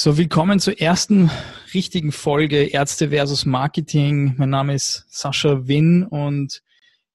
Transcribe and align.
So, 0.00 0.16
willkommen 0.16 0.60
zur 0.60 0.80
ersten 0.80 1.28
richtigen 1.74 2.12
Folge 2.12 2.66
Ärzte 2.66 3.08
versus 3.08 3.46
Marketing. 3.46 4.36
Mein 4.38 4.50
Name 4.50 4.74
ist 4.74 5.04
Sascha 5.08 5.66
Winn 5.66 6.04
und 6.04 6.62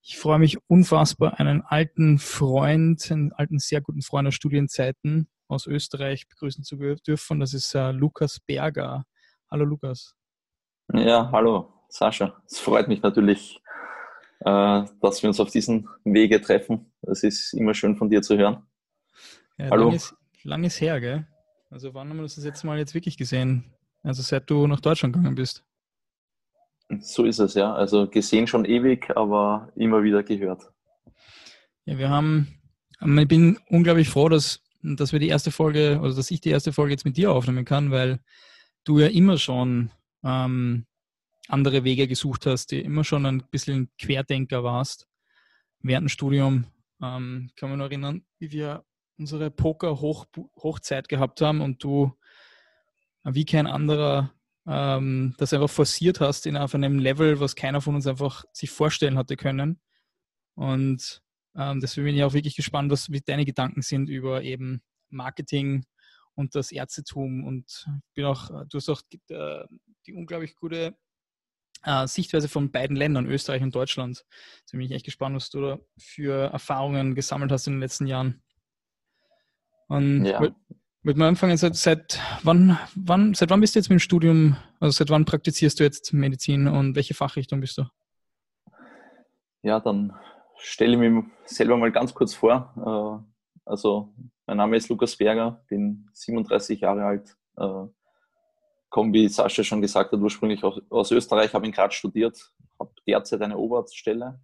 ich 0.02 0.18
freue 0.18 0.38
mich 0.38 0.58
unfassbar, 0.68 1.40
einen 1.40 1.62
alten 1.62 2.18
Freund, 2.18 3.10
einen 3.10 3.32
alten, 3.32 3.58
sehr 3.58 3.80
guten 3.80 4.02
Freund 4.02 4.28
aus 4.28 4.34
Studienzeiten 4.34 5.28
aus 5.48 5.66
Österreich 5.66 6.28
begrüßen 6.28 6.62
zu 6.62 6.76
dürfen. 6.76 7.40
Das 7.40 7.54
ist 7.54 7.74
uh, 7.74 7.90
Lukas 7.90 8.38
Berger. 8.46 9.06
Hallo 9.50 9.64
Lukas. 9.64 10.14
Ja, 10.92 11.30
hallo 11.32 11.72
Sascha. 11.88 12.36
Es 12.44 12.58
freut 12.58 12.88
mich 12.88 13.00
natürlich, 13.00 13.62
äh, 14.40 14.84
dass 15.00 15.22
wir 15.22 15.28
uns 15.28 15.40
auf 15.40 15.50
diesen 15.50 15.88
Wege 16.04 16.38
treffen. 16.42 16.92
Es 17.00 17.22
ist 17.22 17.54
immer 17.54 17.72
schön 17.72 17.96
von 17.96 18.10
dir 18.10 18.20
zu 18.20 18.36
hören. 18.36 18.66
Ja, 19.56 19.70
hallo. 19.70 19.86
Lang 19.86 19.94
ist, 19.94 20.14
lang 20.42 20.64
ist 20.64 20.80
her, 20.82 21.00
gell? 21.00 21.26
Also 21.70 21.94
wann 21.94 22.08
haben 22.08 22.18
wir 22.18 22.22
das 22.22 22.42
jetzt 22.42 22.64
mal 22.64 22.78
jetzt 22.78 22.94
wirklich 22.94 23.16
gesehen? 23.16 23.64
Also 24.02 24.22
seit 24.22 24.48
du 24.50 24.66
nach 24.66 24.80
Deutschland 24.80 25.14
gegangen 25.14 25.34
bist. 25.34 25.64
So 27.00 27.24
ist 27.24 27.38
es, 27.38 27.54
ja. 27.54 27.74
Also 27.74 28.08
gesehen 28.08 28.46
schon 28.46 28.64
ewig, 28.64 29.10
aber 29.16 29.72
immer 29.74 30.02
wieder 30.02 30.22
gehört. 30.22 30.70
Ja, 31.86 31.98
wir 31.98 32.10
haben, 32.10 32.60
ich 33.00 33.28
bin 33.28 33.58
unglaublich 33.68 34.08
froh, 34.08 34.28
dass, 34.28 34.60
dass 34.82 35.12
wir 35.12 35.18
die 35.20 35.28
erste 35.28 35.50
Folge, 35.50 35.98
oder 36.00 36.14
dass 36.14 36.30
ich 36.30 36.40
die 36.40 36.50
erste 36.50 36.72
Folge 36.72 36.92
jetzt 36.92 37.04
mit 37.04 37.16
dir 37.16 37.32
aufnehmen 37.32 37.64
kann, 37.64 37.90
weil 37.90 38.20
du 38.84 39.00
ja 39.00 39.06
immer 39.06 39.38
schon 39.38 39.90
ähm, 40.22 40.86
andere 41.48 41.84
Wege 41.84 42.06
gesucht 42.06 42.46
hast, 42.46 42.70
die 42.70 42.80
immer 42.80 43.04
schon 43.04 43.26
ein 43.26 43.42
bisschen 43.50 43.90
Querdenker 43.98 44.62
warst 44.62 45.08
während 45.80 46.04
dem 46.04 46.08
Studium. 46.08 46.66
Ähm, 47.02 47.50
kann 47.56 47.70
mich 47.70 47.78
noch 47.78 47.86
erinnern, 47.86 48.24
wie 48.38 48.50
wir 48.52 48.84
unsere 49.18 49.50
Poker-Hochzeit 49.50 51.08
gehabt 51.08 51.40
haben 51.40 51.60
und 51.60 51.82
du 51.82 52.12
wie 53.24 53.44
kein 53.44 53.66
anderer 53.66 54.34
ähm, 54.66 55.34
das 55.38 55.52
einfach 55.52 55.70
forciert 55.70 56.20
hast 56.20 56.46
in, 56.46 56.56
auf 56.56 56.74
einem 56.74 56.98
Level, 56.98 57.40
was 57.40 57.56
keiner 57.56 57.80
von 57.80 57.94
uns 57.94 58.06
einfach 58.06 58.44
sich 58.52 58.70
vorstellen 58.70 59.18
hatte 59.18 59.36
können. 59.36 59.80
Und 60.54 61.22
ähm, 61.56 61.80
deswegen 61.80 62.06
bin 62.06 62.16
ich 62.16 62.24
auch 62.24 62.32
wirklich 62.32 62.56
gespannt, 62.56 62.90
was 62.90 63.10
deine 63.26 63.44
Gedanken 63.44 63.82
sind 63.82 64.08
über 64.08 64.42
eben 64.42 64.82
Marketing 65.10 65.84
und 66.34 66.54
das 66.54 66.72
Ärztetum. 66.72 67.44
Und 67.44 67.86
bin 68.14 68.24
auch, 68.24 68.48
du 68.68 68.78
hast 68.78 68.88
auch 68.88 69.02
äh, 69.28 69.64
die 70.06 70.14
unglaublich 70.14 70.56
gute 70.56 70.96
äh, 71.82 72.06
Sichtweise 72.06 72.48
von 72.48 72.70
beiden 72.70 72.96
Ländern, 72.96 73.26
Österreich 73.26 73.62
und 73.62 73.74
Deutschland. 73.74 74.24
Da 74.70 74.78
bin 74.78 74.86
ich 74.86 74.92
echt 74.92 75.04
gespannt, 75.04 75.36
was 75.36 75.50
du 75.50 75.60
da 75.60 75.78
für 75.98 76.50
Erfahrungen 76.52 77.14
gesammelt 77.14 77.52
hast 77.52 77.66
in 77.66 77.74
den 77.74 77.80
letzten 77.80 78.06
Jahren. 78.06 78.43
Und 79.88 80.24
ja. 80.24 80.40
mit 81.02 81.16
mal 81.16 81.28
anfangen, 81.28 81.56
seit, 81.56 81.76
seit, 81.76 82.20
wann, 82.42 82.78
wann, 82.94 83.34
seit 83.34 83.50
wann 83.50 83.60
bist 83.60 83.74
du 83.74 83.78
jetzt 83.78 83.88
mit 83.88 83.98
dem 83.98 84.00
Studium, 84.00 84.56
also 84.80 84.92
seit 84.96 85.10
wann 85.10 85.24
praktizierst 85.24 85.78
du 85.78 85.84
jetzt 85.84 86.12
Medizin 86.12 86.66
und 86.66 86.96
welche 86.96 87.14
Fachrichtung 87.14 87.60
bist 87.60 87.78
du? 87.78 87.84
Ja, 89.62 89.80
dann 89.80 90.12
stelle 90.56 90.92
ich 90.92 90.98
mich 90.98 91.24
selber 91.46 91.76
mal 91.76 91.92
ganz 91.92 92.14
kurz 92.14 92.34
vor. 92.34 93.24
Äh, 93.26 93.60
also, 93.64 94.14
mein 94.46 94.58
Name 94.58 94.76
ist 94.76 94.88
Lukas 94.88 95.16
Berger, 95.16 95.62
bin 95.68 96.08
37 96.12 96.80
Jahre 96.80 97.04
alt, 97.04 97.36
äh, 97.56 97.86
komme, 98.90 99.12
wie 99.12 99.28
Sascha 99.28 99.64
schon 99.64 99.80
gesagt 99.80 100.12
hat, 100.12 100.20
ursprünglich 100.20 100.62
aus 100.62 101.10
Österreich, 101.10 101.52
habe 101.54 101.66
in 101.66 101.72
Graz 101.72 101.94
studiert, 101.94 102.52
habe 102.78 102.92
derzeit 103.06 103.40
eine 103.42 103.56
Oberarztstelle 103.56 104.40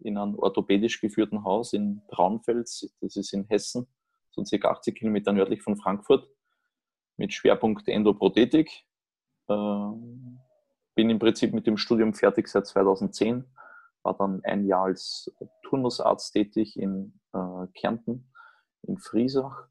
in 0.00 0.18
einem 0.18 0.38
orthopädisch 0.38 1.00
geführten 1.00 1.44
Haus 1.44 1.72
in 1.72 2.02
Braunfels, 2.08 2.92
das 3.00 3.16
ist 3.16 3.32
in 3.32 3.46
Hessen 3.48 3.86
so 4.32 4.44
circa 4.44 4.70
80 4.70 4.96
Kilometer 4.96 5.32
nördlich 5.32 5.62
von 5.62 5.76
Frankfurt, 5.76 6.28
mit 7.16 7.32
Schwerpunkt 7.32 7.88
Endoprothetik. 7.88 8.70
Ähm, 9.48 10.40
bin 10.94 11.10
im 11.10 11.18
Prinzip 11.18 11.54
mit 11.54 11.66
dem 11.66 11.76
Studium 11.76 12.14
fertig 12.14 12.48
seit 12.48 12.66
2010, 12.66 13.44
war 14.02 14.16
dann 14.16 14.42
ein 14.44 14.66
Jahr 14.66 14.84
als 14.84 15.32
Turnusarzt 15.62 16.32
tätig 16.32 16.78
in 16.78 17.18
äh, 17.32 17.66
Kärnten, 17.74 18.30
in 18.82 18.98
Friesach 18.98 19.68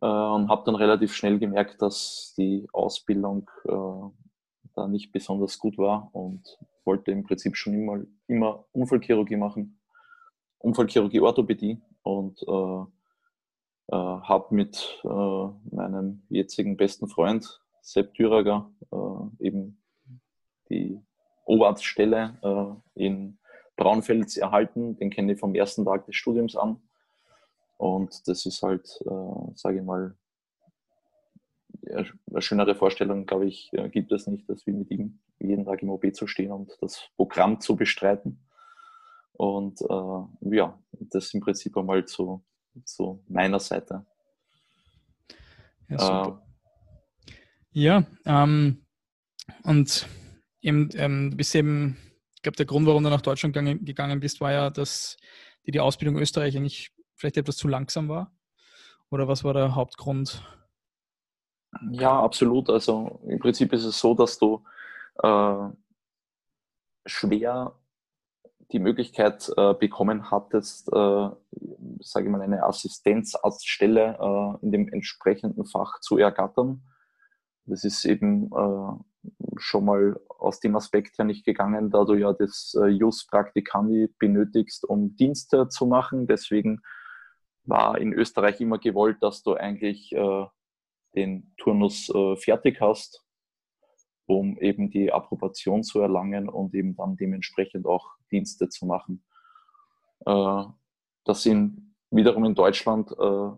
äh, 0.00 0.06
und 0.06 0.48
habe 0.48 0.62
dann 0.66 0.76
relativ 0.76 1.14
schnell 1.14 1.38
gemerkt, 1.38 1.82
dass 1.82 2.34
die 2.36 2.68
Ausbildung 2.72 3.50
äh, 3.64 4.70
da 4.74 4.86
nicht 4.86 5.10
besonders 5.12 5.58
gut 5.58 5.78
war 5.78 6.10
und 6.12 6.58
wollte 6.84 7.10
im 7.10 7.24
Prinzip 7.24 7.56
schon 7.56 7.74
immer, 7.74 8.02
immer 8.28 8.64
Unfallchirurgie 8.72 9.36
machen, 9.36 9.80
Unfallchirurgie 10.58 11.20
Orthopädie 11.20 11.80
und 12.02 12.40
äh, 13.90 13.96
habe 13.96 14.54
mit 14.54 15.00
äh, 15.04 15.08
meinem 15.74 16.22
jetzigen 16.28 16.76
besten 16.76 17.08
Freund 17.08 17.60
Sepp 17.82 18.14
Thürager 18.14 18.70
äh, 18.92 19.46
eben 19.46 19.82
die 20.68 21.00
Oberarztstelle 21.44 22.38
äh, 22.94 23.04
in 23.04 23.38
Braunfels 23.76 24.36
erhalten. 24.36 24.96
Den 24.96 25.10
kenne 25.10 25.32
ich 25.32 25.40
vom 25.40 25.54
ersten 25.54 25.84
Tag 25.84 26.06
des 26.06 26.14
Studiums 26.14 26.54
an. 26.54 26.80
Und 27.78 28.28
das 28.28 28.46
ist 28.46 28.62
halt, 28.62 28.86
äh, 29.06 29.52
sage 29.54 29.78
ich 29.78 29.82
mal, 29.82 30.14
eine 31.86 32.42
schönere 32.42 32.74
Vorstellung, 32.74 33.26
glaube 33.26 33.46
ich, 33.46 33.72
äh, 33.72 33.88
gibt 33.88 34.12
es 34.12 34.26
nicht, 34.26 34.48
als 34.50 34.66
wie 34.66 34.72
mit 34.72 34.90
ihm 34.90 35.18
jeden 35.38 35.64
Tag 35.64 35.82
im 35.82 35.90
OB 35.90 36.14
zu 36.14 36.26
stehen 36.26 36.52
und 36.52 36.76
das 36.80 37.08
Programm 37.16 37.60
zu 37.60 37.74
bestreiten. 37.76 38.46
Und 39.32 39.80
äh, 39.80 40.56
ja, 40.56 40.78
das 40.92 41.32
im 41.32 41.40
Prinzip 41.40 41.76
einmal 41.76 42.04
zu, 42.04 42.44
zu 42.84 43.22
meiner 43.28 43.60
Seite. 43.60 44.06
Ja, 45.88 45.98
super. 45.98 46.42
Äh, 47.26 47.32
ja 47.72 48.04
ähm, 48.24 48.84
und 49.64 50.06
eben, 50.60 50.90
ähm, 50.94 51.36
bist 51.36 51.54
eben, 51.54 51.96
ich 52.34 52.42
glaube, 52.42 52.56
der 52.56 52.66
Grund, 52.66 52.86
warum 52.86 53.04
du 53.04 53.10
nach 53.10 53.20
Deutschland 53.20 53.54
gegangen, 53.54 54.20
bist, 54.20 54.40
war 54.40 54.52
ja, 54.52 54.70
dass 54.70 55.16
dir 55.66 55.72
die 55.72 55.80
Ausbildung 55.80 56.16
in 56.16 56.22
Österreich 56.22 56.56
eigentlich 56.56 56.92
vielleicht 57.14 57.36
etwas 57.36 57.56
zu 57.56 57.68
langsam 57.68 58.08
war. 58.08 58.32
Oder 59.10 59.28
was 59.28 59.44
war 59.44 59.54
der 59.54 59.74
Hauptgrund? 59.74 60.42
Ja, 61.90 62.20
absolut. 62.20 62.70
Also 62.70 63.20
im 63.26 63.38
Prinzip 63.38 63.72
ist 63.72 63.84
es 63.84 63.98
so, 63.98 64.14
dass 64.14 64.38
du 64.38 64.64
äh, 65.22 65.68
schwer 67.06 67.74
die 68.72 68.78
Möglichkeit 68.78 69.50
äh, 69.56 69.74
bekommen 69.74 70.30
hattest, 70.30 70.88
äh, 70.88 71.28
sage 72.00 72.26
ich 72.26 72.28
mal, 72.28 72.40
eine 72.40 72.64
Assistenzarztstelle 72.64 74.18
äh, 74.20 74.64
in 74.64 74.72
dem 74.72 74.88
entsprechenden 74.88 75.64
Fach 75.64 76.00
zu 76.00 76.18
ergattern. 76.18 76.82
Das 77.66 77.84
ist 77.84 78.04
eben 78.04 78.50
äh, 78.52 79.30
schon 79.56 79.84
mal 79.84 80.20
aus 80.28 80.60
dem 80.60 80.76
Aspekt 80.76 81.18
her 81.18 81.24
nicht 81.24 81.44
gegangen, 81.44 81.90
da 81.90 82.04
du 82.04 82.14
ja 82.14 82.32
das 82.32 82.74
äh, 82.80 82.86
Jus 82.86 83.26
Practicandi 83.26 84.08
benötigst, 84.18 84.84
um 84.84 85.16
Dienste 85.16 85.68
zu 85.68 85.86
machen. 85.86 86.26
Deswegen 86.26 86.80
war 87.64 87.98
in 87.98 88.12
Österreich 88.12 88.60
immer 88.60 88.78
gewollt, 88.78 89.18
dass 89.20 89.42
du 89.42 89.54
eigentlich 89.54 90.12
äh, 90.12 90.46
den 91.14 91.54
Turnus 91.58 92.08
äh, 92.14 92.36
fertig 92.36 92.80
hast, 92.80 93.24
um 94.38 94.58
eben 94.58 94.90
die 94.90 95.12
Approbation 95.12 95.82
zu 95.82 96.00
erlangen 96.00 96.48
und 96.48 96.74
eben 96.74 96.94
dann 96.96 97.16
dementsprechend 97.16 97.86
auch 97.86 98.14
Dienste 98.30 98.68
zu 98.68 98.86
machen. 98.86 99.24
Äh, 100.26 100.64
das 101.24 101.42
sind 101.42 101.94
wiederum 102.10 102.44
in 102.44 102.54
Deutschland, 102.54 103.10
äh, 103.12 103.50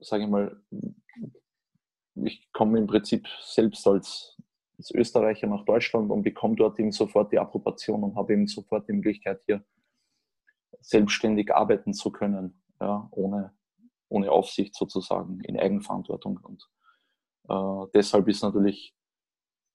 sage 0.00 0.24
ich 0.24 0.28
mal, 0.28 0.60
ich 2.16 2.52
komme 2.52 2.78
im 2.78 2.86
Prinzip 2.86 3.26
selbst 3.42 3.86
als, 3.86 4.36
als, 4.78 4.90
Österreicher 4.92 5.46
nach 5.46 5.64
Deutschland 5.64 6.10
und 6.10 6.22
bekomme 6.22 6.56
dort 6.56 6.78
eben 6.78 6.92
sofort 6.92 7.32
die 7.32 7.38
Approbation 7.38 8.02
und 8.04 8.16
habe 8.16 8.34
eben 8.34 8.46
sofort 8.46 8.88
die 8.88 8.92
Möglichkeit, 8.92 9.42
hier 9.46 9.64
selbstständig 10.80 11.54
arbeiten 11.54 11.94
zu 11.94 12.10
können, 12.10 12.62
ja, 12.80 13.08
ohne, 13.10 13.52
ohne 14.08 14.30
Aufsicht 14.30 14.74
sozusagen, 14.76 15.40
in 15.40 15.58
Eigenverantwortung. 15.58 16.38
Und 16.42 16.68
äh, 17.48 17.90
deshalb 17.94 18.28
ist 18.28 18.42
natürlich 18.42 18.94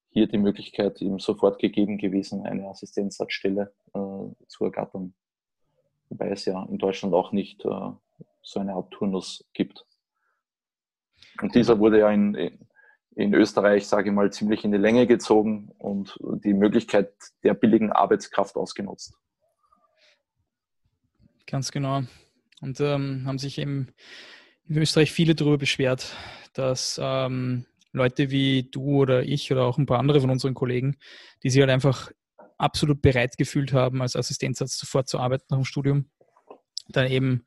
hier 0.10 0.28
die 0.28 0.38
Möglichkeit 0.38 1.02
eben 1.02 1.20
sofort 1.20 1.60
gegeben 1.60 1.98
gewesen, 1.98 2.46
eine 2.46 2.68
Assistenzsatzstelle 2.68 3.74
äh, 3.94 4.46
zu 4.48 4.66
ergattern. 4.66 5.14
Wobei 6.10 6.32
es 6.32 6.46
ja 6.46 6.64
in 6.66 6.78
Deutschland 6.78 7.14
auch 7.14 7.32
nicht 7.32 7.64
äh, 7.66 7.92
so 8.42 8.60
eine 8.60 8.74
Art 8.74 8.92
Turnus 8.92 9.48
gibt. 9.54 9.86
Und 11.42 11.54
dieser 11.56 11.80
wurde 11.80 12.00
ja 12.00 12.12
in, 12.12 12.58
in 13.16 13.34
Österreich, 13.34 13.88
sage 13.88 14.10
ich 14.10 14.16
mal, 14.16 14.32
ziemlich 14.32 14.64
in 14.64 14.72
die 14.72 14.78
Länge 14.78 15.08
gezogen 15.08 15.72
und 15.78 16.18
die 16.44 16.54
Möglichkeit 16.54 17.14
der 17.44 17.54
billigen 17.54 17.92
Arbeitskraft 17.92 18.56
ausgenutzt. 18.56 19.14
Ganz 21.46 21.72
genau. 21.72 22.04
Und 22.62 22.80
ähm, 22.80 23.24
haben 23.26 23.40
sich 23.40 23.58
eben 23.58 23.90
in 24.68 24.78
Österreich 24.78 25.12
viele 25.12 25.36
darüber 25.36 25.58
beschwert, 25.58 26.16
dass 26.54 27.00
ähm, 27.02 27.66
Leute 27.92 28.30
wie 28.30 28.70
du 28.70 29.02
oder 29.02 29.24
ich 29.24 29.52
oder 29.52 29.64
auch 29.64 29.78
ein 29.78 29.86
paar 29.86 30.00
andere 30.00 30.22
von 30.22 30.30
unseren 30.30 30.54
Kollegen, 30.54 30.98
die 31.44 31.50
sich 31.50 31.62
halt 31.62 31.72
einfach 31.72 32.12
absolut 32.58 33.02
bereit 33.02 33.38
gefühlt 33.38 33.74
haben, 33.74 34.02
als 34.02 34.16
Assistenzarzt 34.16 34.78
sofort 34.78 35.08
zu 35.08 35.18
arbeiten 35.20 35.46
nach 35.50 35.58
dem 35.58 35.66
Studium, 35.66 36.10
dann 36.90 37.08
eben 37.08 37.46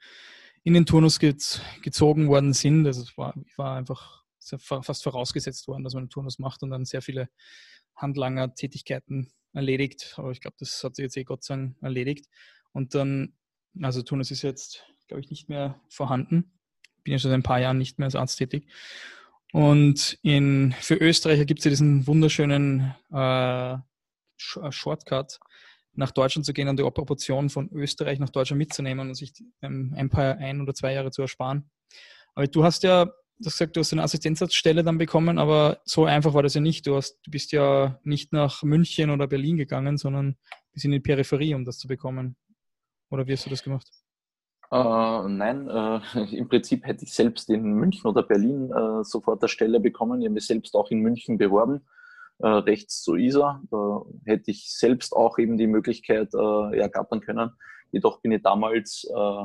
in 0.65 0.75
den 0.75 0.87
Turnus 0.87 1.19
gezogen 1.19 2.29
worden 2.29 2.53
sind. 2.53 2.87
Also 2.87 3.03
es 3.03 3.17
war, 3.17 3.35
war 3.57 3.77
einfach 3.77 4.23
fast 4.59 5.03
vorausgesetzt 5.03 5.69
worden, 5.69 5.85
dass 5.85 5.95
man 5.95 6.03
einen 6.03 6.11
Turnus 6.11 6.39
macht 6.39 6.63
und 6.63 6.71
dann 6.71 6.85
sehr 6.85 7.03
viele 7.03 7.29
Handlanger-Tätigkeiten 7.97 9.33
erledigt. 9.53 10.15
Aber 10.17 10.31
ich 10.31 10.41
glaube, 10.41 10.57
das 10.59 10.83
hat 10.83 10.97
sich 10.97 11.05
jetzt 11.05 11.17
eh 11.17 11.25
Gott 11.25 11.45
sei 11.45 11.57
Dank 11.57 11.77
erledigt. 11.83 12.27
Und 12.73 12.95
dann, 12.95 13.35
also 13.81 14.03
Turnus 14.03 14.31
ist 14.31 14.43
jetzt, 14.43 14.85
glaube 15.09 15.21
ich, 15.21 15.31
nicht 15.31 15.49
mehr 15.49 15.81
vorhanden. 15.89 16.53
Bin 17.05 17.13
ja 17.13 17.19
schon 17.19 17.31
seit 17.31 17.39
ein 17.39 17.45
paar 17.45 17.61
Jahren 17.61 17.79
nicht 17.79 17.99
mehr 17.99 18.07
als 18.07 18.17
Arzt 18.17 18.39
tätig. 18.39 18.69
Und 19.53 20.19
in, 20.23 20.75
für 20.81 20.95
Österreicher 20.95 21.45
gibt 21.45 21.61
es 21.61 21.65
ja 21.67 21.71
diesen 21.71 22.07
wunderschönen 22.07 22.95
äh, 23.13 23.77
Shortcut, 24.37 25.39
nach 25.95 26.11
Deutschland 26.11 26.47
zu 26.47 26.55
gehen 26.55 26.69
und 26.69 26.79
die 26.79 26.85
Operation 26.85 27.51
von 27.51 27.71
Österreich 27.71 28.19
nach 28.19 28.31
Deutschland 28.31 28.59
mitzunehmen 28.59 29.09
und 29.09 29.15
sich 29.15 29.35
ein 29.61 30.09
paar, 30.09 30.39
ein 30.39 30.63
oder 30.63 30.75
zwei 30.75 30.95
Jahre 30.95 31.11
zu 31.11 31.21
ersparen. 31.21 31.71
Aber 32.35 32.47
du 32.47 32.65
hast 32.65 32.83
ja, 32.83 33.05
du 33.05 33.13
hast 33.45 33.59
gesagt, 33.59 33.77
du 33.77 33.81
hast 33.81 33.93
eine 33.93 34.03
Assistenzarztstelle 34.03 34.83
dann 34.83 34.97
bekommen, 34.97 35.39
aber 35.39 35.83
so 35.85 36.07
einfach 36.07 36.33
war 36.33 36.43
das 36.43 36.55
ja 36.55 36.63
nicht. 36.63 36.87
Du, 36.87 36.97
hast, 36.97 37.21
du 37.25 37.31
bist 37.31 37.53
ja 37.53 38.01
nicht 38.05 38.33
nach 38.33 38.63
München 38.63 39.11
oder 39.11 39.27
Berlin 39.27 39.59
gegangen, 39.59 39.99
sondern 39.99 40.37
bist 40.73 40.87
in 40.87 40.93
die 40.93 41.01
Peripherie, 41.01 41.55
um 41.55 41.67
das 41.67 41.77
zu 41.77 41.89
bekommen. 41.89 42.37
Oder 43.11 43.27
wie 43.27 43.33
hast 43.33 43.45
du 43.45 43.51
das 43.51 43.63
gemacht? 43.63 43.87
Äh, 44.73 45.29
nein, 45.29 45.69
äh, 45.69 46.01
im 46.35 46.49
Prinzip 46.49 46.87
hätte 46.87 47.05
ich 47.05 47.13
selbst 47.13 47.51
in 47.51 47.63
München 47.63 48.09
oder 48.09 48.23
Berlin 48.23 48.73
äh, 48.73 49.05
sofort 49.05 49.43
eine 49.43 49.49
Stelle 49.51 49.81
bekommen. 49.81 50.23
Ich 50.23 50.27
habe 50.27 50.35
mich 50.35 50.47
selbst 50.47 50.75
auch 50.75 50.91
in 50.91 51.01
München 51.01 51.37
beworben 51.37 51.87
äh, 52.39 52.49
rechts 52.49 53.03
zu 53.03 53.17
Isar. 53.17 53.63
Da 53.71 54.03
hätte 54.25 54.51
ich 54.51 54.73
selbst 54.73 55.13
auch 55.13 55.39
eben 55.39 55.59
die 55.59 55.67
Möglichkeit 55.67 56.33
äh, 56.35 56.79
ergattern 56.79 57.21
können. 57.21 57.51
Jedoch 57.91 58.23
bin 58.23 58.33
ich 58.33 58.43
damals 58.43 59.07
äh, 59.15 59.45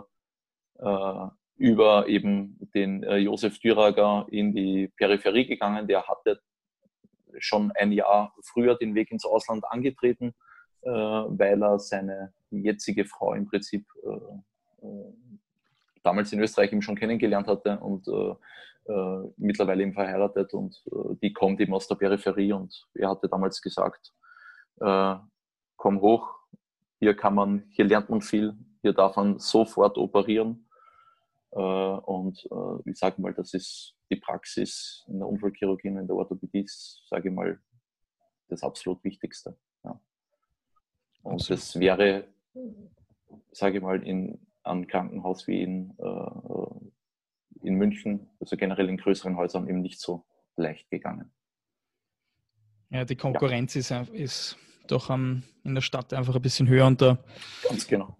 über 1.57 2.07
eben 2.07 2.59
den 2.75 3.01
Josef 3.01 3.57
Dürager 3.57 4.27
in 4.29 4.53
die 4.53 4.89
Peripherie 4.95 5.47
gegangen. 5.47 5.87
Der 5.87 6.07
hatte 6.07 6.39
schon 7.39 7.71
ein 7.71 7.91
Jahr 7.91 8.33
früher 8.43 8.75
den 8.75 8.93
Weg 8.93 9.11
ins 9.11 9.25
Ausland 9.25 9.65
angetreten, 9.67 10.35
weil 10.83 11.63
er 11.63 11.79
seine 11.79 12.31
jetzige 12.51 13.05
Frau 13.05 13.33
im 13.33 13.47
Prinzip 13.47 13.87
damals 16.03 16.31
in 16.31 16.39
Österreich 16.39 16.71
eben 16.71 16.81
schon 16.81 16.95
kennengelernt 16.95 17.47
hatte 17.47 17.79
und 17.79 18.07
äh, 18.07 18.35
äh, 18.91 19.33
mittlerweile 19.37 19.83
eben 19.83 19.93
verheiratet 19.93 20.53
und 20.53 20.81
äh, 20.91 21.15
die 21.21 21.33
kommt 21.33 21.59
eben 21.59 21.73
aus 21.73 21.87
der 21.87 21.95
Peripherie 21.95 22.53
und 22.53 22.87
er 22.93 23.09
hatte 23.09 23.27
damals 23.27 23.61
gesagt, 23.61 24.13
äh, 24.79 25.15
komm 25.75 26.01
hoch, 26.01 26.33
hier 26.99 27.15
kann 27.15 27.35
man, 27.35 27.65
hier 27.69 27.85
lernt 27.85 28.09
man 28.09 28.21
viel, 28.21 28.55
hier 28.81 28.93
darf 28.93 29.17
man 29.17 29.39
sofort 29.39 29.97
operieren 29.97 30.69
äh, 31.51 31.59
und 31.59 32.47
äh, 32.49 32.89
ich 32.89 32.97
sage 32.97 33.21
mal, 33.21 33.33
das 33.33 33.53
ist 33.53 33.93
die 34.09 34.15
Praxis 34.15 35.03
in 35.09 35.19
der 35.19 35.27
Unfallchirurgie 35.27 35.89
und 35.89 35.97
in 35.97 36.07
der 36.07 36.15
Orthopädie, 36.15 36.65
sage 37.09 37.27
ich 37.27 37.35
mal, 37.35 37.59
das 38.47 38.63
absolut 38.63 39.03
Wichtigste. 39.03 39.57
Ja. 39.83 39.99
Und 41.23 41.33
absolut. 41.33 41.59
das 41.59 41.77
wäre, 41.77 42.27
sage 43.51 43.77
ich 43.77 43.83
mal, 43.83 44.01
in 44.01 44.46
einem 44.67 44.87
Krankenhaus 44.87 45.47
wie 45.47 45.61
in 45.61 45.95
äh, 45.99 46.87
in 47.63 47.75
München, 47.75 48.29
also 48.39 48.57
generell 48.57 48.89
in 48.89 48.97
größeren 48.97 49.35
Häusern, 49.35 49.67
eben 49.67 49.81
nicht 49.81 49.99
so 49.99 50.25
leicht 50.55 50.89
gegangen. 50.89 51.31
Ja, 52.89 53.05
die 53.05 53.15
Konkurrenz 53.15 53.73
ja. 53.73 54.01
Ist, 54.01 54.09
ist 54.11 54.57
doch 54.87 55.09
um, 55.09 55.43
in 55.63 55.75
der 55.75 55.81
Stadt 55.81 56.13
einfach 56.13 56.35
ein 56.35 56.41
bisschen 56.41 56.67
höher 56.67 56.87
und 56.87 57.01
da. 57.01 57.23
Ganz 57.67 57.87
genau. 57.87 58.17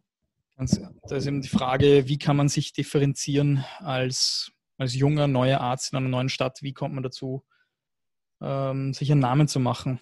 Ganz, 0.58 0.82
da 1.04 1.16
ist 1.16 1.28
eben 1.28 1.42
die 1.42 1.48
Frage, 1.48 2.08
wie 2.08 2.18
kann 2.18 2.36
man 2.36 2.50
sich 2.50 2.74
differenzieren 2.74 3.64
als, 3.80 4.52
als 4.78 4.96
junger, 4.96 5.28
neuer 5.28 5.62
Arzt 5.62 5.94
in 5.94 5.98
einer 5.98 6.10
neuen 6.10 6.30
Stadt? 6.30 6.60
Wie 6.62 6.74
kommt 6.74 6.96
man 6.96 7.04
dazu, 7.04 7.46
ähm, 8.42 8.94
sich 8.94 9.12
einen 9.12 9.22
Namen 9.22 9.48
zu 9.48 9.60
machen? 9.60 10.02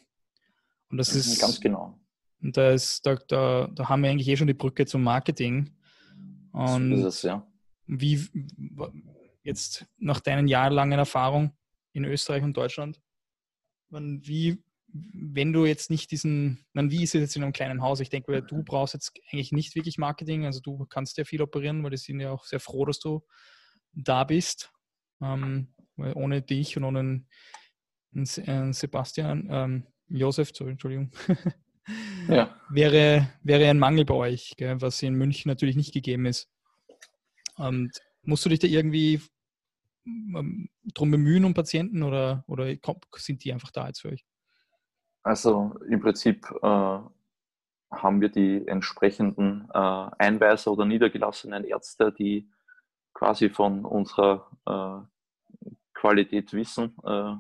Und 0.90 0.98
das 0.98 1.14
mhm, 1.14 1.20
ist. 1.20 1.42
Ganz 1.42 1.60
genau. 1.60 2.00
Und 2.42 2.58
da, 2.58 2.72
ist, 2.72 3.06
da, 3.06 3.16
da, 3.28 3.68
da 3.68 3.90
haben 3.90 4.02
wir 4.02 4.10
eigentlich 4.10 4.28
eh 4.28 4.38
schon 4.38 4.48
die 4.48 4.54
Brücke 4.54 4.86
zum 4.86 5.04
Marketing. 5.04 5.75
Und 6.56 6.98
so 6.98 7.08
ist 7.08 7.16
es, 7.16 7.22
ja. 7.24 7.48
Wie, 7.88 8.28
jetzt 9.44 9.86
nach 9.98 10.20
deinen 10.20 10.48
jahrelangen 10.48 10.98
Erfahrung 10.98 11.52
in 11.94 12.06
Österreich 12.06 12.44
und 12.44 12.58
Deutschland, 12.58 13.02
wie, 13.90 14.64
wenn 14.88 15.54
du 15.54 15.66
jetzt 15.66 15.90
nicht 15.90 16.12
diesen, 16.12 16.66
man, 16.74 16.90
wie 16.92 17.04
ist 17.04 17.14
es 17.16 17.22
jetzt 17.22 17.36
in 17.36 17.44
einem 17.44 17.54
kleinen 17.54 17.82
Haus? 17.82 18.00
Ich 18.00 18.10
denke, 18.10 18.42
du 18.42 18.64
brauchst 18.64 18.94
jetzt 18.94 19.14
eigentlich 19.32 19.52
nicht 19.52 19.76
wirklich 19.76 19.98
Marketing, 19.98 20.46
also 20.46 20.60
du 20.62 20.86
kannst 20.86 21.18
ja 21.18 21.26
viel 21.26 21.42
operieren, 21.42 21.84
weil 21.84 21.92
die 21.92 21.98
sind 21.98 22.20
ja 22.20 22.32
auch 22.32 22.46
sehr 22.46 22.60
froh, 22.60 22.86
dass 22.86 23.00
du 23.00 23.22
da 23.94 24.24
bist. 24.24 24.72
Ähm, 25.22 25.74
weil 25.98 26.14
ohne 26.14 26.42
dich 26.42 26.78
und 26.78 26.84
ohne 26.84 27.26
einen 28.14 28.74
Sebastian, 28.74 29.48
ähm, 29.50 29.88
Josef, 30.08 30.52
sorry, 30.54 30.72
Entschuldigung, 30.72 31.12
ja. 32.28 32.56
wäre, 32.70 33.28
wäre 33.44 33.70
ein 33.70 33.80
Mangel 33.80 34.06
bei 34.06 34.14
euch, 34.14 34.54
gell, 34.58 34.82
was 34.82 35.02
in 35.02 35.16
München 35.16 35.50
natürlich 35.50 35.76
nicht 35.76 35.94
gegeben 35.94 36.26
ist. 36.26 36.50
Und 37.58 37.92
musst 38.24 38.46
du 38.46 38.50
dich 38.50 38.60
da 38.60 38.68
irgendwie 38.68 39.22
ähm, 40.06 40.70
drum 40.94 41.12
bemühen 41.12 41.46
um 41.46 41.54
Patienten 41.54 42.04
oder, 42.04 42.44
oder 42.48 42.74
sind 43.16 43.44
die 43.44 43.54
einfach 43.54 43.72
da 43.72 43.88
jetzt 43.88 44.02
für 44.02 44.10
euch? 44.10 44.26
Also 45.24 45.76
im 45.90 46.02
Prinzip 46.02 46.46
äh, 46.62 47.00
haben 47.92 48.22
wir 48.22 48.30
die 48.30 48.68
entsprechenden 48.68 49.68
äh, 49.74 50.10
Einweiser 50.20 50.72
oder 50.72 50.86
niedergelassenen 50.86 51.64
Ärzte, 51.64 52.12
die 52.12 52.50
quasi 53.14 53.50
von 53.50 53.86
unserer 53.86 54.50
äh, 54.68 55.50
Qualität 55.94 56.54
wissen. 56.54 56.96
Äh, 57.04 57.36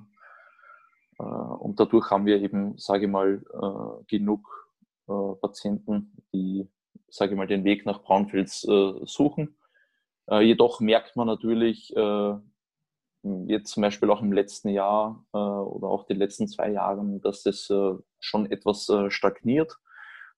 äh, 1.19 1.23
und 1.23 1.79
dadurch 1.79 2.09
haben 2.09 2.25
wir 2.25 2.41
eben, 2.41 2.77
sage 2.77 3.05
ich 3.05 3.11
mal, 3.11 3.43
äh, 3.53 4.03
genug 4.07 4.64
Patienten, 5.07 6.23
die, 6.33 6.67
sage 7.09 7.33
ich 7.33 7.37
mal, 7.37 7.47
den 7.47 7.63
Weg 7.63 7.85
nach 7.85 8.01
Braunfels 8.03 8.61
suchen. 9.05 9.57
jedoch 10.29 10.79
merkt 10.79 11.15
man 11.15 11.27
natürlich, 11.27 11.93
jetzt 13.47 13.71
zum 13.71 13.81
Beispiel 13.81 14.09
auch 14.11 14.21
im 14.21 14.31
letzten 14.31 14.69
Jahr 14.69 15.25
äh, 15.33 15.37
oder 15.37 15.87
auch 15.87 16.05
die 16.05 16.13
letzten 16.13 16.47
zwei 16.47 16.71
Jahren, 16.71 17.21
dass 17.21 17.45
es 17.45 17.69
äh, 17.69 17.93
schon 18.19 18.51
etwas 18.51 18.87
äh, 18.89 19.09
stagniert. 19.09 19.77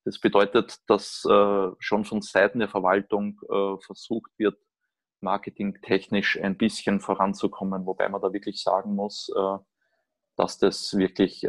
Das 0.06 0.20
bedeutet, 0.20 0.78
dass 0.88 1.26
äh, 1.30 1.68
schon 1.80 2.06
von 2.06 2.22
Seiten 2.22 2.60
der 2.60 2.70
Verwaltung 2.70 3.42
äh, 3.50 3.78
versucht 3.86 4.32
wird, 4.38 4.58
marketingtechnisch 5.20 6.40
ein 6.40 6.58
bisschen 6.58 7.02
voranzukommen, 7.02 7.86
wobei 7.86 8.08
man 8.08 8.22
da 8.22 8.32
wirklich 8.32 8.62
sagen 8.62 8.96
muss, 8.96 9.30
äh, 9.36 9.58
dass 10.38 10.58
das 10.60 10.96
wirklich 10.96 11.46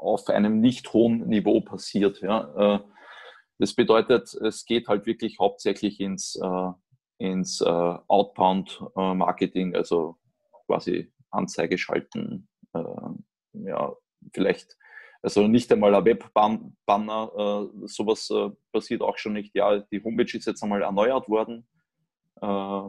auf 0.00 0.28
einem 0.28 0.60
nicht 0.60 0.92
hohen 0.92 1.28
Niveau 1.28 1.60
passiert. 1.60 2.20
Ja. 2.22 2.84
Das 3.58 3.74
bedeutet, 3.74 4.34
es 4.34 4.64
geht 4.64 4.88
halt 4.88 5.06
wirklich 5.06 5.38
hauptsächlich 5.38 6.00
ins 6.00 6.38
ins 7.20 7.60
äh, 7.60 7.68
Outbound-Marketing, 7.68 9.74
äh, 9.74 9.76
also 9.76 10.16
quasi 10.66 11.12
Anzeige 11.30 11.76
schalten, 11.76 12.48
äh, 12.72 12.82
ja, 13.52 13.94
vielleicht, 14.32 14.78
also 15.22 15.46
nicht 15.46 15.70
einmal 15.70 15.94
ein 15.94 16.06
Webbanner, 16.06 17.32
äh, 17.36 17.68
sowas 17.86 18.30
äh, 18.30 18.48
passiert 18.72 19.02
auch 19.02 19.18
schon 19.18 19.34
nicht. 19.34 19.54
Ja, 19.54 19.80
die 19.80 20.02
Homepage 20.02 20.34
ist 20.36 20.46
jetzt 20.46 20.62
einmal 20.62 20.80
erneuert 20.80 21.28
worden, 21.28 21.68
äh, 22.40 22.82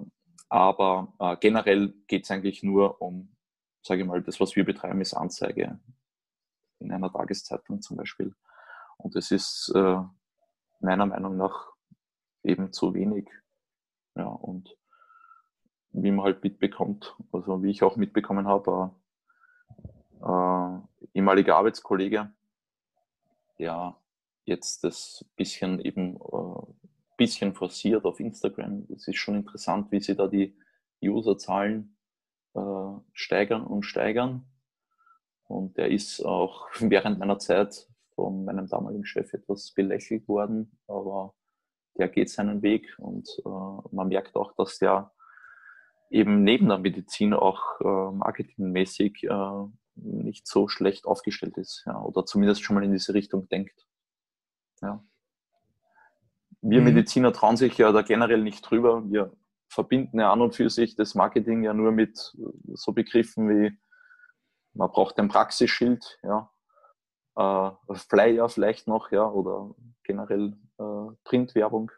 aber 0.48 1.13
äh, 1.20 1.36
generell 1.41 1.94
geht 2.08 2.24
es 2.24 2.32
eigentlich 2.32 2.63
nur 2.63 3.01
um, 3.01 3.36
sage 3.86 4.01
ich 4.01 4.08
mal, 4.08 4.24
das, 4.24 4.39
was 4.39 4.56
wir 4.56 4.63
betreiben, 4.63 5.01
ist 5.01 5.13
Anzeige 5.13 5.77
in 6.81 6.91
einer 6.91 7.11
Tageszeitung 7.11 7.81
zum 7.81 7.97
Beispiel. 7.97 8.35
Und 8.97 9.15
es 9.15 9.31
ist 9.31 9.71
äh, 9.75 9.97
meiner 10.79 11.05
Meinung 11.05 11.38
nach 11.38 11.71
eben 12.43 12.71
zu 12.71 12.93
wenig. 12.93 13.29
Ja, 14.15 14.25
und 14.25 14.77
wie 15.93 16.11
man 16.11 16.25
halt 16.25 16.43
mitbekommt, 16.43 17.15
also 17.31 17.63
wie 17.63 17.71
ich 17.71 17.83
auch 17.83 17.95
mitbekommen 17.95 18.47
habe, 18.47 18.95
äh, 20.21 21.17
ehemaliger 21.17 21.55
Arbeitskollege, 21.57 22.31
der 23.59 23.97
jetzt 24.45 24.83
das 24.83 25.25
bisschen 25.35 25.79
eben 25.79 26.17
äh, 26.17 26.73
bisschen 27.17 27.53
forciert 27.53 28.05
auf 28.05 28.19
Instagram. 28.19 28.88
Es 28.93 29.07
ist 29.07 29.17
schon 29.17 29.35
interessant, 29.35 29.91
wie 29.91 30.00
sie 30.00 30.15
da 30.15 30.27
die 30.27 30.55
Userzahlen 31.03 31.95
äh, 32.55 32.59
steigern 33.13 33.63
und 33.63 33.83
steigern. 33.83 34.45
Und 35.51 35.77
der 35.77 35.91
ist 35.91 36.24
auch 36.25 36.67
während 36.79 37.20
meiner 37.20 37.39
Zeit 37.39 37.88
von 38.15 38.46
meinem 38.46 38.67
damaligen 38.67 39.05
Chef 39.05 39.34
etwas 39.34 39.72
belächelt 39.72 40.27
worden, 40.27 40.77
aber 40.88 41.34
der 41.98 42.08
geht 42.08 42.29
seinen 42.29 42.62
Weg 42.62 42.96
und 42.98 43.27
äh, 43.46 43.50
man 43.91 44.08
merkt 44.08 44.36
auch, 44.36 44.53
dass 44.55 44.79
der 44.79 45.12
eben 46.10 46.43
neben 46.43 46.67
der 46.67 46.77
Medizin 46.77 47.34
auch 47.34 47.79
äh, 47.81 48.15
marketingmäßig 48.15 49.24
äh, 49.24 49.65
nicht 49.96 50.48
so 50.48 50.67
schlecht 50.67 51.05
aufgestellt 51.05 51.58
ist 51.58 51.84
ja, 51.86 52.01
oder 52.01 52.25
zumindest 52.25 52.63
schon 52.63 52.75
mal 52.75 52.84
in 52.84 52.91
diese 52.91 53.13
Richtung 53.13 53.48
denkt. 53.50 53.88
Ja. 54.81 55.03
Wir 56.62 56.79
mhm. 56.79 56.86
Mediziner 56.86 57.34
trauen 57.34 57.58
sich 57.58 57.77
ja 57.77 57.91
da 57.91 58.01
generell 58.01 58.41
nicht 58.41 58.62
drüber. 58.62 59.03
Wir 59.10 59.34
verbinden 59.67 60.20
ja 60.20 60.31
an 60.31 60.41
und 60.41 60.55
für 60.55 60.70
sich 60.70 60.96
das 60.96 61.15
Marketing 61.15 61.63
ja 61.63 61.74
nur 61.74 61.91
mit 61.91 62.34
so 62.74 62.93
Begriffen 62.93 63.50
wie 63.50 63.77
man 64.74 64.92
braucht 64.92 65.20
ein 65.20 65.28
Praxisschild, 65.28 66.20
ja, 66.24 66.50
äh, 67.36 67.96
Flyer 67.96 68.50
vielleicht 68.50 68.88
noch, 68.88 69.12
ja, 69.12 69.28
oder 69.28 69.74
generell 70.04 70.58
äh, 70.78 71.16
Printwerbung. 71.24 71.92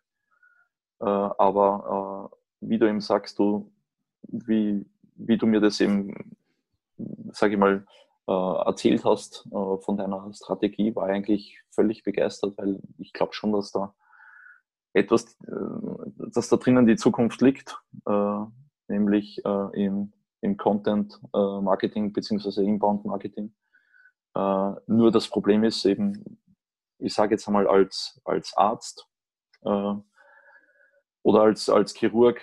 Äh, 1.00 1.06
aber 1.06 2.32
äh, 2.32 2.68
wie 2.68 2.78
du 2.78 2.88
eben 2.88 3.02
sagst, 3.02 3.40
du, 3.40 3.72
wie, 4.24 4.86
wie 5.16 5.38
du 5.38 5.46
mir 5.46 5.60
das 5.60 5.82
eben, 5.82 6.36
sage 7.32 7.54
ich 7.54 7.60
mal, 7.60 7.86
äh, 8.28 8.32
erzählt 8.66 9.04
hast 9.04 9.46
äh, 9.48 9.78
von 9.82 9.98
deiner 9.98 10.32
Strategie, 10.34 10.96
war 10.96 11.08
eigentlich 11.08 11.60
völlig 11.72 12.04
begeistert, 12.04 12.58
weil 12.58 12.80
ich 12.98 13.12
glaube 13.12 13.34
schon, 13.34 13.52
dass 13.52 13.72
da 13.72 13.94
etwas, 14.96 15.36
dass 15.40 16.50
da 16.50 16.58
drinnen 16.58 16.86
die 16.86 16.98
Zukunft 16.98 17.42
liegt, 17.42 17.82
nämlich 18.88 19.44
im, 19.44 20.14
im 20.44 20.58
Content 20.58 21.20
Marketing 21.34 22.14
beziehungsweise 22.14 22.64
Inbound 22.64 23.06
Marketing. 23.06 23.54
nur 24.36 25.12
das 25.12 25.28
Problem 25.28 25.64
ist 25.64 25.86
eben, 25.86 26.40
ich 27.00 27.14
sage 27.14 27.36
jetzt 27.36 27.48
einmal 27.48 27.68
als, 27.68 28.22
als 28.26 28.56
Arzt 28.58 29.08
oder 29.62 31.42
als, 31.42 31.70
als 31.70 31.94
Chirurg 31.96 32.42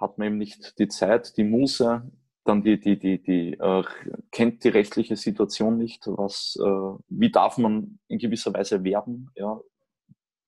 hat 0.00 0.18
man 0.18 0.28
eben 0.28 0.38
nicht 0.38 0.78
die 0.78 0.88
Zeit, 0.88 1.36
die 1.36 1.44
Muße, 1.44 2.10
dann 2.44 2.62
die, 2.62 2.78
die, 2.78 2.98
die, 2.98 3.22
die 3.22 3.54
äh, 3.54 3.84
kennt 4.30 4.64
die 4.64 4.68
rechtliche 4.68 5.16
Situation 5.16 5.78
nicht, 5.78 6.06
was, 6.06 6.58
äh, 6.60 7.04
wie 7.08 7.30
darf 7.30 7.58
man 7.58 7.98
in 8.08 8.18
gewisser 8.18 8.52
Weise 8.52 8.84
werben, 8.84 9.30
ja, 9.34 9.60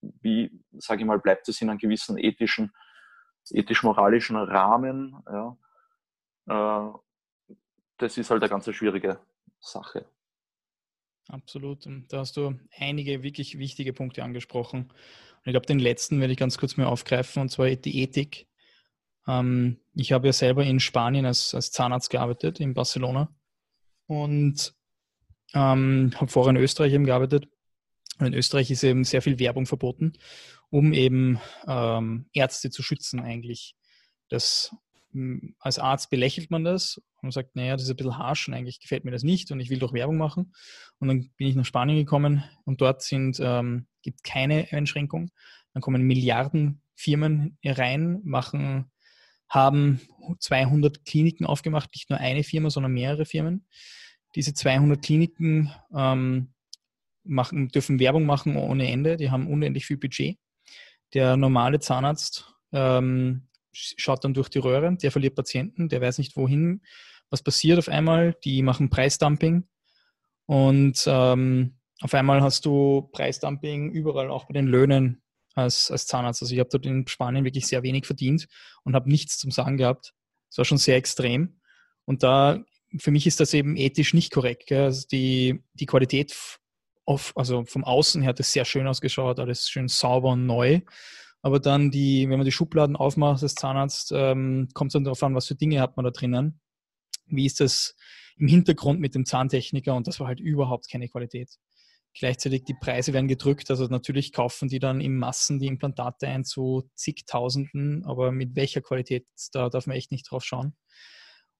wie, 0.02 0.62
sage 0.78 1.00
ich 1.00 1.06
mal, 1.06 1.18
bleibt 1.18 1.48
es 1.48 1.60
in 1.62 1.70
einem 1.70 1.78
gewissen 1.78 2.18
ethischen, 2.18 2.72
ethisch-moralischen 3.50 4.36
Rahmen, 4.36 5.16
ja, 5.26 5.48
äh, 5.48 5.65
das 6.46 8.18
ist 8.18 8.30
halt 8.30 8.42
eine 8.42 8.50
ganz 8.50 8.72
schwierige 8.74 9.20
Sache. 9.58 10.06
Absolut. 11.28 11.88
Da 12.08 12.18
hast 12.18 12.36
du 12.36 12.58
einige 12.78 13.22
wirklich 13.22 13.58
wichtige 13.58 13.92
Punkte 13.92 14.22
angesprochen. 14.22 14.82
Und 14.82 15.46
ich 15.46 15.52
glaube, 15.52 15.66
den 15.66 15.78
letzten 15.78 16.20
werde 16.20 16.32
ich 16.32 16.38
ganz 16.38 16.58
kurz 16.58 16.76
mal 16.76 16.86
aufgreifen, 16.86 17.42
und 17.42 17.48
zwar 17.50 17.68
die 17.68 18.00
Ethik. 18.02 18.46
Ähm, 19.26 19.80
ich 19.94 20.12
habe 20.12 20.28
ja 20.28 20.32
selber 20.32 20.64
in 20.64 20.78
Spanien 20.78 21.26
als, 21.26 21.54
als 21.54 21.72
Zahnarzt 21.72 22.10
gearbeitet, 22.10 22.60
in 22.60 22.74
Barcelona. 22.74 23.34
Und 24.06 24.74
ähm, 25.54 26.12
habe 26.14 26.30
vorher 26.30 26.50
in 26.50 26.62
Österreich 26.62 26.92
eben 26.92 27.06
gearbeitet. 27.06 27.48
Und 28.18 28.26
in 28.26 28.34
Österreich 28.34 28.70
ist 28.70 28.84
eben 28.84 29.04
sehr 29.04 29.22
viel 29.22 29.38
Werbung 29.38 29.66
verboten, 29.66 30.12
um 30.70 30.92
eben 30.92 31.40
ähm, 31.66 32.28
Ärzte 32.32 32.70
zu 32.70 32.82
schützen 32.82 33.20
eigentlich. 33.20 33.76
Das, 34.28 34.74
als 35.58 35.78
Arzt 35.78 36.10
belächelt 36.10 36.50
man 36.50 36.64
das 36.64 37.00
und 37.22 37.32
sagt, 37.32 37.56
naja, 37.56 37.74
das 37.74 37.84
ist 37.84 37.90
ein 37.90 37.96
bisschen 37.96 38.18
harsch 38.18 38.48
und 38.48 38.54
eigentlich 38.54 38.80
gefällt 38.80 39.04
mir 39.04 39.10
das 39.10 39.22
nicht 39.22 39.50
und 39.50 39.60
ich 39.60 39.70
will 39.70 39.78
doch 39.78 39.92
Werbung 39.92 40.16
machen. 40.16 40.52
Und 40.98 41.08
dann 41.08 41.30
bin 41.36 41.48
ich 41.48 41.54
nach 41.54 41.64
Spanien 41.64 41.96
gekommen 41.96 42.44
und 42.64 42.80
dort 42.80 43.02
sind, 43.02 43.38
ähm, 43.40 43.86
gibt 44.02 44.24
keine 44.24 44.68
Einschränkung. 44.70 45.30
Dann 45.72 45.82
kommen 45.82 46.02
Milliarden 46.02 46.82
Firmen 46.94 47.58
rein, 47.64 48.20
machen 48.24 48.90
haben 49.48 50.00
200 50.40 51.04
Kliniken 51.04 51.46
aufgemacht, 51.46 51.90
nicht 51.94 52.10
nur 52.10 52.18
eine 52.18 52.42
Firma, 52.42 52.70
sondern 52.70 52.92
mehrere 52.92 53.24
Firmen. 53.24 53.66
Diese 54.34 54.54
200 54.54 55.02
Kliniken 55.02 55.70
ähm, 55.94 56.52
machen, 57.24 57.68
dürfen 57.68 57.98
Werbung 57.98 58.26
machen 58.26 58.56
ohne 58.56 58.90
Ende, 58.90 59.16
die 59.16 59.30
haben 59.30 59.48
unendlich 59.48 59.86
viel 59.86 59.98
Budget. 59.98 60.38
Der 61.14 61.36
normale 61.36 61.78
Zahnarzt 61.78 62.52
ähm, 62.72 63.48
schaut 63.76 64.24
dann 64.24 64.34
durch 64.34 64.48
die 64.48 64.58
Röhre, 64.58 64.96
der 64.96 65.12
verliert 65.12 65.34
Patienten, 65.34 65.88
der 65.88 66.00
weiß 66.00 66.18
nicht 66.18 66.36
wohin. 66.36 66.82
Was 67.30 67.42
passiert 67.42 67.78
auf 67.78 67.88
einmal? 67.88 68.36
Die 68.44 68.62
machen 68.62 68.90
Preisdumping 68.90 69.68
und 70.46 71.04
ähm, 71.06 71.76
auf 72.00 72.14
einmal 72.14 72.42
hast 72.42 72.66
du 72.66 73.08
Preisdumping 73.12 73.90
überall, 73.90 74.30
auch 74.30 74.46
bei 74.46 74.54
den 74.54 74.66
Löhnen 74.66 75.22
als, 75.54 75.90
als 75.90 76.06
Zahnarzt. 76.06 76.42
Also 76.42 76.54
ich 76.54 76.60
habe 76.60 76.70
dort 76.70 76.86
in 76.86 77.06
Spanien 77.06 77.44
wirklich 77.44 77.66
sehr 77.66 77.82
wenig 77.82 78.06
verdient 78.06 78.46
und 78.84 78.94
habe 78.94 79.10
nichts 79.10 79.38
zum 79.38 79.50
Sagen 79.50 79.76
gehabt. 79.76 80.14
Das 80.50 80.58
war 80.58 80.64
schon 80.64 80.78
sehr 80.78 80.96
extrem. 80.96 81.60
Und 82.04 82.22
da, 82.22 82.62
für 82.98 83.10
mich 83.10 83.26
ist 83.26 83.40
das 83.40 83.54
eben 83.54 83.76
ethisch 83.76 84.14
nicht 84.14 84.32
korrekt. 84.32 84.66
Gell? 84.66 84.84
Also 84.84 85.06
die, 85.10 85.62
die 85.74 85.86
Qualität 85.86 86.36
auf, 87.06 87.32
also 87.36 87.64
vom 87.64 87.84
Außen 87.84 88.22
her 88.22 88.30
hat 88.30 88.40
es 88.40 88.52
sehr 88.52 88.64
schön 88.64 88.86
ausgeschaut, 88.86 89.40
alles 89.40 89.68
schön 89.68 89.88
sauber 89.88 90.30
und 90.30 90.46
neu. 90.46 90.80
Aber 91.46 91.60
dann 91.60 91.92
die, 91.92 92.28
wenn 92.28 92.38
man 92.38 92.44
die 92.44 92.50
Schubladen 92.50 92.96
aufmacht 92.96 93.40
als 93.40 93.54
Zahnarzt, 93.54 94.10
ähm, 94.12 94.66
kommt 94.74 94.88
es 94.88 94.94
dann 94.94 95.04
darauf 95.04 95.22
an, 95.22 95.36
was 95.36 95.46
für 95.46 95.54
Dinge 95.54 95.80
hat 95.80 95.96
man 95.96 96.02
da 96.02 96.10
drinnen. 96.10 96.60
Wie 97.26 97.46
ist 97.46 97.60
das 97.60 97.94
im 98.36 98.48
Hintergrund 98.48 98.98
mit 98.98 99.14
dem 99.14 99.24
Zahntechniker? 99.24 99.94
Und 99.94 100.08
das 100.08 100.18
war 100.18 100.26
halt 100.26 100.40
überhaupt 100.40 100.90
keine 100.90 101.08
Qualität. 101.08 101.54
Gleichzeitig 102.18 102.64
die 102.64 102.74
Preise 102.74 103.12
werden 103.12 103.28
gedrückt, 103.28 103.70
also 103.70 103.86
natürlich 103.86 104.32
kaufen 104.32 104.68
die 104.68 104.80
dann 104.80 105.00
in 105.00 105.16
Massen 105.18 105.60
die 105.60 105.68
Implantate 105.68 106.26
ein 106.26 106.44
zu 106.44 106.90
zigtausenden, 106.96 108.04
aber 108.04 108.32
mit 108.32 108.56
welcher 108.56 108.80
Qualität, 108.80 109.24
da 109.52 109.68
darf 109.68 109.86
man 109.86 109.96
echt 109.96 110.10
nicht 110.10 110.28
drauf 110.28 110.42
schauen. 110.42 110.74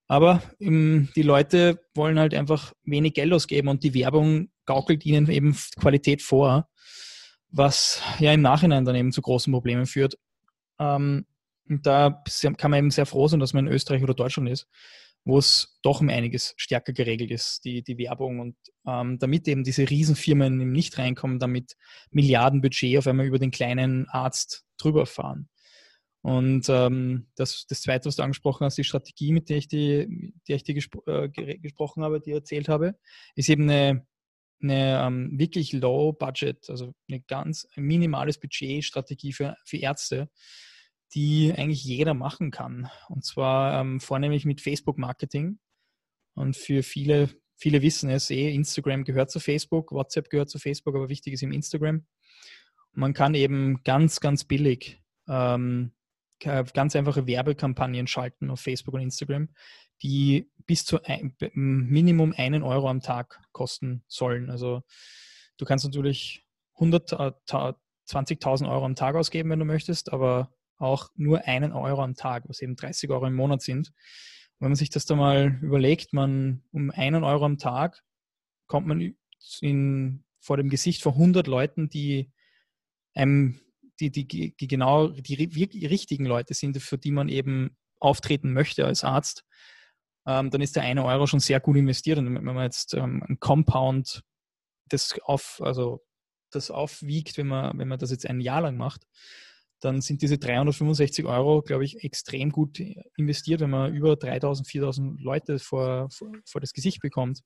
Aber 0.09 0.43
ähm, 0.59 1.11
die 1.15 1.23
Leute 1.23 1.79
wollen 1.95 2.19
halt 2.19 2.35
einfach 2.35 2.73
wenig 2.83 3.15
Geld 3.15 3.33
ausgeben 3.33 3.69
und 3.69 3.85
die 3.85 3.95
Werbung 3.95 4.51
gaukelt 4.65 5.07
ihnen 5.07 5.31
eben 5.31 5.57
Qualität 5.79 6.23
vor, 6.23 6.69
was 7.57 8.03
ja 8.19 8.33
im 8.33 8.43
Nachhinein 8.43 8.85
dann 8.85 8.97
eben 8.97 9.13
zu 9.13 9.23
großen 9.23 9.53
Problemen 9.53 9.87
führt. 9.87 10.19
Ähm, 10.79 11.27
da 11.69 12.23
kann 12.59 12.71
man 12.71 12.79
eben 12.79 12.91
sehr 12.91 13.07
froh 13.07 13.27
sein, 13.29 13.41
dass 13.41 13.55
man 13.55 13.67
in 13.67 13.73
Österreich 13.73 14.03
oder 14.03 14.15
Deutschland 14.15 14.49
ist, 14.49 14.69
wo 15.25 15.39
es 15.39 15.79
doch 15.83 16.01
um 16.01 16.09
einiges 16.09 16.55
stärker 16.57 16.93
geregelt 16.93 17.31
ist, 17.31 17.65
die, 17.65 17.83
die 17.83 17.99
Werbung. 17.99 18.41
Und 18.41 18.57
ähm, 18.87 19.19
damit 19.19 19.49
eben 19.49 19.65
diese 19.65 19.89
Riesenfirmen 19.89 20.71
nicht 20.71 20.99
reinkommen, 20.99 21.39
damit 21.39 21.77
Milliardenbudget 22.11 22.99
auf 22.99 23.07
einmal 23.07 23.27
über 23.27 23.39
den 23.39 23.51
kleinen 23.51 24.09
Arzt 24.09 24.65
drüber 24.79 25.07
fahren. 25.07 25.49
Und 26.23 26.69
ähm, 26.69 27.29
das, 27.37 27.67
das 27.69 27.83
Zweite, 27.83 28.07
was 28.07 28.17
du 28.17 28.23
angesprochen 28.23 28.65
hast, 28.65 28.77
die 28.77 28.85
Strategie, 28.85 29.33
mit 29.33 29.49
der 29.49 29.59
ich 29.59 29.69
die, 29.69 30.33
dir 30.49 30.59
gespro 30.59 31.03
äh, 31.07 31.29
gesprochen 31.29 32.03
habe, 32.03 32.21
die 32.21 32.33
erzählt 32.33 32.69
habe, 32.69 32.97
ist 33.37 33.49
eben 33.49 33.71
eine, 33.71 34.05
eine 34.63 35.03
ähm, 35.07 35.39
wirklich 35.39 35.73
low 35.73 36.13
budget, 36.13 36.69
also 36.71 36.95
eine 37.09 37.21
ganz 37.21 37.69
minimales 37.77 38.39
Budget-Strategie 38.39 39.33
für, 39.33 39.57
für 39.65 39.77
Ärzte, 39.79 40.31
die 41.15 41.53
eigentlich 41.57 41.85
jeder 41.85 42.15
machen 42.15 42.51
kann. 42.51 42.91
Und 43.09 43.25
zwar 43.25 43.81
ähm, 43.81 44.01
vornehmlich 44.01 44.45
mit 44.45 44.61
Facebook-Marketing. 44.61 45.59
Und 46.35 46.57
für 46.57 46.83
viele, 46.83 47.31
viele 47.57 47.83
wissen 47.83 48.11
es 48.11 48.31
eh, 48.31 48.53
Instagram 48.53 49.05
gehört 49.05 49.31
zu 49.31 49.41
Facebook, 49.41 49.93
WhatsApp 49.93 50.31
gehört 50.31 50.51
zu 50.51 50.59
Facebook, 50.59 50.95
aber 50.95 51.09
wichtig 51.09 51.35
ist 51.35 51.43
im 51.43 51.53
Instagram. 51.53 52.07
Und 52.93 53.01
man 53.01 53.15
kann 53.15 53.35
eben 53.35 53.83
ganz, 53.85 54.21
ganz 54.21 54.45
billig 54.45 55.03
ähm, 55.29 55.93
ganz 56.39 56.95
einfache 56.97 57.27
Werbekampagnen 57.27 58.07
schalten 58.07 58.51
auf 58.51 58.61
Facebook 58.61 58.95
und 58.95 59.01
Instagram, 59.01 59.49
die 60.03 60.51
bis 60.67 60.85
zu 60.85 61.03
ein, 61.03 61.35
Minimum 61.55 62.35
einen 62.37 62.63
Euro 62.63 62.89
am 62.89 63.01
Tag 63.01 63.41
kosten 63.53 64.03
sollen. 64.07 64.51
Also 64.51 64.83
du 65.57 65.65
kannst 65.65 65.85
natürlich 65.85 66.45
100, 66.75 67.13
20.000 67.13 68.69
Euro 68.71 68.85
am 68.85 68.95
Tag 68.95 69.17
ausgeben, 69.17 69.51
wenn 69.51 69.59
du 69.59 69.65
möchtest, 69.65 70.13
aber 70.13 70.53
auch 70.79 71.09
nur 71.15 71.45
einen 71.45 71.73
Euro 71.73 72.03
am 72.03 72.15
Tag, 72.15 72.45
was 72.49 72.61
eben 72.61 72.77
30 72.77 73.11
Euro 73.11 73.27
im 73.27 73.35
Monat 73.35 73.63
sind. 73.63 73.89
Und 73.89 74.61
wenn 74.65 74.71
man 74.71 74.77
sich 74.77 74.91
das 74.91 75.07
da 75.07 75.15
mal 75.15 75.59
überlegt, 75.63 76.13
man 76.13 76.63
um 76.73 76.91
einen 76.91 77.25
Euro 77.25 77.45
am 77.45 77.59
Tag 77.59 78.03
kommt 78.67 78.87
man 78.87 79.15
in, 79.61 80.25
vor 80.41 80.57
dem 80.57 80.69
Gesicht 80.69 81.03
von 81.03 81.13
100 81.15 81.47
Leuten, 81.47 81.89
die 81.89 82.31
einem, 83.15 83.61
die, 84.01 84.11
die, 84.11 84.55
die 84.57 84.69
genau 84.69 85.09
die, 85.09 85.49
die 85.49 85.87
richtigen 85.87 86.27
Leute 86.27 86.55
sind, 86.55 86.81
für 86.81 86.99
die 86.99 87.11
man 87.11 87.29
eben 87.29 87.77
auftreten 87.99 88.53
möchte 88.53 88.85
als 88.85 89.05
Arzt, 89.05 89.45
ähm, 90.27 90.51
dann 90.51 90.61
ist 90.61 90.77
der 90.77 90.83
eine 90.83 91.05
Euro 91.05 91.27
schon 91.27 91.41
sehr 91.41 91.61
gut 91.61 91.77
investiert. 91.77 92.19
Und 92.19 92.35
wenn 92.35 92.45
man 92.45 92.65
jetzt 92.65 92.95
ähm, 92.95 93.23
ein 93.29 93.39
Compound 93.41 94.23
das 94.89 95.19
auf, 95.25 95.61
also 95.63 96.05
das 96.51 96.71
aufwiegt, 96.71 97.39
wenn 97.39 97.47
man, 97.47 97.79
wenn 97.79 97.89
man 97.89 97.99
das 97.99 98.11
jetzt 98.11 98.29
ein 98.29 98.41
Jahr 98.41 98.61
lang 98.61 98.77
macht, 98.77 99.07
dann 99.81 100.01
sind 100.01 100.23
diese 100.23 100.39
365 100.39 101.25
Euro, 101.27 101.63
glaube 101.63 101.85
ich, 101.85 102.03
extrem 102.03 102.51
gut 102.51 102.81
investiert, 103.17 103.61
wenn 103.61 103.71
man 103.71 103.95
über 103.95 104.17
3000, 104.17 104.67
4000 104.67 105.21
Leute 105.21 105.59
vor, 105.59 106.09
vor, 106.11 106.33
vor 106.47 106.61
das 106.61 106.73
Gesicht 106.73 107.01
bekommt. 107.01 107.43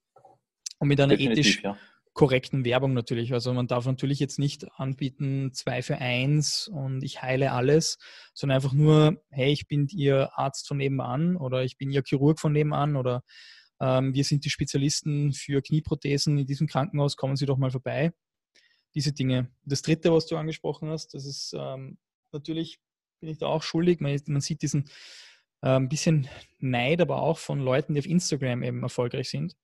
Und 0.78 0.88
mit 0.88 1.00
einer 1.00 1.16
Definitiv, 1.16 1.46
ethisch 1.46 1.62
ja. 1.62 1.76
Korrekten 2.12 2.64
Werbung 2.64 2.92
natürlich. 2.92 3.32
Also 3.32 3.52
man 3.52 3.66
darf 3.66 3.86
natürlich 3.86 4.18
jetzt 4.18 4.38
nicht 4.38 4.66
anbieten, 4.72 5.52
zwei 5.52 5.82
für 5.82 5.98
eins 5.98 6.68
und 6.68 7.02
ich 7.02 7.22
heile 7.22 7.52
alles, 7.52 7.98
sondern 8.34 8.56
einfach 8.56 8.72
nur, 8.72 9.22
hey, 9.30 9.52
ich 9.52 9.68
bin 9.68 9.86
Ihr 9.90 10.30
Arzt 10.36 10.66
von 10.68 10.78
nebenan 10.78 11.36
oder 11.36 11.64
ich 11.64 11.76
bin 11.76 11.90
Ihr 11.90 12.02
Chirurg 12.04 12.40
von 12.40 12.52
nebenan 12.52 12.96
oder 12.96 13.22
ähm, 13.80 14.12
wir 14.14 14.24
sind 14.24 14.44
die 14.44 14.50
Spezialisten 14.50 15.32
für 15.32 15.62
Knieprothesen 15.62 16.38
in 16.38 16.46
diesem 16.46 16.66
Krankenhaus, 16.66 17.16
kommen 17.16 17.36
Sie 17.36 17.46
doch 17.46 17.58
mal 17.58 17.70
vorbei 17.70 18.12
diese 18.94 19.12
Dinge. 19.12 19.50
Das 19.64 19.82
dritte, 19.82 20.12
was 20.12 20.26
du 20.26 20.36
angesprochen 20.36 20.90
hast, 20.90 21.14
das 21.14 21.24
ist 21.24 21.54
ähm, 21.56 21.98
natürlich 22.32 22.80
bin 23.20 23.30
ich 23.30 23.38
da 23.38 23.46
auch 23.46 23.62
schuldig. 23.62 24.00
Man, 24.00 24.18
man 24.26 24.40
sieht 24.40 24.62
diesen 24.62 24.86
äh, 25.62 25.76
ein 25.76 25.88
bisschen 25.88 26.28
Neid, 26.58 27.00
aber 27.00 27.22
auch 27.22 27.38
von 27.38 27.60
Leuten, 27.60 27.94
die 27.94 28.00
auf 28.00 28.06
Instagram 28.06 28.62
eben 28.62 28.82
erfolgreich 28.82 29.28
sind. 29.28 29.56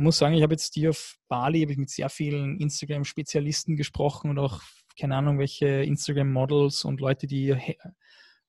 Man 0.00 0.06
muss 0.06 0.16
sagen, 0.16 0.34
ich 0.34 0.42
habe 0.42 0.54
jetzt 0.54 0.72
hier 0.72 0.88
auf 0.88 1.18
Bali 1.28 1.60
habe 1.60 1.72
ich 1.72 1.76
mit 1.76 1.90
sehr 1.90 2.08
vielen 2.08 2.58
Instagram-Spezialisten 2.58 3.76
gesprochen 3.76 4.30
und 4.30 4.38
auch 4.38 4.62
keine 4.98 5.14
Ahnung, 5.14 5.38
welche 5.38 5.66
Instagram-Models 5.66 6.86
und 6.86 7.02
Leute, 7.02 7.26
die 7.26 7.50
äh, 7.50 7.74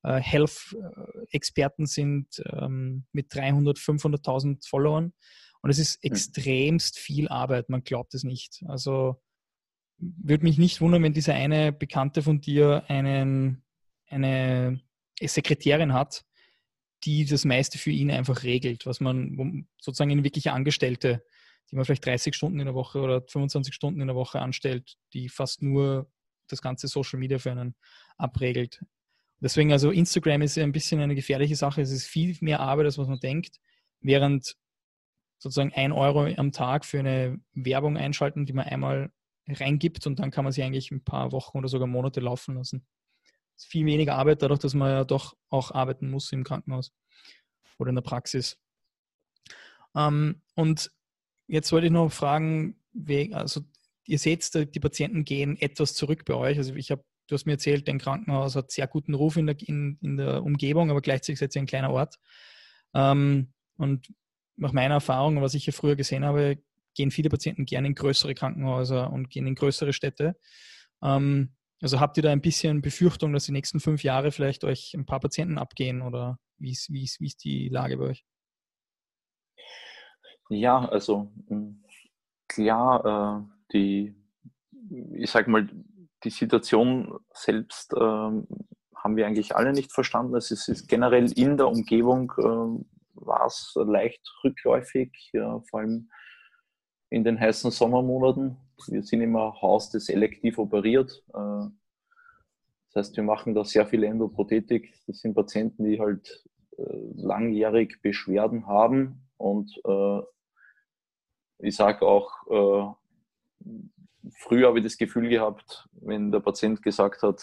Health-Experten 0.02 1.88
sind 1.88 2.42
ähm, 2.46 3.04
mit 3.12 3.36
300, 3.36 3.78
500.000 3.78 4.66
Followern. 4.66 5.12
Und 5.62 5.70
es 5.70 5.78
ist 5.78 6.02
hm. 6.02 6.14
extremst 6.14 6.98
viel 6.98 7.28
Arbeit, 7.28 7.68
man 7.68 7.84
glaubt 7.84 8.14
es 8.14 8.24
nicht. 8.24 8.64
Also 8.70 9.22
würde 9.98 10.46
mich 10.46 10.58
nicht 10.58 10.80
wundern, 10.80 11.04
wenn 11.04 11.14
dieser 11.14 11.34
eine 11.34 11.74
Bekannte 11.74 12.22
von 12.22 12.40
dir 12.40 12.86
einen, 12.88 13.66
eine 14.08 14.80
Sekretärin 15.22 15.92
hat, 15.92 16.24
die 17.04 17.26
das 17.26 17.44
meiste 17.44 17.78
für 17.78 17.92
ihn 17.92 18.10
einfach 18.10 18.44
regelt, 18.44 18.86
was 18.86 19.02
man 19.02 19.68
sozusagen 19.82 20.12
eine 20.12 20.24
wirkliche 20.24 20.54
Angestellte, 20.54 21.26
die 21.72 21.76
man 21.76 21.86
vielleicht 21.86 22.06
30 22.06 22.36
Stunden 22.36 22.60
in 22.60 22.66
der 22.66 22.76
Woche 22.76 23.00
oder 23.00 23.22
25 23.22 23.74
Stunden 23.74 24.02
in 24.02 24.08
der 24.08 24.16
Woche 24.16 24.42
anstellt, 24.42 24.98
die 25.14 25.30
fast 25.30 25.62
nur 25.62 26.12
das 26.48 26.62
ganze 26.62 26.88
Social 26.88 27.18
Media 27.20 27.40
für 27.40 27.52
einen 27.52 27.76
abregelt. 28.18 28.84
Deswegen, 29.40 29.72
also 29.72 29.90
Instagram 29.90 30.42
ist 30.42 30.58
ein 30.58 30.72
bisschen 30.72 31.00
eine 31.00 31.16
gefährliche 31.16 31.56
Sache. 31.56 31.82
Es 31.82 31.92
ist 31.92 32.06
viel 32.06 32.38
mehr 32.42 32.60
Arbeit, 32.60 32.86
als 32.86 32.98
was 32.98 33.08
man 33.08 33.20
denkt, 33.20 33.60
während 34.02 34.56
sozusagen 35.40 35.74
ein 35.74 35.92
Euro 35.92 36.26
am 36.26 36.52
Tag 36.52 36.86
für 36.86 37.00
eine 37.00 37.40
Werbung 37.54 37.98
einschalten, 37.98 38.46
die 38.46 38.54
man 38.54 38.68
einmal 38.68 39.12
reingibt 39.48 40.06
und 40.06 40.20
dann 40.20 40.30
kann 40.30 40.44
man 40.44 40.54
sie 40.54 40.62
eigentlich 40.62 40.92
ein 40.92 41.04
paar 41.04 41.32
Wochen 41.32 41.58
oder 41.58 41.68
sogar 41.68 41.88
Monate 41.88 42.20
laufen 42.20 42.56
lassen. 42.56 42.86
Es 43.56 43.64
ist 43.64 43.72
viel 43.72 43.86
weniger 43.86 44.16
Arbeit, 44.16 44.42
dadurch, 44.42 44.60
dass 44.60 44.76
man 44.76 44.90
ja 44.90 45.04
doch 45.04 45.36
auch 45.50 45.72
arbeiten 45.72 46.12
muss 46.12 46.32
im 46.32 46.44
Krankenhaus 46.44 46.94
oder 47.80 47.90
in 47.90 47.96
der 47.96 48.04
Praxis. 48.04 48.60
Ähm, 49.96 50.42
und 50.56 50.92
jetzt 51.52 51.72
wollte 51.72 51.88
ich 51.88 51.92
noch 51.92 52.12
fragen, 52.12 52.76
also 53.32 53.62
ihr 54.06 54.20
seht, 54.20 54.54
die 54.54 54.80
Patienten 54.80 55.26
gehen 55.26 55.60
etwas 55.60 55.94
zurück 55.94 56.24
bei 56.26 56.34
euch. 56.34 56.58
Also 56.58 56.74
ich 56.76 56.92
habe, 56.92 57.04
du 57.28 57.36
hast 57.36 57.46
mir 57.46 57.54
erzählt, 57.54 57.88
dein 57.88 58.00
Krankenhaus 58.00 58.56
hat 58.56 58.72
sehr 58.72 58.88
guten 58.88 59.14
Ruf 59.14 59.36
in 59.36 59.48
der, 59.48 59.58
in, 59.60 59.98
in 60.02 60.18
der 60.18 60.44
Umgebung, 60.44 60.90
aber 60.90 61.02
gleichzeitig 61.02 61.40
seid 61.40 61.56
ihr 61.56 61.62
ein 61.62 61.68
kleiner 61.68 61.92
Ort. 61.92 62.16
Ähm, 62.94 63.52
und 63.78 64.14
nach 64.56 64.72
meiner 64.72 64.96
Erfahrung, 64.96 65.42
was 65.42 65.54
ich 65.54 65.66
hier 65.66 65.74
früher 65.74 65.96
gesehen 65.96 66.24
habe, 66.24 66.58
gehen 66.94 67.12
viele 67.12 67.30
Patienten 67.30 67.66
gerne 67.66 67.88
in 67.88 67.96
größere 67.96 68.34
Krankenhäuser 68.34 69.12
und 69.12 69.30
gehen 69.30 69.48
in 69.48 69.56
größere 69.56 69.92
Städte. 69.92 70.38
Ähm, 71.04 71.56
also 71.82 72.00
habt 72.00 72.16
ihr 72.16 72.24
da 72.24 72.32
ein 72.32 72.42
bisschen 72.42 72.82
Befürchtung, 72.82 73.34
dass 73.34 73.46
die 73.46 73.52
nächsten 73.52 73.80
fünf 73.80 74.04
Jahre 74.04 74.32
vielleicht 74.32 74.64
euch 74.64 74.94
ein 74.94 75.06
paar 75.06 75.20
Patienten 75.20 75.58
abgehen 75.58 76.02
oder 76.02 76.40
wie 76.58 76.72
ist, 76.72 76.92
wie 76.94 77.04
ist, 77.04 77.20
wie 77.20 77.28
ist 77.28 77.44
die 77.44 77.70
Lage 77.70 77.98
bei 77.98 78.06
euch? 78.06 78.26
Ja, 80.52 80.84
also 80.90 81.32
hm, 81.48 81.82
klar, 82.50 83.06
äh, 83.06 83.72
die, 83.72 84.14
ich 85.16 85.32
sag 85.32 85.48
mal, 85.48 85.70
die 86.26 86.30
Situation 86.30 87.18
selbst 87.34 87.94
äh, 87.94 87.98
haben 87.98 89.16
wir 89.16 89.26
eigentlich 89.26 89.56
alle 89.56 89.72
nicht 89.72 89.94
verstanden. 89.94 90.36
Es 90.36 90.52
ist, 90.52 90.68
ist 90.68 90.90
generell 90.90 91.32
in 91.32 91.56
der 91.56 91.70
Umgebung 91.70 92.34
äh, 92.38 92.84
war 93.14 93.46
es 93.46 93.74
leicht 93.76 94.22
rückläufig, 94.44 95.32
vor 95.70 95.80
allem 95.80 96.10
in 97.10 97.24
den 97.24 97.40
heißen 97.40 97.72
Sommermonaten. 97.72 98.58
Wir 98.88 99.04
sind 99.04 99.22
immer 99.22 99.62
Haus, 99.62 99.90
das 99.90 100.10
elektiv 100.10 100.58
operiert. 100.58 101.24
Äh, 101.34 101.70
das 102.88 102.96
heißt, 103.08 103.16
wir 103.16 103.24
machen 103.24 103.56
da 103.56 103.64
sehr 103.64 103.86
viel 103.86 104.04
Endoprothetik. 104.04 104.94
Das 105.08 105.20
sind 105.20 105.34
Patienten, 105.34 105.86
die 105.86 106.02
halt 106.02 106.44
äh, 106.78 106.84
langjährig 107.16 108.02
Beschwerden 108.02 108.68
haben 108.68 109.30
und 109.38 109.80
äh, 109.86 110.22
ich 111.62 111.76
sage 111.76 112.06
auch, 112.06 112.98
früher 114.38 114.68
habe 114.68 114.80
ich 114.80 114.84
das 114.84 114.98
Gefühl 114.98 115.30
gehabt, 115.30 115.88
wenn 115.94 116.32
der 116.32 116.40
Patient 116.40 116.82
gesagt 116.82 117.24
hat, 117.24 117.42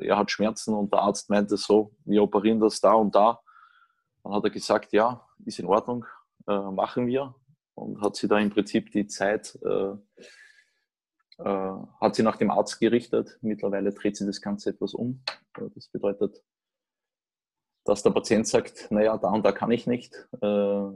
er 0.00 0.18
hat 0.18 0.30
Schmerzen 0.30 0.74
und 0.74 0.92
der 0.92 1.00
Arzt 1.00 1.30
meinte 1.30 1.56
so, 1.56 1.94
wir 2.04 2.22
operieren 2.22 2.60
das 2.60 2.80
da 2.80 2.92
und 2.92 3.14
da, 3.14 3.40
dann 4.22 4.32
hat 4.32 4.44
er 4.44 4.50
gesagt, 4.50 4.92
ja, 4.92 5.26
ist 5.44 5.58
in 5.58 5.66
Ordnung, 5.66 6.06
äh, 6.48 6.70
machen 6.70 7.06
wir. 7.06 7.34
Und 7.74 8.00
hat 8.00 8.16
sie 8.16 8.28
da 8.28 8.38
im 8.38 8.50
Prinzip 8.50 8.90
die 8.92 9.06
Zeit, 9.06 9.58
äh, 9.64 9.94
äh, 11.38 11.76
hat 12.00 12.14
sie 12.14 12.22
nach 12.22 12.36
dem 12.36 12.50
Arzt 12.50 12.78
gerichtet. 12.78 13.38
Mittlerweile 13.42 13.92
dreht 13.92 14.16
sie 14.16 14.26
das 14.26 14.40
Ganze 14.40 14.70
etwas 14.70 14.94
um. 14.94 15.22
Das 15.74 15.88
bedeutet, 15.88 16.42
dass 17.84 18.02
der 18.02 18.10
Patient 18.10 18.46
sagt, 18.46 18.90
naja, 18.90 19.16
da 19.18 19.30
und 19.30 19.44
da 19.44 19.52
kann 19.52 19.70
ich 19.70 19.86
nicht. 19.86 20.14
Äh, 20.40 20.86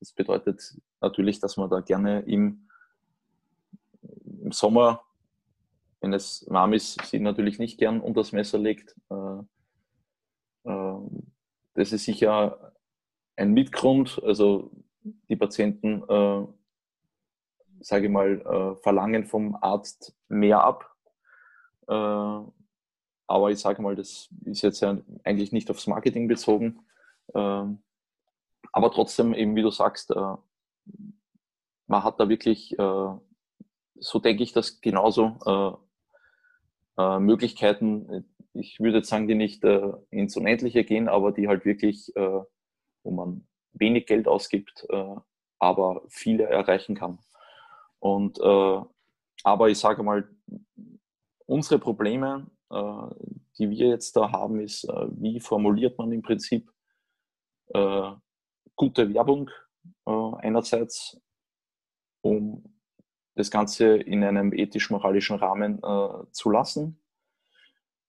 das 0.00 0.12
bedeutet 0.14 0.76
natürlich, 1.00 1.40
dass 1.40 1.56
man 1.56 1.70
da 1.70 1.80
gerne 1.80 2.20
im, 2.20 2.68
im 4.42 4.52
Sommer, 4.52 5.02
wenn 6.00 6.12
es 6.12 6.46
warm 6.48 6.74
ist, 6.74 7.00
sie 7.06 7.20
natürlich 7.20 7.58
nicht 7.58 7.78
gern 7.78 8.00
unter 8.00 8.20
das 8.20 8.32
Messer 8.32 8.58
legt. 8.58 8.94
Äh, 9.10 10.70
äh, 10.70 10.98
das 11.74 11.92
ist 11.92 12.04
sicher 12.04 12.72
ein 13.36 13.52
Mitgrund. 13.52 14.20
Also 14.22 14.70
die 15.28 15.36
Patienten, 15.36 16.02
sage 17.80 18.06
ich 18.06 18.10
mal, 18.10 18.76
verlangen 18.82 19.26
vom 19.26 19.58
Arzt 19.60 20.16
mehr 20.28 20.64
ab. 20.64 20.96
Äh, 23.28 23.32
aber 23.32 23.50
ich 23.50 23.58
sage 23.58 23.82
mal, 23.82 23.96
das 23.96 24.28
ist 24.44 24.62
jetzt 24.62 24.80
ja 24.80 24.98
eigentlich 25.24 25.52
nicht 25.52 25.70
aufs 25.70 25.86
Marketing 25.86 26.28
bezogen. 26.28 26.80
Äh, 27.34 27.64
aber 28.72 28.90
trotzdem, 28.92 29.34
eben 29.34 29.56
wie 29.56 29.62
du 29.62 29.70
sagst, 29.70 30.10
äh, 30.10 30.34
man 31.86 32.04
hat 32.04 32.20
da 32.20 32.28
wirklich, 32.28 32.78
äh, 32.78 33.14
so 33.98 34.18
denke 34.18 34.42
ich 34.42 34.52
das 34.52 34.80
genauso, 34.80 35.80
Möglichkeiten, 36.98 38.24
ich 38.54 38.80
würde 38.80 38.98
jetzt 38.98 39.08
sagen, 39.08 39.28
die 39.28 39.34
nicht 39.34 39.64
äh, 39.64 39.92
ins 40.10 40.36
Unendliche 40.36 40.84
gehen, 40.84 41.08
aber 41.08 41.32
die 41.32 41.48
halt 41.48 41.64
wirklich, 41.64 42.14
äh, 42.16 42.40
wo 43.02 43.10
man 43.10 43.46
wenig 43.72 44.06
Geld 44.06 44.26
ausgibt, 44.28 44.86
äh, 44.88 45.14
aber 45.58 46.02
viele 46.08 46.44
erreichen 46.44 46.94
kann. 46.94 47.18
Und 47.98 48.38
äh, 48.40 48.80
aber 49.44 49.68
ich 49.68 49.78
sage 49.78 50.02
mal, 50.02 50.28
unsere 51.46 51.78
Probleme, 51.78 52.46
äh, 52.46 52.55
die 52.70 53.70
wir 53.70 53.88
jetzt 53.88 54.16
da 54.16 54.32
haben, 54.32 54.60
ist, 54.60 54.84
äh, 54.84 55.06
wie 55.10 55.40
formuliert 55.40 55.98
man 55.98 56.12
im 56.12 56.22
Prinzip 56.22 56.70
gute 58.76 59.12
Werbung 59.12 59.50
einerseits, 60.04 61.20
um 62.20 62.62
das 63.34 63.50
Ganze 63.50 63.96
in 63.96 64.22
einem 64.22 64.52
ethisch-moralischen 64.52 65.36
Rahmen 65.36 65.82
zu 66.30 66.50
lassen 66.50 67.00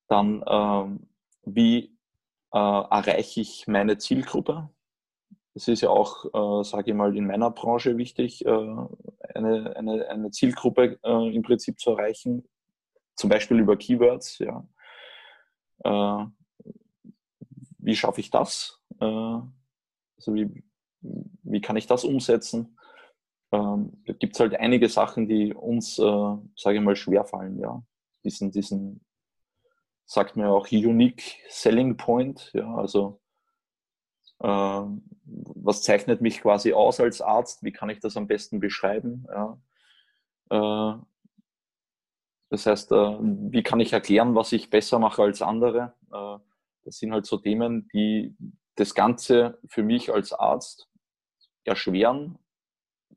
dann, 0.08 0.43
ähm, 0.48 1.08
wie 1.43 1.98
äh, 2.54 2.58
erreiche 2.58 3.41
ich 3.41 3.67
meine 3.67 3.98
Zielgruppe? 3.98 4.70
Das 5.54 5.67
ist 5.67 5.82
ja 5.82 5.89
auch, 5.89 6.26
äh, 6.26 6.63
sage 6.63 6.91
ich 6.91 6.98
mal, 6.98 7.15
in 7.15 7.28
meiner 7.28 7.52
Branche 7.52 7.98
wichtig, 7.98 8.46
äh, 8.46 8.76
eine, 9.34 9.76
eine, 9.76 10.08
eine 10.10 10.32
Zielgruppe 10.32 11.00
äh, 11.04 11.36
im 11.36 11.41
Prinzip 11.41 11.80
zu 11.80 11.91
erreichen, 11.91 12.48
zum 13.18 13.30
Beispiel 13.30 13.60
über 13.60 13.76
Keywords. 13.76 14.40
Ja. 14.40 14.66
Äh, 15.84 16.26
wie 17.80 17.96
schaffe 17.96 18.22
ich 18.22 18.30
das? 18.30 18.82
Äh, 19.02 19.06
also 19.06 20.34
wie, 20.34 20.64
wie 21.02 21.62
kann 21.62 21.76
ich 21.76 21.88
das 21.88 22.06
umsetzen? 22.06 22.78
Ähm, 23.52 24.04
da 24.06 24.14
gibt 24.14 24.36
es 24.36 24.40
halt 24.40 24.56
einige 24.56 24.88
Sachen, 24.90 25.28
die 25.28 25.54
uns, 25.54 25.98
äh, 26.00 26.38
sage 26.56 26.78
ich 26.78 26.82
mal, 26.82 26.96
schwerfallen, 26.96 27.60
ja. 27.60 27.84
Diesen, 28.24 28.52
diesen 28.52 29.06
sagt 30.06 30.36
man 30.36 30.48
ja 30.48 30.52
auch 30.52 30.72
Unique 30.72 31.38
Selling 31.50 31.98
Point. 31.98 32.52
Ja, 32.54 32.76
also 32.76 33.22
äh, 34.40 34.84
was 35.24 35.84
zeichnet 35.84 36.22
mich 36.22 36.42
quasi 36.42 36.74
aus 36.74 37.00
als 37.00 37.22
Arzt? 37.22 37.64
Wie 37.64 37.72
kann 37.72 37.90
ich 37.90 38.00
das 38.00 38.18
am 38.18 38.28
besten 38.28 38.60
beschreiben? 38.60 39.26
Ja. 39.30 39.60
Das 42.50 42.66
heißt, 42.66 42.92
äh, 42.92 43.18
wie 43.20 43.64
kann 43.64 43.80
ich 43.80 43.94
erklären, 43.94 44.36
was 44.36 44.52
ich 44.54 44.70
besser 44.70 45.00
mache 45.00 45.24
als 45.24 45.42
andere? 45.42 45.94
Äh, 46.12 46.38
das 46.84 46.98
sind 46.98 47.12
halt 47.12 47.26
so 47.26 47.38
Themen, 47.38 47.90
die 47.94 48.36
das 48.76 48.94
Ganze 48.94 49.60
für 49.68 49.84
mich 49.84 50.14
als 50.14 50.32
Arzt 50.32 50.88
erschweren. 51.66 52.38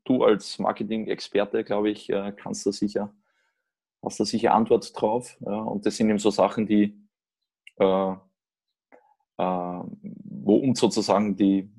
Du 0.03 0.23
als 0.23 0.59
Marketing-Experte, 0.59 1.63
glaube 1.63 1.89
ich, 1.91 2.09
äh, 2.09 2.33
kannst 2.35 2.65
da 2.65 2.71
sicher 2.71 3.13
hast 4.03 4.19
du 4.19 4.23
sicher 4.23 4.55
Antwort 4.55 4.99
drauf. 4.99 5.37
Und 5.41 5.85
das 5.85 5.95
sind 5.95 6.09
eben 6.09 6.17
so 6.17 6.31
Sachen, 6.31 6.65
die, 6.65 6.99
wo 7.77 8.17
uns 9.37 10.79
sozusagen 10.79 11.35
die, 11.35 11.69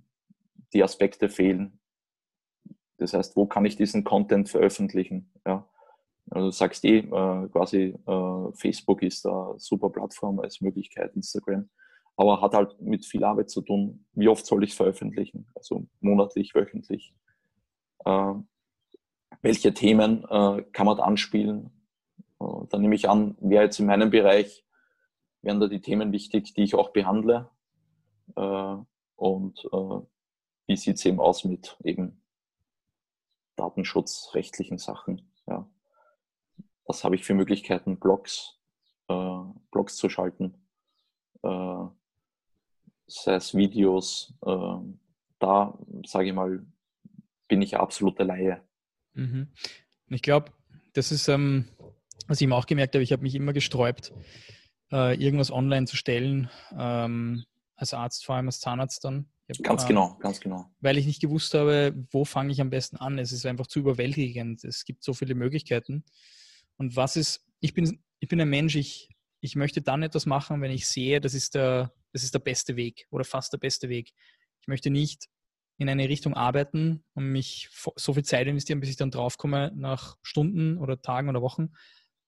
die 0.73 0.85
Aspekte 0.85 1.29
fehlen. 1.29 1.81
Das 2.99 3.13
heißt, 3.15 3.35
wo 3.35 3.47
kann 3.47 3.65
ich 3.65 3.75
diesen 3.75 4.05
Content 4.05 4.49
veröffentlichen? 4.49 5.32
Also 6.35 6.47
du 6.47 6.51
sagst 6.51 6.85
eh, 6.87 7.01
äh, 7.01 7.49
quasi 7.49 7.95
äh, 8.07 8.53
Facebook 8.55 9.03
ist 9.03 9.27
eine 9.27 9.55
super 9.59 9.91
Plattform 9.91 10.41
als 10.41 10.63
Möglichkeit, 10.63 11.15
Instagram, 11.15 11.69
aber 12.17 12.41
hat 12.41 12.55
halt 12.55 12.81
mit 12.81 13.05
viel 13.05 13.23
Arbeit 13.23 13.51
zu 13.51 13.61
tun. 13.61 14.07
Wie 14.15 14.29
oft 14.29 14.47
soll 14.47 14.65
ich 14.65 14.71
es 14.71 14.77
veröffentlichen? 14.77 15.47
Also 15.55 15.87
monatlich, 16.01 16.55
wöchentlich. 16.55 17.15
Äh, 18.07 18.35
welche 19.43 19.75
Themen 19.75 20.25
äh, 20.25 20.63
kann 20.73 20.87
man 20.87 20.97
da 20.97 21.03
anspielen? 21.03 21.71
Äh, 22.41 22.67
dann 22.71 22.81
nehme 22.81 22.95
ich 22.95 23.11
an, 23.11 23.37
wer 23.39 23.65
jetzt 23.65 23.79
in 23.79 23.87
meinem 23.87 24.09
Bereich, 24.09 24.65
wären 25.43 25.61
da 25.61 25.69
die 25.69 25.83
Themen 25.83 26.13
wichtig, 26.13 26.55
die 26.55 26.63
ich 26.63 26.75
auch 26.75 26.95
behandle. 26.95 27.51
Äh, 28.37 28.77
und 29.17 29.69
wie 30.67 30.77
sieht 30.77 30.97
es 30.97 31.05
eben 31.05 31.21
aus 31.21 31.45
mit 31.45 31.77
eben 31.85 32.25
datenschutzrechtlichen 33.55 34.79
Sachen? 34.79 35.31
Ja. 35.47 35.69
Was 36.87 37.05
habe 37.05 37.15
ich 37.15 37.25
für 37.25 37.35
Möglichkeiten, 37.35 37.99
Blogs, 37.99 38.59
äh, 39.09 39.41
Blogs 39.71 39.97
zu 39.97 40.09
schalten? 40.09 40.55
Äh, 41.43 41.85
sei 43.07 43.35
es 43.35 43.55
Videos, 43.55 44.35
äh, 44.45 44.77
da 45.39 45.79
sage 46.07 46.29
ich 46.29 46.35
mal, 46.35 46.65
bin 47.49 47.63
ich 47.63 47.77
absoluter 47.77 48.25
Laie. 48.25 48.63
Mhm. 49.15 49.49
Ich 50.09 50.23
glaube, 50.23 50.53
das 50.95 51.13
ist, 51.13 51.29
ähm, 51.29 51.69
was 52.27 52.41
ich 52.41 52.45
immer 52.45 52.57
auch 52.57 52.67
gemerkt 52.67 52.95
habe, 52.95 53.03
ich 53.03 53.13
habe 53.13 53.23
mich 53.23 53.35
immer 53.35 53.53
gesträubt, 53.53 54.13
äh, 54.91 55.15
irgendwas 55.23 55.51
online 55.51 55.87
zu 55.87 55.97
stellen, 55.97 56.51
ähm, 56.77 57.45
als 57.77 57.95
Arzt, 57.95 58.25
vor 58.25 58.37
allem 58.37 58.47
als 58.47 58.61
Zahnarzt 58.61 59.05
dann. 59.05 59.29
Hab, 59.49 59.63
ganz 59.65 59.83
ähm, 59.83 59.89
genau, 59.89 60.17
ganz 60.21 60.41
genau. 60.41 60.71
Weil 60.81 60.99
ich 60.99 61.07
nicht 61.07 61.21
gewusst 61.21 61.55
habe, 61.55 61.95
wo 62.11 62.25
fange 62.25 62.53
ich 62.53 62.61
am 62.61 62.71
besten 62.71 62.97
an. 62.97 63.19
Es 63.19 63.33
ist 63.33 63.45
einfach 63.45 63.67
zu 63.67 63.81
überwältigend. 63.81 64.65
Es 64.65 64.85
gibt 64.85 65.03
so 65.03 65.13
viele 65.13 65.35
Möglichkeiten. 65.35 66.05
Und 66.77 66.97
was 66.97 67.17
ist, 67.17 67.47
ich 67.61 67.75
bin, 67.75 68.03
ich 68.21 68.29
bin 68.29 68.41
ein 68.41 68.49
Mensch, 68.49 68.77
ich, 68.77 69.09
ich 69.41 69.57
möchte 69.57 69.83
dann 69.83 70.03
etwas 70.03 70.27
machen, 70.27 70.61
wenn 70.61 70.71
ich 70.71 70.87
sehe, 70.87 71.21
das 71.21 71.35
ist, 71.35 71.55
der, 71.55 71.93
das 72.13 72.23
ist 72.23 72.35
der 72.35 72.39
beste 72.41 72.77
Weg 72.77 73.07
oder 73.11 73.25
fast 73.25 73.53
der 73.53 73.59
beste 73.59 73.89
Weg. 73.89 74.13
Ich 74.61 74.69
möchte 74.69 74.91
nicht 74.91 75.29
in 75.79 75.89
eine 75.89 76.09
Richtung 76.09 76.35
arbeiten 76.35 77.05
und 77.15 77.27
mich 77.27 77.69
so 77.97 78.15
viel 78.15 78.25
Zeit 78.25 78.47
investieren, 78.47 78.81
bis 78.81 78.91
ich 78.91 78.97
dann 78.97 79.11
draufkomme 79.11 79.73
nach 79.75 80.17
Stunden 80.23 80.79
oder 80.79 81.01
Tagen 81.01 81.29
oder 81.29 81.43
Wochen. 81.43 81.73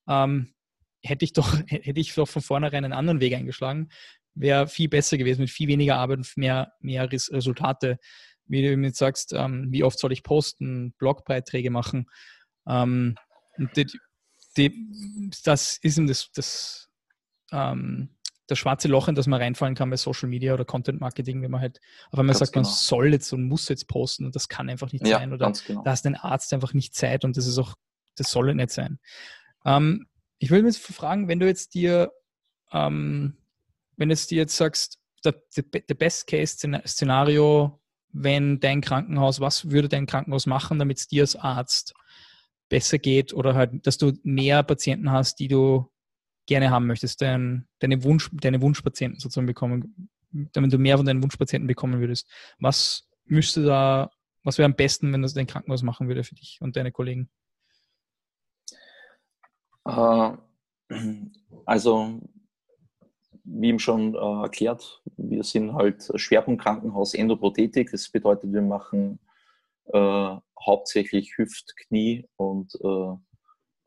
Ähm, 0.09 0.55
hätte 1.03 1.25
ich 1.25 1.33
doch, 1.33 1.59
hätte 1.67 2.01
ich 2.01 2.15
doch 2.15 2.29
von 2.29 2.43
vornherein 2.43 2.85
einen 2.85 2.93
anderen 2.93 3.21
Weg 3.21 3.35
eingeschlagen, 3.35 3.89
wäre 4.35 4.67
viel 4.67 4.89
besser 4.89 5.17
gewesen, 5.17 5.43
mit 5.43 5.51
viel 5.51 5.69
weniger 5.69 5.97
Arbeit 5.97 6.19
und 6.19 6.37
mehr, 6.37 6.73
mehr 6.81 7.11
Resultate. 7.11 7.99
Wie 8.47 8.63
du 8.63 8.75
jetzt 8.83 8.99
sagst, 8.99 9.33
ähm, 9.33 9.69
wie 9.71 9.85
oft 9.85 9.99
soll 9.99 10.13
ich 10.13 10.23
posten, 10.23 10.93
Blogbeiträge 10.99 11.71
machen. 11.71 12.11
Ähm, 12.67 13.15
die, 13.77 13.87
die, 14.57 15.31
das 15.45 15.79
ist 15.79 15.99
eben 15.99 16.07
das, 16.07 16.31
das, 16.33 16.89
ähm, 17.53 18.11
das 18.47 18.59
schwarze 18.59 18.89
Loch, 18.89 19.09
in 19.09 19.15
das 19.15 19.27
man 19.27 19.41
reinfallen 19.41 19.75
kann 19.75 19.91
bei 19.91 19.97
Social 19.97 20.29
Media 20.29 20.55
oder 20.55 20.65
Content 20.65 21.01
Marketing, 21.01 21.43
wenn 21.43 21.51
man 21.51 21.61
halt 21.61 21.81
auf 22.11 22.19
einmal 22.19 22.35
Ganz 22.35 22.39
sagt, 22.41 22.53
genau. 22.53 22.69
man 22.69 22.75
soll 22.75 23.13
jetzt 23.13 23.33
und 23.33 23.45
muss 23.45 23.69
jetzt 23.69 23.89
posten 23.89 24.27
und 24.27 24.35
das 24.37 24.49
kann 24.49 24.69
einfach 24.69 24.93
nicht 24.93 25.07
ja, 25.07 25.19
sein. 25.19 25.33
Oder 25.33 25.53
genau. 25.67 25.83
da 25.83 25.91
hast 25.91 26.07
ein 26.07 26.17
Arzt 26.17 26.53
einfach 26.53 26.75
nicht 26.75 26.95
Zeit 26.95 27.25
und 27.25 27.37
das 27.37 27.47
ist 27.47 27.59
auch, 27.59 27.75
das 28.17 28.31
soll 28.31 28.55
nicht 28.55 28.71
sein. 28.71 28.99
Ähm, 29.65 30.07
ich 30.39 30.51
würde 30.51 30.65
mich 30.65 30.77
jetzt 30.77 30.87
fragen, 30.95 31.29
wenn 31.29 31.41
du 31.41 31.47
jetzt 31.47 31.75
dir 31.75 32.13
ähm, 32.73 33.39
wenn 33.97 34.11
jetzt 34.11 34.31
dir 34.31 34.39
jetzt 34.39 34.57
sagst, 34.57 34.99
der, 35.25 35.35
der 35.57 35.95
Best-Case-Szenario, 35.95 37.81
wenn 38.13 38.61
dein 38.61 38.81
Krankenhaus, 38.81 39.41
was 39.41 39.71
würde 39.71 39.89
dein 39.89 40.07
Krankenhaus 40.07 40.47
machen, 40.47 40.79
damit 40.79 40.99
es 40.99 41.09
dir 41.09 41.23
als 41.23 41.37
Arzt 41.37 41.95
besser 42.69 42.99
geht 42.99 43.33
oder 43.33 43.55
halt, 43.55 43.87
dass 43.87 43.99
du 43.99 44.13
mehr 44.23 44.63
Patienten 44.63 45.11
hast, 45.11 45.39
die 45.39 45.49
du 45.49 45.91
gerne 46.47 46.71
haben 46.71 46.87
möchtest, 46.87 47.23
dein, 47.23 47.67
deine, 47.79 48.03
Wunsch, 48.05 48.31
deine 48.33 48.61
Wunschpatienten 48.61 49.21
sozusagen 49.21 49.47
bekommen, 49.47 50.11
damit 50.31 50.73
du 50.73 50.79
mehr 50.79 50.97
von 50.97 51.07
deinen 51.07 51.23
Wunschpatienten 51.23 51.67
bekommen 51.67 52.01
würdest. 52.01 52.29
Was 52.59 53.09
müsste 53.25 53.65
da, 53.65 54.11
was 54.43 54.59
wäre 54.59 54.67
am 54.67 54.77
besten, 54.77 55.13
wenn 55.13 55.23
das 55.23 55.35
dein 55.35 55.47
Krankenhaus 55.47 55.83
machen 55.83 56.09
würde 56.09 56.25
für 56.25 56.35
dich 56.35 56.59
und 56.61 56.77
deine 56.77 56.93
Kollegen? 56.93 57.31
Uh, 59.87 60.37
also 61.67 62.21
wie 63.45 63.69
eben 63.69 63.79
schon 63.79 64.15
äh, 64.15 64.43
erklärt, 64.43 65.03
wir 65.17 65.45
sind 65.45 65.75
halt 65.75 66.11
Schwerpunktkrankenhaus 66.15 67.15
Endoprothetik. 67.15 67.91
Das 67.91 68.09
bedeutet, 68.09 68.53
wir 68.53 68.63
machen 68.63 69.19
äh, 69.93 70.37
hauptsächlich 70.65 71.37
Hüft-, 71.37 71.77
Knie- 71.77 72.29
und 72.37 72.75
äh, 72.83 73.15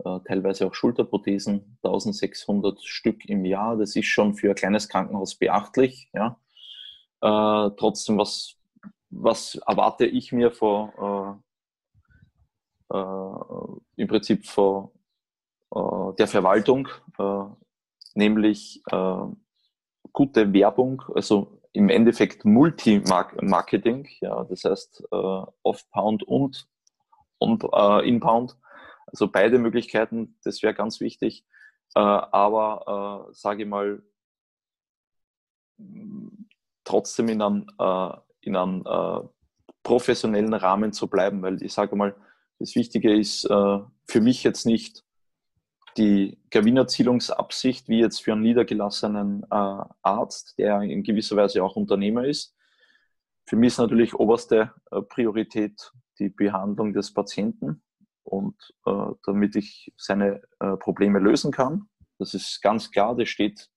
äh 0.05 0.19
teilweise 0.25 0.67
auch 0.67 0.73
Schulterprothesen, 0.73 1.77
1600 1.83 2.81
Stück 2.83 3.25
im 3.25 3.45
Jahr. 3.45 3.77
Das 3.77 3.95
ist 3.95 4.05
schon 4.07 4.35
für 4.35 4.49
ein 4.49 4.55
kleines 4.55 4.89
Krankenhaus 4.89 5.35
beachtlich. 5.35 6.09
Ja. 6.13 6.39
Äh, 7.21 7.71
trotzdem, 7.77 8.17
was, 8.17 8.55
was 9.09 9.55
erwarte 9.67 10.05
ich 10.05 10.31
mir 10.31 10.51
vor, 10.51 11.41
im 13.95 14.07
Prinzip 14.07 14.45
vor 14.45 14.93
der 16.17 16.27
Verwaltung? 16.27 16.87
nämlich 18.13 18.81
gute 20.17 20.51
Werbung, 20.53 21.03
also 21.13 21.56
im 21.73 21.89
Endeffekt 21.89 22.45
Multi-Marketing, 22.45 24.07
ja, 24.21 24.43
das 24.45 24.63
heißt 24.63 25.07
äh, 25.11 25.41
Off-Pound 25.63 26.23
und, 26.23 26.67
und 27.37 27.63
äh, 27.71 28.07
Inbound, 28.07 28.57
also 29.07 29.27
beide 29.27 29.57
Möglichkeiten, 29.59 30.37
das 30.43 30.61
wäre 30.63 30.73
ganz 30.73 30.99
wichtig. 30.99 31.45
Äh, 31.95 31.99
aber 31.99 33.27
äh, 33.29 33.33
sage 33.33 33.63
ich 33.63 33.69
mal, 33.69 34.03
trotzdem 36.83 37.29
in 37.29 37.41
einem, 37.41 37.67
äh, 37.79 38.17
in 38.41 38.55
einem 38.55 38.83
äh, 38.85 39.27
professionellen 39.83 40.53
Rahmen 40.53 40.91
zu 40.93 41.07
bleiben, 41.07 41.41
weil 41.41 41.61
ich 41.61 41.73
sage 41.73 41.95
mal, 41.95 42.15
das 42.59 42.75
Wichtige 42.75 43.15
ist 43.17 43.45
äh, 43.45 43.79
für 44.05 44.21
mich 44.21 44.43
jetzt 44.43 44.65
nicht, 44.65 45.03
die 45.97 46.37
Gewinnerzielungsabsicht, 46.49 47.89
wie 47.89 47.99
jetzt 47.99 48.23
für 48.23 48.33
einen 48.33 48.43
niedergelassenen 48.43 49.43
äh, 49.43 49.83
Arzt, 50.01 50.57
der 50.57 50.81
in 50.81 51.03
gewisser 51.03 51.35
Weise 51.35 51.63
auch 51.63 51.75
Unternehmer 51.75 52.25
ist. 52.25 52.55
Für 53.45 53.55
mich 53.55 53.67
ist 53.69 53.79
natürlich 53.79 54.13
oberste 54.13 54.73
äh, 54.91 55.01
Priorität 55.01 55.91
die 56.19 56.29
Behandlung 56.29 56.93
des 56.93 57.13
Patienten 57.13 57.83
und 58.23 58.55
äh, 58.85 59.11
damit 59.25 59.55
ich 59.55 59.93
seine 59.97 60.41
äh, 60.59 60.77
Probleme 60.77 61.19
lösen 61.19 61.51
kann. 61.51 61.89
Das 62.19 62.33
ist 62.33 62.61
ganz 62.61 62.91
klar, 62.91 63.15
das 63.15 63.29
steht 63.29 63.69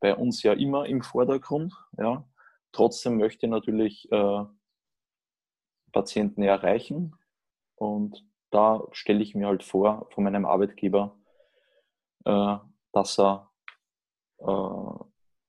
bei 0.00 0.14
uns 0.14 0.42
ja 0.42 0.52
immer 0.52 0.86
im 0.86 1.02
Vordergrund. 1.02 1.72
Ja. 1.98 2.28
Trotzdem 2.72 3.18
möchte 3.18 3.46
ich 3.46 3.50
natürlich 3.50 4.10
äh, 4.10 4.44
Patienten 5.92 6.42
erreichen 6.42 7.14
und 7.76 8.24
da 8.54 8.86
stelle 8.92 9.22
ich 9.22 9.34
mir 9.34 9.48
halt 9.48 9.64
vor 9.64 10.08
von 10.10 10.24
meinem 10.24 10.46
Arbeitgeber, 10.46 11.18
äh, 12.24 12.56
dass 12.92 13.18
er 13.18 13.50
äh, 14.38 15.04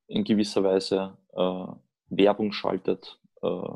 in 0.07 0.23
gewisser 0.23 0.63
Weise 0.63 1.17
äh, 1.33 1.67
Werbung 2.07 2.51
schaltet, 2.51 3.21
äh, 3.43 3.75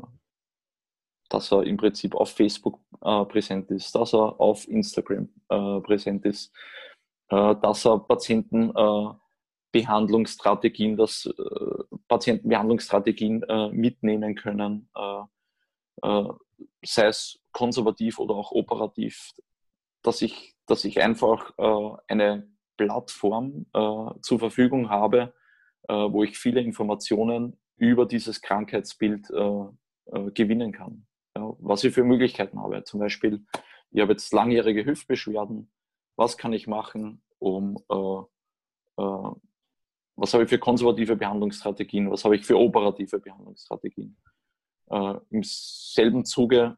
dass 1.28 1.52
er 1.52 1.62
im 1.62 1.76
Prinzip 1.76 2.14
auf 2.16 2.30
Facebook 2.30 2.80
äh, 3.02 3.24
präsent 3.24 3.70
ist, 3.70 3.94
dass 3.94 4.14
er 4.14 4.40
auf 4.40 4.66
Instagram 4.66 5.28
äh, 5.48 5.80
präsent 5.80 6.24
ist, 6.26 6.52
dass 7.28 7.86
er 7.86 8.00
Patienten 8.00 8.72
Behandlungsstrategien, 9.70 10.96
dass 10.96 11.32
Patientenbehandlungsstrategien 12.08 13.44
mitnehmen 13.70 14.34
können, 14.34 14.90
sei 16.84 17.06
es 17.06 17.40
konservativ 17.52 18.18
oder 18.18 18.34
auch 18.34 18.52
operativ, 18.52 19.32
dass 20.02 20.22
ich, 20.22 20.56
dass 20.66 20.84
ich 20.84 21.00
einfach 21.02 21.52
eine 22.08 22.48
Plattform 22.76 23.66
zur 24.22 24.38
Verfügung 24.38 24.88
habe, 24.88 25.34
wo 25.88 26.22
ich 26.24 26.38
viele 26.38 26.60
Informationen 26.60 27.58
über 27.76 28.06
dieses 28.06 28.40
Krankheitsbild 28.40 29.28
gewinnen 30.34 30.72
kann. 30.72 31.06
Was 31.34 31.84
ich 31.84 31.92
für 31.92 32.04
Möglichkeiten 32.04 32.60
habe. 32.60 32.82
Zum 32.84 33.00
Beispiel, 33.00 33.44
ich 33.90 34.00
habe 34.00 34.12
jetzt 34.12 34.32
langjährige 34.32 34.84
Hüftbeschwerden. 34.84 35.70
Was 36.16 36.36
kann 36.38 36.52
ich 36.52 36.66
machen, 36.66 37.22
um 37.38 37.76
äh, 37.88 39.02
äh, 39.02 39.30
was 40.16 40.34
habe 40.34 40.44
ich 40.44 40.50
für 40.50 40.58
konservative 40.58 41.16
Behandlungsstrategien, 41.16 42.10
was 42.10 42.24
habe 42.24 42.36
ich 42.36 42.44
für 42.44 42.58
operative 42.58 43.18
Behandlungsstrategien. 43.18 44.16
Äh, 44.90 45.14
Im 45.30 45.42
selben 45.42 46.24
Zuge 46.24 46.76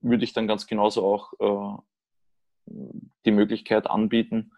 würde 0.00 0.24
ich 0.24 0.32
dann 0.32 0.46
ganz 0.46 0.66
genauso 0.66 1.04
auch 1.04 1.32
äh, 1.40 1.82
die 3.24 3.32
Möglichkeit 3.32 3.88
anbieten, 3.88 4.52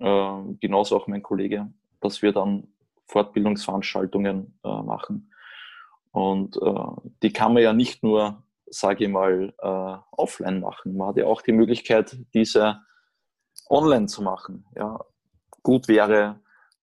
äh, 0.00 0.42
genauso 0.60 0.96
auch 0.96 1.06
mein 1.08 1.22
Kollege, 1.22 1.72
dass 2.00 2.22
wir 2.22 2.32
dann 2.32 2.68
Fortbildungsveranstaltungen 3.06 4.58
äh, 4.64 4.82
machen. 4.82 5.32
Und 6.12 6.56
äh, 6.56 7.10
die 7.22 7.32
kann 7.32 7.54
man 7.54 7.62
ja 7.62 7.72
nicht 7.72 8.02
nur, 8.02 8.42
sage 8.66 9.04
ich 9.04 9.10
mal, 9.10 9.54
offline 10.10 10.60
machen. 10.60 10.96
Man 10.96 11.08
hat 11.08 11.16
ja 11.16 11.26
auch 11.26 11.40
die 11.42 11.52
Möglichkeit, 11.52 12.18
diese 12.34 12.80
online 13.70 14.06
zu 14.06 14.22
machen. 14.22 14.66
Ja, 14.76 15.00
gut 15.62 15.88
wäre, 15.88 16.40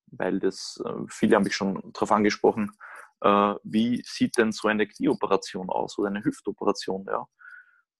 weil 0.07 0.39
das, 0.39 0.81
viele 1.07 1.35
haben 1.35 1.43
mich 1.43 1.55
schon 1.55 1.91
darauf 1.93 2.11
angesprochen, 2.11 2.71
äh, 3.25 3.55
wie 3.63 4.03
sieht 4.05 4.37
denn 4.37 4.51
so 4.51 4.67
eine 4.67 4.87
Knieoperation 4.87 5.69
aus 5.69 5.97
oder 5.97 6.09
eine 6.09 6.23
Hüftoperation? 6.23 7.05
Ja? 7.07 7.27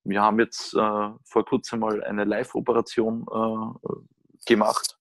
Wir 0.04 0.22
haben 0.22 0.40
jetzt 0.40 0.76
äh, 0.76 1.10
vor 1.24 1.46
kurzem 1.46 1.80
mal 1.80 2.04
eine 2.04 2.26
Live-Operation 2.26 3.26
äh, 3.32 4.46
gemacht, 4.46 5.00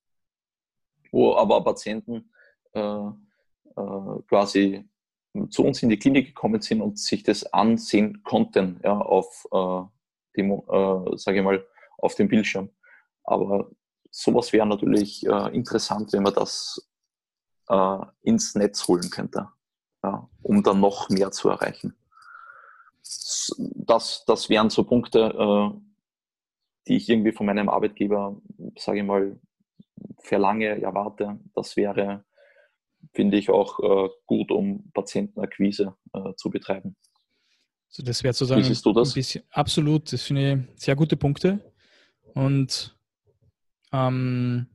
wo 1.13 1.37
aber 1.37 1.63
Patienten 1.63 2.33
äh, 2.73 2.81
äh, 2.81 4.23
quasi 4.29 4.89
zu 5.51 5.65
uns 5.65 5.83
in 5.83 5.91
die 5.91 5.99
Klinik 5.99 6.29
gekommen 6.29 6.63
sind 6.63 6.81
und 6.81 6.99
sich 6.99 7.23
das 7.23 7.45
ansehen 7.53 8.23
konnten 8.23 8.81
ja, 8.85 8.97
auf, 8.97 9.45
dem, 10.37 10.63
sage 11.17 11.39
ich 11.39 11.43
mal, 11.43 11.67
auf 11.99 12.15
dem 12.15 12.29
Bildschirm. 12.29 12.71
Aber 13.25 13.69
sowas 14.13 14.53
wäre 14.53 14.65
natürlich 14.65 15.27
interessant, 15.27 16.13
wenn 16.13 16.23
man 16.23 16.35
das 16.35 16.89
ins 18.23 18.55
Netz 18.55 18.87
holen 18.87 19.11
könnte 19.11 19.49
ja, 20.05 20.29
um 20.43 20.63
dann 20.63 20.81
noch 20.81 21.09
mehr 21.09 21.31
zu 21.31 21.49
erreichen. 21.49 21.95
Das, 23.03 24.25
das 24.27 24.49
wären 24.49 24.71
so 24.71 24.85
Punkte, 24.85 25.19
äh, 25.21 25.71
die 26.87 26.97
ich 26.97 27.09
irgendwie 27.09 27.33
von 27.33 27.47
meinem 27.47 27.69
Arbeitgeber, 27.69 28.37
sage 28.79 28.99
ich 28.99 29.05
mal, 29.05 29.41
verlange, 30.23 30.81
erwarte. 30.83 31.39
Das 31.55 31.77
wäre, 31.77 32.25
finde 33.15 33.39
ich, 33.39 33.51
auch 33.51 33.81
äh, 33.81 34.09
gut, 34.27 34.51
um 34.51 34.91
Patientenakquise 34.93 35.95
äh, 36.13 36.35
zu 36.37 36.51
betreiben. 36.51 36.97
Also 37.89 38.03
das 38.03 38.23
wäre 38.23 38.35
sozusagen 38.35 38.61
Wie 38.61 38.65
siehst 38.67 38.85
du 38.85 38.93
das? 38.93 39.15
Bisschen, 39.15 39.45
absolut, 39.51 40.13
das 40.13 40.23
finde 40.23 40.67
ich 40.75 40.83
sehr 40.83 40.97
gute 40.97 41.17
Punkte. 41.17 41.73
Und 42.35 42.99
ähm, 43.93 44.67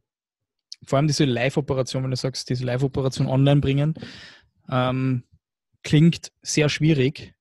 vor 0.84 0.98
allem 0.98 1.08
diese 1.08 1.26
Live-Operation, 1.26 2.04
wenn 2.04 2.12
du 2.12 2.18
sagst, 2.18 2.50
diese 2.50 2.66
Live-Operation 2.66 3.28
online 3.28 3.60
bringen, 3.60 3.94
ähm, 4.70 5.24
klingt 5.84 6.32
sehr 6.42 6.70
schwierig, 6.70 7.34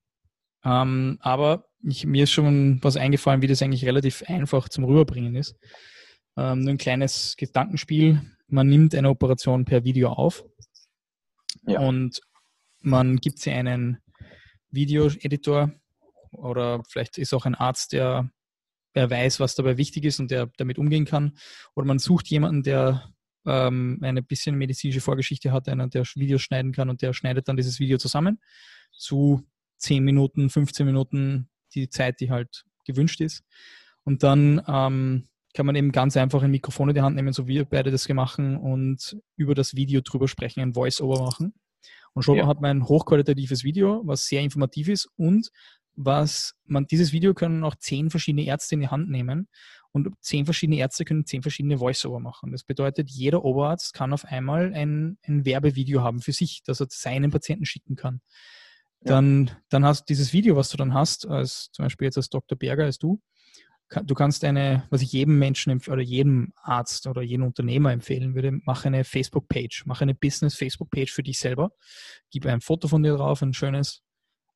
ähm, 0.65 1.19
aber 1.21 1.67
ich, 1.83 2.07
mir 2.07 2.25
ist 2.25 2.33
schon 2.33 2.83
was 2.83 2.97
eingefallen, 2.97 3.43
wie 3.43 3.47
das 3.47 3.63
eigentlich 3.63 3.85
relativ 3.85 4.23
einfach 4.27 4.69
zum 4.69 4.85
Rüberbringen 4.85 5.37
ist. 5.37 5.57
Ähm, 6.37 6.61
nur 6.61 6.71
ein 6.71 6.79
kleines 6.79 7.37
Gedankenspiel. 7.37 8.21
Man 8.49 8.69
nimmt 8.69 8.95
eine 8.95 9.11
Operation 9.11 9.65
per 9.65 9.85
Video 9.85 10.11
auf 10.11 10.45
ja. 11.67 11.81
und 11.81 12.21
man 12.81 13.17
gibt 13.17 13.39
sie 13.39 13.51
einen 13.51 13.99
Videoeditor 14.71 15.73
oder 16.31 16.83
vielleicht 16.89 17.19
ist 17.19 17.35
auch 17.35 17.47
ein 17.47 17.55
Arzt, 17.55 17.93
der, 17.93 18.31
der 18.95 19.11
weiß, 19.11 19.41
was 19.41 19.55
dabei 19.55 19.77
wichtig 19.77 20.05
ist 20.05 20.21
und 20.21 20.31
der 20.31 20.51
damit 20.57 20.79
umgehen 20.79 21.05
kann. 21.05 21.37
Oder 21.75 21.87
man 21.87 21.99
sucht 21.99 22.29
jemanden, 22.29 22.63
der 22.63 23.11
ähm, 23.49 23.99
eine 24.03 24.23
bisschen 24.23 24.57
medizinische 24.57 25.01
Vorgeschichte 25.01 25.53
hat, 25.53 25.69
einer, 25.69 25.89
der 25.89 26.05
Videos 26.15 26.43
schneiden 26.43 26.73
kann 26.73 26.91
und 26.91 27.03
der 27.03 27.13
schneidet 27.13 27.49
dann 27.49 27.57
dieses 27.57 27.81
Video 27.81 27.99
zusammen 27.99 28.41
zu 28.93 29.43
10 29.79 30.05
Minuten, 30.05 30.51
15 30.51 30.87
Minuten, 30.87 31.49
die 31.75 31.89
Zeit, 31.89 32.21
die 32.21 32.31
halt 32.31 32.65
gewünscht 32.85 33.21
ist. 33.21 33.45
Und 34.05 34.23
dann 34.23 34.63
ähm, 34.67 35.29
kann 35.55 35.67
man 35.67 35.77
eben 35.77 35.93
ganz 35.93 36.17
einfach 36.17 36.43
ein 36.43 36.51
Mikrofon 36.51 36.91
in 36.91 36.95
die 36.95 37.01
Hand 37.01 37.17
nehmen, 37.17 37.33
so 37.33 37.47
wie 37.47 37.55
wir 37.55 37.65
beide 37.65 37.91
das 37.91 38.07
gemacht 38.07 38.39
haben, 38.39 38.57
und 38.57 39.17
über 39.37 39.55
das 39.55 39.75
Video 39.75 40.01
drüber 40.01 40.29
sprechen, 40.29 40.61
ein 40.61 40.75
Voice-Over 40.75 41.23
machen. 41.23 41.55
Und 42.13 42.23
schon 42.23 42.37
ja. 42.37 42.47
hat 42.47 42.61
man 42.61 42.79
ein 42.79 42.89
hochqualitatives 42.89 43.65
Video, 43.65 44.03
was 44.05 44.27
sehr 44.27 44.43
informativ 44.43 44.89
ist 44.89 45.09
und 45.17 45.51
was 45.95 46.55
man, 46.65 46.87
dieses 46.87 47.13
Video 47.13 47.35
können 47.35 47.65
auch 47.65 47.75
zehn 47.75 48.09
verschiedene 48.09 48.45
Ärzte 48.45 48.77
in 48.77 48.83
die 48.83 48.89
Hand 48.89 49.11
nehmen 49.11 49.49
und 49.93 50.09
zehn 50.21 50.45
verschiedene 50.45 50.79
Ärzte 50.79 51.05
können 51.05 51.27
zehn 51.27 51.43
verschiedene 51.43 51.79
Voice-Over 51.79 52.21
machen. 52.21 52.53
Das 52.53 52.65
bedeutet, 52.65 53.11
jeder 53.11 53.45
Oberarzt 53.45 53.95
kann 53.95 54.13
auf 54.13 54.25
einmal 54.25 54.73
ein, 54.75 55.19
ein 55.27 55.45
Werbevideo 55.45 56.03
haben 56.03 56.21
für 56.21 56.33
sich, 56.33 56.63
das 56.65 56.81
er 56.81 56.89
seinen 56.91 57.31
Patienten 57.31 57.65
schicken 57.65 57.97
kann. 57.97 58.21
Dann, 59.01 59.51
dann 59.69 59.85
hast 59.85 60.03
du 60.03 60.05
dieses 60.09 60.33
Video, 60.33 60.57
was 60.57 60.71
du 60.71 60.77
dann 60.77 60.93
hast, 60.93 61.27
als 61.27 61.71
zum 61.73 61.85
Beispiel 61.85 62.07
jetzt 62.07 62.17
als 62.17 62.29
Dr. 62.29 62.59
Berger, 62.59 62.85
als 62.85 62.99
du, 62.99 63.21
du 64.05 64.15
kannst 64.15 64.45
eine, 64.45 64.87
was 64.91 65.03
ich 65.03 65.13
jedem 65.13 65.39
Menschen 65.39 65.81
oder 65.89 66.03
jedem 66.03 66.53
Arzt 66.57 67.07
oder 67.07 67.23
jedem 67.23 67.47
Unternehmer 67.47 67.93
empfehlen 67.93 68.35
würde, 68.35 68.53
mach 68.65 68.85
eine 68.85 69.05
Facebook-Page, 69.05 69.85
mach 69.87 70.01
eine 70.01 70.15
Business-Facebook-Page 70.15 71.13
für 71.13 71.23
dich 71.23 71.39
selber, 71.39 71.73
gib 72.31 72.45
ein 72.47 72.61
Foto 72.61 72.89
von 72.89 73.03
dir 73.03 73.15
drauf, 73.15 73.41
ein 73.41 73.55
schönes, 73.55 74.03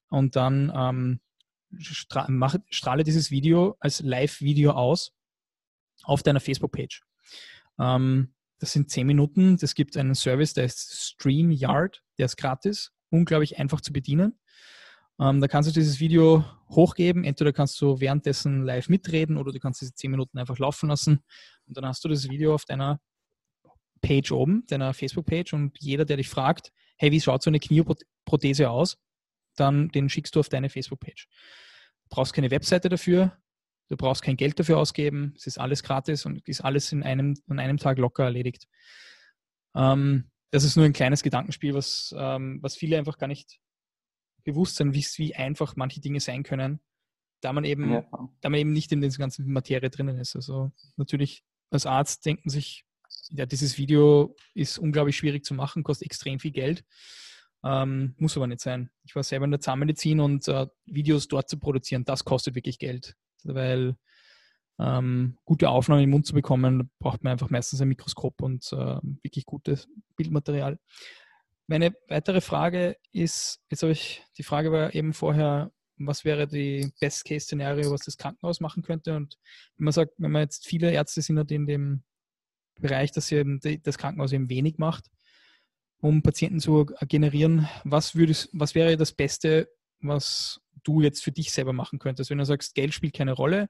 und 0.08 0.36
dann 0.36 0.70
ähm, 0.74 1.20
strahle 1.78 3.02
dieses 3.02 3.30
Video 3.30 3.76
als 3.80 4.00
Live-Video 4.00 4.72
aus 4.72 5.12
auf 6.04 6.22
deiner 6.22 6.40
Facebook-Page. 6.40 7.02
Ähm, 7.78 8.34
das 8.58 8.72
sind 8.72 8.90
zehn 8.90 9.06
Minuten. 9.06 9.58
Es 9.60 9.74
gibt 9.74 9.96
einen 9.96 10.14
Service, 10.14 10.54
der 10.54 10.64
ist 10.64 11.14
StreamYard, 11.14 12.02
der 12.18 12.26
ist 12.26 12.36
gratis, 12.36 12.92
unglaublich 13.10 13.58
einfach 13.58 13.80
zu 13.80 13.92
bedienen. 13.92 14.38
Ähm, 15.20 15.40
da 15.40 15.48
kannst 15.48 15.68
du 15.68 15.74
dieses 15.74 16.00
Video 16.00 16.44
hochgeben. 16.70 17.24
Entweder 17.24 17.52
kannst 17.52 17.80
du 17.80 18.00
währenddessen 18.00 18.62
live 18.62 18.88
mitreden 18.88 19.36
oder 19.36 19.52
du 19.52 19.58
kannst 19.58 19.80
diese 19.80 19.94
zehn 19.94 20.10
Minuten 20.10 20.38
einfach 20.38 20.58
laufen 20.58 20.88
lassen. 20.88 21.22
Und 21.66 21.76
dann 21.76 21.86
hast 21.86 22.04
du 22.04 22.08
das 22.08 22.28
Video 22.28 22.54
auf 22.54 22.64
deiner 22.64 23.00
Page 24.00 24.32
oben, 24.32 24.64
deiner 24.66 24.94
Facebook-Page. 24.94 25.52
Und 25.54 25.78
jeder, 25.80 26.04
der 26.04 26.16
dich 26.16 26.28
fragt, 26.28 26.72
hey, 26.96 27.12
wie 27.12 27.20
schaut 27.20 27.42
so 27.42 27.50
eine 27.50 27.60
Knieprothese 27.60 28.70
aus, 28.70 28.96
dann 29.56 29.88
den 29.88 30.08
schickst 30.08 30.34
du 30.34 30.40
auf 30.40 30.48
deine 30.48 30.68
Facebook-Page. 30.68 31.28
Brauchst 32.08 32.32
keine 32.32 32.50
Webseite 32.50 32.88
dafür, 32.88 33.36
Du 33.92 33.98
brauchst 33.98 34.22
kein 34.22 34.38
Geld 34.38 34.58
dafür 34.58 34.78
ausgeben. 34.78 35.34
Es 35.36 35.46
ist 35.46 35.58
alles 35.58 35.82
gratis 35.82 36.24
und 36.24 36.48
ist 36.48 36.62
alles 36.62 36.92
in 36.92 37.02
einem, 37.02 37.34
an 37.46 37.58
einem 37.58 37.76
Tag 37.76 37.98
locker 37.98 38.24
erledigt. 38.24 38.66
Ähm, 39.76 40.30
das 40.50 40.64
ist 40.64 40.76
nur 40.76 40.86
ein 40.86 40.94
kleines 40.94 41.22
Gedankenspiel, 41.22 41.74
was, 41.74 42.14
ähm, 42.16 42.58
was 42.62 42.74
viele 42.74 42.96
einfach 42.96 43.18
gar 43.18 43.26
nicht 43.26 43.60
bewusst 44.44 44.76
sind, 44.76 44.94
wie, 44.94 45.04
wie 45.18 45.34
einfach 45.34 45.76
manche 45.76 46.00
Dinge 46.00 46.20
sein 46.20 46.42
können, 46.42 46.80
da 47.42 47.52
man 47.52 47.64
eben, 47.64 47.92
ja. 47.92 48.08
da 48.40 48.48
man 48.48 48.60
eben 48.60 48.72
nicht 48.72 48.90
in 48.92 49.02
dieser 49.02 49.18
ganzen 49.18 49.52
Materie 49.52 49.90
drinnen 49.90 50.16
ist. 50.16 50.36
Also 50.36 50.72
natürlich 50.96 51.44
als 51.68 51.84
Arzt 51.84 52.24
denken 52.24 52.48
sich, 52.48 52.86
ja, 53.28 53.44
dieses 53.44 53.76
Video 53.76 54.34
ist 54.54 54.78
unglaublich 54.78 55.18
schwierig 55.18 55.44
zu 55.44 55.52
machen, 55.52 55.82
kostet 55.82 56.06
extrem 56.06 56.38
viel 56.38 56.52
Geld. 56.52 56.82
Ähm, 57.62 58.14
muss 58.16 58.38
aber 58.38 58.46
nicht 58.46 58.62
sein. 58.62 58.88
Ich 59.04 59.14
war 59.14 59.22
selber 59.22 59.44
in 59.44 59.50
der 59.50 59.60
Zahnmedizin 59.60 60.18
und 60.18 60.48
äh, 60.48 60.66
Videos 60.86 61.28
dort 61.28 61.50
zu 61.50 61.58
produzieren, 61.58 62.06
das 62.06 62.24
kostet 62.24 62.54
wirklich 62.54 62.78
Geld 62.78 63.16
weil 63.46 63.96
ähm, 64.78 65.38
gute 65.44 65.68
Aufnahmen 65.68 66.02
im 66.02 66.10
Mund 66.10 66.26
zu 66.26 66.34
bekommen, 66.34 66.90
braucht 66.98 67.22
man 67.22 67.32
einfach 67.32 67.50
meistens 67.50 67.80
ein 67.80 67.88
Mikroskop 67.88 68.42
und 68.42 68.72
äh, 68.72 68.98
wirklich 69.22 69.46
gutes 69.46 69.88
Bildmaterial. 70.16 70.78
Meine 71.66 71.94
weitere 72.08 72.40
Frage 72.40 72.96
ist, 73.12 73.60
jetzt 73.70 73.82
habe 73.82 73.92
ich, 73.92 74.24
die 74.36 74.42
Frage 74.42 74.72
war 74.72 74.94
eben 74.94 75.12
vorher, 75.12 75.70
was 75.96 76.24
wäre 76.24 76.46
die 76.46 76.92
Best-Case-Szenario, 77.00 77.90
was 77.90 78.02
das 78.02 78.16
Krankenhaus 78.16 78.60
machen 78.60 78.82
könnte? 78.82 79.14
Und 79.14 79.38
wenn 79.76 79.84
man 79.84 79.92
sagt, 79.92 80.12
wenn 80.18 80.32
man 80.32 80.42
jetzt 80.42 80.66
viele 80.66 80.90
Ärzte 80.90 81.22
sind 81.22 81.50
in 81.50 81.66
dem 81.66 82.02
Bereich, 82.80 83.12
dass 83.12 83.30
eben 83.30 83.60
das 83.82 83.98
Krankenhaus 83.98 84.32
eben 84.32 84.50
wenig 84.50 84.78
macht, 84.78 85.06
um 86.00 86.22
Patienten 86.22 86.60
zu 86.60 86.86
generieren, 87.02 87.68
was, 87.84 88.16
würdest, 88.16 88.48
was 88.52 88.74
wäre 88.74 88.96
das 88.96 89.12
Beste, 89.12 89.68
was 90.00 90.60
du 90.82 91.00
jetzt 91.00 91.22
für 91.22 91.32
dich 91.32 91.52
selber 91.52 91.72
machen 91.72 91.98
könntest. 91.98 92.30
Wenn 92.30 92.38
du 92.38 92.44
sagst, 92.44 92.74
Geld 92.74 92.94
spielt 92.94 93.14
keine 93.14 93.32
Rolle 93.32 93.68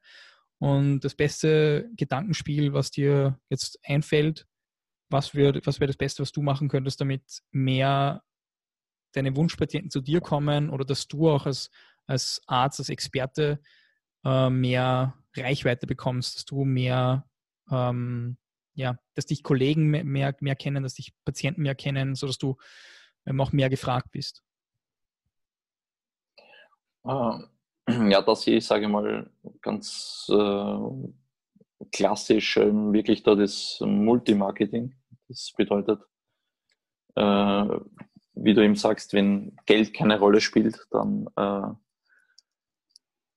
und 0.59 1.01
das 1.01 1.15
beste 1.15 1.91
Gedankenspiel, 1.97 2.73
was 2.73 2.91
dir 2.91 3.39
jetzt 3.49 3.79
einfällt, 3.85 4.47
was 5.11 5.35
wäre 5.35 5.61
was 5.65 5.81
wär 5.81 5.87
das 5.87 5.97
Beste, 5.97 6.23
was 6.23 6.33
du 6.33 6.43
machen 6.43 6.69
könntest, 6.69 7.01
damit 7.01 7.23
mehr 7.51 8.23
deine 9.13 9.37
Wunschpatienten 9.37 9.91
zu 9.91 10.01
dir 10.01 10.21
kommen 10.21 10.71
oder 10.71 10.85
dass 10.85 11.07
du 11.07 11.31
auch 11.31 11.47
als, 11.47 11.71
als 12.07 12.41
Arzt, 12.47 12.81
als 12.81 12.89
Experte 12.89 13.61
äh, 14.25 14.51
mehr 14.51 15.15
Reichweite 15.37 15.87
bekommst, 15.87 16.37
dass 16.37 16.45
du 16.45 16.65
mehr, 16.65 17.29
ähm, 17.71 18.39
ja, 18.75 18.97
dass 19.15 19.27
dich 19.27 19.43
Kollegen 19.43 19.89
mehr, 19.89 20.05
mehr, 20.05 20.35
mehr 20.41 20.57
kennen, 20.57 20.83
dass 20.83 20.95
dich 20.95 21.13
Patienten 21.25 21.63
mehr 21.63 21.75
kennen, 21.75 22.15
sodass 22.15 22.39
du 22.39 22.57
ähm, 23.27 23.41
auch 23.41 23.53
mehr 23.53 23.69
gefragt 23.69 24.11
bist? 24.13 24.43
Ah, 27.05 27.43
ja, 27.89 28.23
das 28.23 28.47
ist, 28.47 28.69
sage 28.69 28.85
ich 28.85 28.91
mal, 28.91 29.31
ganz 29.61 30.27
äh, 30.31 30.79
klassisch 31.91 32.57
äh, 32.57 32.73
wirklich 32.93 33.23
da 33.23 33.35
das 33.35 33.79
Multimarketing. 33.81 34.95
Das 35.29 35.53
bedeutet, 35.57 36.01
äh, 37.17 37.67
wie 38.35 38.55
du 38.55 38.65
eben 38.65 38.77
sagst, 38.77 39.13
wenn 39.13 39.57
Geld 39.67 39.95
keine 39.95 40.19
Rolle 40.19 40.41
spielt, 40.41 40.87
dann 40.91 41.27
äh, 41.37 41.75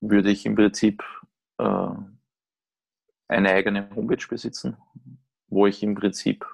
würde 0.01 0.31
ich 0.31 0.45
im 0.45 0.55
Prinzip 0.55 1.03
äh, 1.57 1.89
eine 3.27 3.49
eigene 3.49 3.89
Homepage 3.95 4.27
besitzen, 4.29 4.77
wo 5.47 5.65
ich 5.65 5.81
im 5.81 5.95
Prinzip 5.95 6.45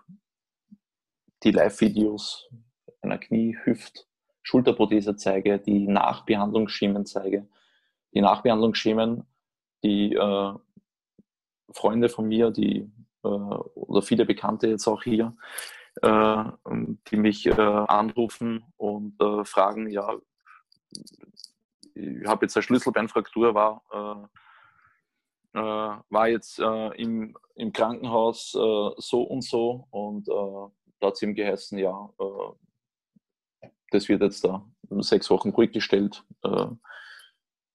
die 1.43 1.52
Live-Videos 1.52 2.50
einer 3.02 3.17
Knie, 3.17 3.58
Hüft, 3.63 4.08
Schulterprothese 4.44 5.16
zeige, 5.16 5.60
die 5.60 5.88
Nachbehandlungsschemen 5.88 7.06
zeige. 7.06 7.48
Die 8.14 8.22
Nachbehandlungsschemen, 8.22 9.24
die 9.84 10.14
äh, 10.16 10.54
Freunde 11.72 12.10
von 12.10 12.28
mir, 12.28 12.52
die 12.52 12.92
äh, 13.24 13.28
oder 13.28 14.02
viele 14.02 14.26
Bekannte 14.26 14.68
jetzt 14.68 14.88
auch 14.88 15.04
hier, 15.04 15.36
äh, 16.02 16.44
die 17.10 17.18
mich 17.18 17.46
äh, 17.46 17.52
anrufen 17.52 18.64
und 18.78 19.22
äh, 19.22 19.46
fragen, 19.46 19.90
ja, 19.90 20.16
ich 21.94 22.26
habe 22.26 22.46
jetzt 22.46 22.56
eine 22.56 22.64
Schlüsselbeinfraktur, 22.64 23.54
war, 23.54 23.84
äh, 25.54 25.60
war 26.10 26.28
jetzt 26.30 26.60
im, 26.60 27.38
im 27.56 27.74
Krankenhaus 27.74 28.52
so 28.52 29.22
und 29.24 29.44
so 29.44 29.88
und 29.92 30.30
da 30.30 31.08
hat 31.08 31.16
es 31.16 31.22
ihm 31.22 31.36
geheißen, 31.36 31.78
ja, 31.78 32.10
das 33.92 34.10
wird 34.10 34.22
jetzt 34.22 34.44
da 34.44 34.66
sechs 35.00 35.30
Wochen 35.30 35.50
ruhig 35.50 35.72
gestellt. 35.72 36.24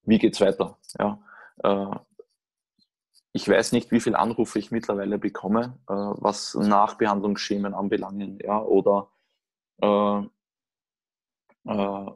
wie 0.03 0.19
geht's 0.19 0.41
weiter? 0.41 0.77
Ja, 0.99 1.19
ich 3.37 3.47
weiß 3.47 3.71
nicht, 3.71 3.91
wie 3.91 3.99
viele 3.99 4.17
Anrufe 4.17 4.57
ich 4.57 4.71
mittlerweile 4.71 5.19
bekomme, 5.19 5.77
äh, 5.87 5.93
was 5.93 6.55
Nachbehandlungsschemen 6.55 7.75
anbelangen, 7.75 8.39
ja, 8.43 8.59
oder 8.59 9.11
äh, 9.81 10.21
äh, 11.67 12.11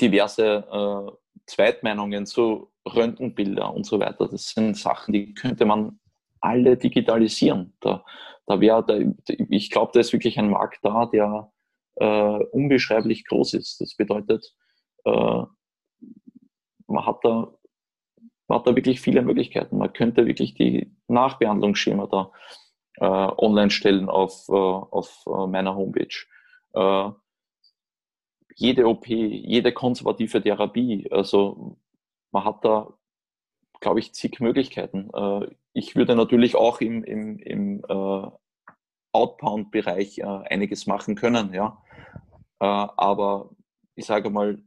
diverse 0.00 0.46
äh, 0.46 1.12
Zweitmeinungen 1.44 2.24
zu 2.24 2.70
Röntgenbilder 2.86 3.74
und 3.74 3.84
so 3.84 4.00
weiter. 4.00 4.28
Das 4.28 4.48
sind 4.48 4.78
Sachen, 4.78 5.12
die 5.12 5.34
könnte 5.34 5.66
man 5.66 6.00
alle 6.40 6.78
digitalisieren. 6.78 7.74
Da, 7.80 8.02
da 8.46 8.60
wäre, 8.60 9.14
ich 9.50 9.70
glaube, 9.70 9.90
da 9.92 10.00
ist 10.00 10.14
wirklich 10.14 10.38
ein 10.38 10.48
Markt 10.48 10.78
da, 10.82 11.04
der 11.04 11.50
äh, 11.50 11.57
unbeschreiblich 12.04 13.24
groß 13.26 13.54
ist. 13.54 13.80
Das 13.80 13.94
bedeutet, 13.96 14.54
äh, 15.04 15.42
man 16.86 17.06
hat 17.06 17.24
da 17.24 17.52
man 18.48 18.60
hat 18.60 18.66
da 18.66 18.74
wirklich 18.74 19.00
viele 19.00 19.22
Möglichkeiten. 19.22 19.76
Man 19.76 19.92
könnte 19.92 20.26
wirklich 20.26 20.54
die 20.54 20.90
Nachbehandlungsschema 21.06 22.06
da 22.06 22.32
äh, 22.96 23.04
online 23.04 23.70
stellen 23.70 24.08
auf, 24.08 24.48
äh, 24.48 24.52
auf 24.52 25.24
äh, 25.26 25.46
meiner 25.46 25.76
Homepage. 25.76 26.26
Äh, 26.72 27.10
jede 28.56 28.88
OP, 28.88 29.06
jede 29.06 29.72
konservative 29.72 30.42
Therapie, 30.42 31.06
also 31.12 31.78
man 32.32 32.44
hat 32.44 32.64
da, 32.64 32.92
glaube 33.80 34.00
ich, 34.00 34.14
zig 34.14 34.40
Möglichkeiten. 34.40 35.10
Äh, 35.14 35.54
ich 35.74 35.94
würde 35.94 36.16
natürlich 36.16 36.56
auch 36.56 36.80
im, 36.80 37.04
im, 37.04 37.38
im 37.38 37.84
äh, 37.88 38.30
Outbound-Bereich 39.12 40.22
einiges 40.24 40.86
machen 40.86 41.14
können, 41.14 41.54
ja. 41.54 41.82
Aber 42.58 43.50
ich 43.94 44.06
sage 44.06 44.30
mal, 44.30 44.62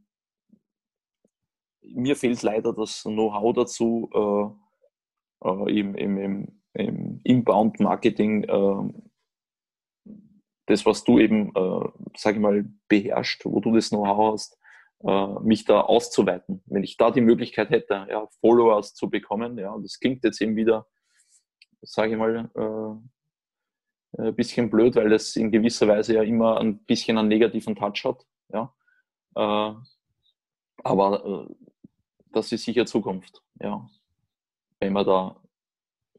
mir 1.82 2.16
fehlt 2.16 2.42
leider 2.42 2.72
das 2.72 3.02
Know-how 3.02 3.54
dazu, 3.54 4.10
äh, 4.14 5.48
äh, 5.48 5.78
im, 5.78 5.94
im, 5.94 6.18
im, 6.18 6.62
im 6.74 7.20
Inbound-Marketing, 7.24 8.44
äh, 8.44 8.92
das, 10.66 10.86
was 10.86 11.04
du 11.04 11.18
eben, 11.18 11.48
äh, 11.54 11.88
sage 12.16 12.36
ich 12.36 12.42
mal, 12.42 12.64
beherrscht, 12.88 13.44
wo 13.44 13.60
du 13.60 13.74
das 13.74 13.90
Know-how 13.90 14.34
hast, 14.34 14.58
äh, 15.04 15.40
mich 15.42 15.64
da 15.64 15.80
auszuweiten. 15.80 16.62
Wenn 16.66 16.84
ich 16.84 16.96
da 16.96 17.10
die 17.10 17.20
Möglichkeit 17.20 17.70
hätte, 17.70 18.06
ja, 18.08 18.26
Followers 18.40 18.94
zu 18.94 19.10
bekommen, 19.10 19.58
ja, 19.58 19.76
das 19.78 19.98
klingt 19.98 20.24
jetzt 20.24 20.40
eben 20.40 20.56
wieder, 20.56 20.86
sage 21.80 22.12
ich 22.12 22.18
mal, 22.18 22.50
äh, 22.54 23.08
ein 24.18 24.34
bisschen 24.34 24.70
blöd, 24.70 24.96
weil 24.96 25.10
das 25.10 25.36
in 25.36 25.50
gewisser 25.50 25.88
Weise 25.88 26.14
ja 26.14 26.22
immer 26.22 26.58
ein 26.58 26.78
bisschen 26.84 27.18
einen 27.18 27.28
negativen 27.28 27.74
Touch 27.74 28.04
hat. 28.04 28.26
Ja. 28.52 28.74
Äh, 29.34 29.74
aber 30.84 31.46
äh, 31.48 31.54
das 32.32 32.52
ist 32.52 32.64
sicher 32.64 32.86
Zukunft. 32.86 33.42
Ja. 33.60 33.88
Wenn 34.80 34.92
man 34.92 35.06
da 35.06 35.36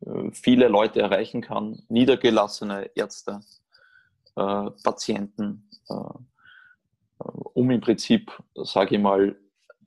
äh, 0.02 0.32
viele 0.32 0.68
Leute 0.68 1.02
erreichen 1.02 1.42
kann, 1.42 1.84
niedergelassene 1.90 2.92
Ärzte, 2.96 3.42
äh, 4.36 4.70
Patienten, 4.84 5.70
äh, 5.90 5.94
äh 5.94 7.32
um 7.54 7.70
im 7.70 7.82
Prinzip, 7.82 8.32
sage 8.56 8.96
ich 8.96 9.02
mal, 9.02 9.38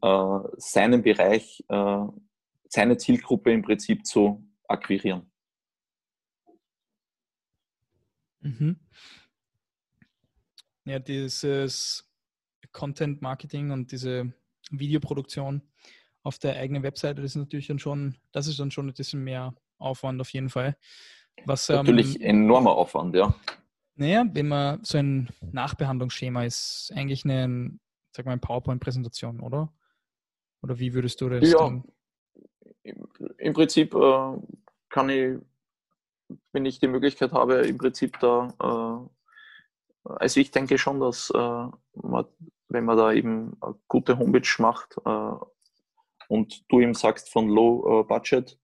äh, 0.02 0.38
seinen 0.58 1.02
Bereich, 1.02 1.64
äh, 1.68 2.04
seine 2.68 2.96
Zielgruppe 2.96 3.52
im 3.52 3.62
Prinzip 3.62 4.06
zu 4.06 4.44
akquirieren. 4.68 5.30
Mhm. 8.46 8.76
Ja, 10.84 10.98
dieses 10.98 12.08
Content 12.72 13.22
Marketing 13.22 13.70
und 13.70 13.90
diese 13.90 14.32
Videoproduktion 14.70 15.62
auf 16.22 16.38
der 16.38 16.56
eigenen 16.56 16.82
Webseite, 16.82 17.22
das 17.22 17.32
ist 17.32 17.36
natürlich 17.36 17.66
dann 17.66 17.78
schon, 17.78 18.16
das 18.32 18.46
ist 18.46 18.58
dann 18.58 18.70
schon 18.70 18.88
ein 18.88 18.94
bisschen 18.94 19.22
mehr 19.24 19.54
Aufwand 19.78 20.20
auf 20.20 20.30
jeden 20.30 20.48
Fall. 20.48 20.76
Was, 21.44 21.68
natürlich 21.68 22.20
ähm, 22.20 22.44
enormer 22.44 22.72
Aufwand, 22.72 23.14
ja. 23.14 23.34
Naja, 23.96 24.24
wenn 24.32 24.48
man 24.48 24.84
so 24.84 24.98
ein 24.98 25.28
Nachbehandlungsschema 25.52 26.44
ist, 26.44 26.92
eigentlich 26.94 27.24
eine, 27.24 27.78
sag 28.12 28.26
mal, 28.26 28.32
eine 28.32 28.40
PowerPoint-Präsentation, 28.40 29.40
oder? 29.40 29.72
Oder 30.62 30.78
wie 30.78 30.94
würdest 30.94 31.20
du 31.20 31.28
das? 31.28 31.50
Ja, 31.50 31.58
dann? 31.58 31.84
im 33.38 33.52
Prinzip 33.52 33.94
äh, 33.94 34.36
kann 34.88 35.08
ich, 35.08 35.38
wenn 36.52 36.64
ich 36.64 36.78
die 36.80 36.88
Möglichkeit 36.88 37.32
habe, 37.32 37.66
im 37.66 37.78
Prinzip 37.78 38.18
da, 38.20 39.08
äh, 40.04 40.10
also 40.10 40.40
ich 40.40 40.50
denke 40.50 40.78
schon, 40.78 41.00
dass 41.00 41.30
äh, 41.30 41.38
man, 41.38 42.24
wenn 42.68 42.84
man 42.84 42.96
da 42.96 43.12
eben 43.12 43.56
eine 43.60 43.74
gute 43.88 44.18
Homepage 44.18 44.48
macht, 44.58 44.96
äh, 45.04 45.32
und 46.28 46.64
du 46.68 46.80
ihm 46.80 46.94
sagst 46.94 47.30
von 47.30 47.48
Low 47.48 48.00
äh, 48.00 48.04
Budget, 48.04 48.58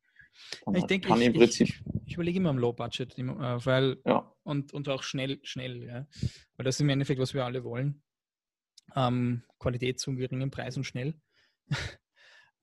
ich 0.75 0.85
denke, 0.85 1.09
kann 1.09 1.21
ich, 1.21 1.27
im 1.27 1.33
Prinzip. 1.35 1.69
Ich, 1.69 1.83
ich, 2.07 2.15
überlege 2.15 2.39
immer 2.39 2.51
am 2.51 2.59
Low 2.59 2.73
Budget, 2.73 3.19
äh, 3.19 3.25
weil 3.67 3.99
ja. 4.07 4.33
und, 4.45 4.73
und 4.73 4.89
auch 4.89 5.03
schnell, 5.03 5.39
schnell, 5.43 5.83
ja. 5.83 6.07
Weil 6.57 6.65
das 6.65 6.77
ist 6.77 6.81
im 6.81 6.89
Endeffekt, 6.89 7.21
was 7.21 7.35
wir 7.35 7.45
alle 7.45 7.65
wollen. 7.65 8.03
Ähm, 8.97 9.43
Qualität 9.59 10.01
zu 10.01 10.11
einem 10.11 10.19
geringen 10.19 10.51
Preis 10.51 10.77
und 10.77 10.85
schnell. 10.85 11.21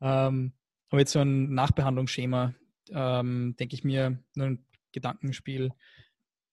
ähm, 0.02 0.54
aber 0.90 1.00
jetzt 1.00 1.12
so 1.12 1.20
ein 1.20 1.54
Nachbehandlungsschema, 1.54 2.56
ähm, 2.90 3.56
denke 3.60 3.76
ich 3.76 3.84
mir, 3.84 4.24
Gedankenspiel, 4.92 5.72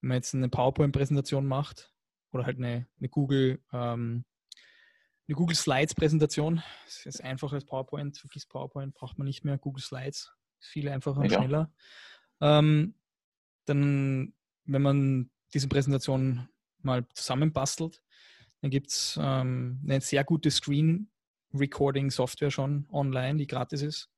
wenn 0.00 0.08
man 0.08 0.16
jetzt 0.16 0.34
eine 0.34 0.48
PowerPoint-Präsentation 0.48 1.46
macht 1.46 1.92
oder 2.32 2.44
halt 2.44 2.58
eine, 2.58 2.86
eine 2.98 3.08
Google 3.08 3.62
ähm, 3.72 4.24
eine 5.28 5.36
Google 5.36 5.56
Slides 5.56 5.94
Präsentation. 5.94 6.62
Das 6.84 7.06
ist 7.06 7.24
einfacher 7.24 7.54
als 7.54 7.64
PowerPoint. 7.64 8.16
Vergiss 8.18 8.46
PowerPoint, 8.46 8.94
braucht 8.94 9.18
man 9.18 9.26
nicht 9.26 9.44
mehr. 9.44 9.58
Google 9.58 9.82
Slides 9.82 10.32
ist 10.60 10.68
viel 10.68 10.88
einfacher 10.88 11.20
und 11.20 11.32
ja. 11.32 11.38
schneller. 11.38 11.72
Ähm, 12.40 12.94
dann, 13.64 14.34
wenn 14.64 14.82
man 14.82 15.30
diese 15.52 15.68
Präsentation 15.68 16.48
mal 16.82 17.06
zusammenbastelt, 17.14 18.02
dann 18.60 18.70
gibt 18.70 18.88
es 18.90 19.18
ähm, 19.20 19.80
eine 19.84 20.00
sehr 20.00 20.24
gute 20.24 20.50
Screen 20.50 21.10
Recording 21.52 22.10
Software 22.10 22.50
schon 22.50 22.86
online, 22.90 23.38
die 23.38 23.46
gratis 23.46 23.82
ist. 23.82 24.10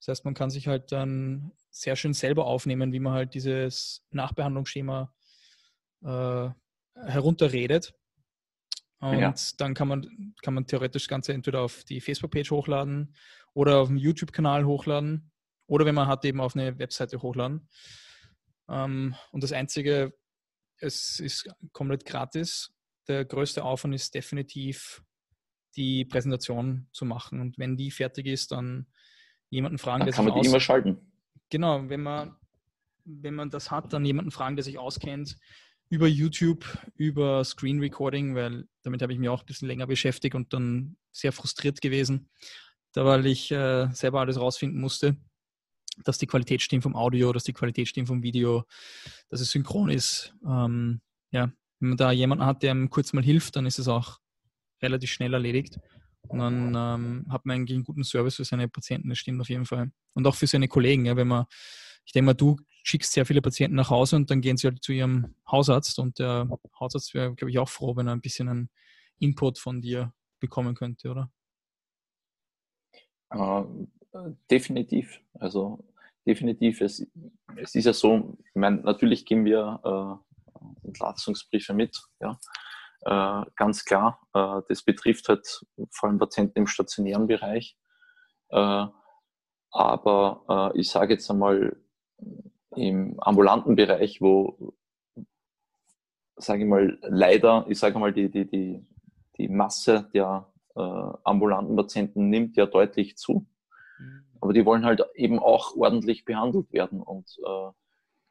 Das 0.00 0.08
heißt, 0.08 0.24
man 0.24 0.34
kann 0.34 0.50
sich 0.50 0.66
halt 0.66 0.90
dann 0.92 1.52
sehr 1.80 1.96
schön 1.96 2.14
selber 2.14 2.46
aufnehmen, 2.46 2.92
wie 2.92 3.00
man 3.00 3.12
halt 3.12 3.34
dieses 3.34 4.04
Nachbehandlungsschema 4.10 5.12
äh, 6.02 6.48
herunterredet 6.94 7.94
und 9.00 9.20
ja. 9.20 9.34
dann 9.58 9.74
kann 9.74 9.88
man, 9.88 10.34
kann 10.42 10.54
man 10.54 10.66
theoretisch 10.66 11.04
das 11.04 11.08
Ganze 11.08 11.32
entweder 11.32 11.60
auf 11.60 11.84
die 11.84 12.00
Facebook-Page 12.00 12.50
hochladen 12.50 13.14
oder 13.54 13.78
auf 13.78 13.88
dem 13.88 13.96
YouTube-Kanal 13.96 14.64
hochladen 14.66 15.30
oder 15.66 15.86
wenn 15.86 15.94
man 15.94 16.08
hat, 16.08 16.24
eben 16.24 16.40
auf 16.40 16.56
eine 16.56 16.78
Webseite 16.78 17.22
hochladen. 17.22 17.68
Ähm, 18.68 19.14
und 19.30 19.42
das 19.44 19.52
Einzige, 19.52 20.14
es 20.78 21.20
ist 21.20 21.48
komplett 21.72 22.04
gratis. 22.06 22.74
Der 23.06 23.24
größte 23.24 23.64
Aufwand 23.64 23.94
ist 23.94 24.14
definitiv 24.14 25.02
die 25.76 26.04
Präsentation 26.04 26.88
zu 26.92 27.04
machen. 27.04 27.40
Und 27.40 27.56
wenn 27.58 27.76
die 27.76 27.92
fertig 27.92 28.26
ist, 28.26 28.50
dann 28.50 28.88
jemanden 29.48 29.78
fragen, 29.78 30.00
dann 30.00 30.06
der 30.06 30.14
kann 30.14 30.24
man 30.24 30.40
die 30.40 30.48
immer 30.48 30.60
schalten. 30.60 31.12
Genau, 31.50 31.88
wenn 31.88 32.02
man, 32.02 32.36
wenn 33.04 33.34
man 33.34 33.50
das 33.50 33.70
hat, 33.70 33.92
dann 33.92 34.04
jemanden 34.04 34.30
fragen, 34.30 34.56
der 34.56 34.64
sich 34.64 34.78
auskennt, 34.78 35.36
über 35.90 36.06
YouTube, 36.06 36.66
über 36.96 37.42
Screen 37.44 37.80
Recording, 37.80 38.34
weil 38.34 38.68
damit 38.82 39.00
habe 39.02 39.12
ich 39.12 39.18
mich 39.18 39.28
auch 39.28 39.40
ein 39.40 39.46
bisschen 39.46 39.68
länger 39.68 39.86
beschäftigt 39.86 40.34
und 40.34 40.52
dann 40.52 40.96
sehr 41.10 41.32
frustriert 41.32 41.80
gewesen, 41.80 42.28
da 42.92 43.04
weil 43.04 43.26
ich 43.26 43.50
äh, 43.50 43.88
selber 43.92 44.20
alles 44.20 44.38
rausfinden 44.38 44.80
musste, 44.80 45.16
dass 46.04 46.18
die 46.18 46.26
Qualität 46.26 46.62
stimmt 46.62 46.82
vom 46.82 46.94
Audio, 46.94 47.32
dass 47.32 47.44
die 47.44 47.52
Qualität 47.52 47.88
stimmt 47.88 48.08
vom 48.08 48.22
Video, 48.22 48.64
dass 49.30 49.40
es 49.40 49.50
synchron 49.50 49.88
ist. 49.88 50.34
Ähm, 50.46 51.00
ja, 51.30 51.50
wenn 51.80 51.90
man 51.90 51.98
da 51.98 52.12
jemanden 52.12 52.44
hat, 52.44 52.62
der 52.62 52.72
einem 52.72 52.90
kurz 52.90 53.12
mal 53.12 53.24
hilft, 53.24 53.56
dann 53.56 53.66
ist 53.66 53.78
es 53.78 53.88
auch 53.88 54.18
relativ 54.82 55.10
schnell 55.10 55.34
erledigt. 55.34 55.78
Und 56.22 56.38
dann 56.40 56.74
ähm, 56.74 57.26
hat 57.30 57.46
man 57.46 57.56
eigentlich 57.56 57.76
einen 57.76 57.84
guten 57.84 58.04
Service 58.04 58.36
für 58.36 58.44
seine 58.44 58.68
Patienten, 58.68 59.08
das 59.08 59.18
stimmt 59.18 59.40
auf 59.40 59.48
jeden 59.48 59.64
Fall. 59.64 59.90
Und 60.14 60.26
auch 60.26 60.34
für 60.34 60.46
seine 60.46 60.68
Kollegen, 60.68 61.06
ja, 61.06 61.16
wenn 61.16 61.28
man, 61.28 61.46
ich 62.04 62.12
denke 62.12 62.26
mal, 62.26 62.34
du 62.34 62.56
schickst 62.82 63.12
sehr 63.12 63.24
viele 63.24 63.42
Patienten 63.42 63.76
nach 63.76 63.90
Hause 63.90 64.16
und 64.16 64.30
dann 64.30 64.40
gehen 64.40 64.56
sie 64.56 64.66
halt 64.66 64.82
zu 64.82 64.92
ihrem 64.92 65.34
Hausarzt 65.50 65.98
und 65.98 66.18
der 66.18 66.48
Hausarzt 66.78 67.14
wäre, 67.14 67.34
glaube 67.34 67.50
ich, 67.50 67.58
auch 67.58 67.68
froh, 67.68 67.96
wenn 67.96 68.06
er 68.06 68.14
ein 68.14 68.20
bisschen 68.20 68.48
einen 68.48 68.70
Input 69.18 69.58
von 69.58 69.80
dir 69.80 70.12
bekommen 70.40 70.74
könnte, 70.74 71.10
oder? 71.10 71.30
Äh, 73.30 74.30
definitiv. 74.50 75.20
Also 75.34 75.84
definitiv. 76.26 76.80
Es, 76.80 77.06
es 77.56 77.74
ist 77.74 77.84
ja 77.84 77.92
so, 77.92 78.38
ich 78.44 78.54
meine, 78.54 78.78
natürlich 78.78 79.26
geben 79.26 79.44
wir 79.44 80.20
äh, 80.84 80.86
Entlassungsbriefe 80.86 81.74
mit, 81.74 82.00
ja. 82.20 82.38
Äh, 83.02 83.42
ganz 83.56 83.84
klar. 83.84 84.20
Äh, 84.34 84.62
das 84.68 84.82
betrifft 84.82 85.28
halt 85.28 85.64
vor 85.90 86.08
allem 86.08 86.18
Patienten 86.18 86.58
im 86.58 86.66
stationären 86.66 87.26
Bereich. 87.26 87.76
Äh, 88.50 88.86
aber 89.70 90.72
ich 90.74 90.88
sage 90.88 91.12
jetzt 91.12 91.30
einmal, 91.30 91.76
im 92.74 93.20
ambulanten 93.20 93.76
Bereich, 93.76 94.22
wo, 94.22 94.72
sage 96.36 96.62
ich 96.62 96.68
mal, 96.68 96.98
leider, 97.02 97.66
ich 97.68 97.78
sage 97.78 97.98
mal, 97.98 98.10
die, 98.10 98.30
die, 98.30 98.46
die, 98.46 98.86
die 99.36 99.48
Masse 99.48 100.08
der 100.14 100.50
ambulanten 100.74 101.76
Patienten 101.76 102.30
nimmt 102.30 102.56
ja 102.56 102.64
deutlich 102.64 103.18
zu. 103.18 103.46
Mhm. 103.98 104.24
Aber 104.40 104.54
die 104.54 104.64
wollen 104.64 104.86
halt 104.86 105.02
eben 105.14 105.38
auch 105.38 105.76
ordentlich 105.76 106.24
behandelt 106.24 106.72
werden. 106.72 107.02
Und 107.02 107.36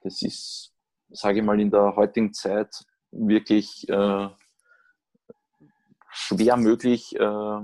das 0.01 0.24
ist, 0.24 0.74
sage 1.09 1.39
ich 1.39 1.45
mal, 1.45 1.59
in 1.59 1.70
der 1.70 1.95
heutigen 1.95 2.34
Zeit 2.34 2.84
wirklich 3.11 3.88
äh, 3.89 4.28
schwer 6.18 6.57
möglich, 6.57 7.15
äh, 7.15 7.59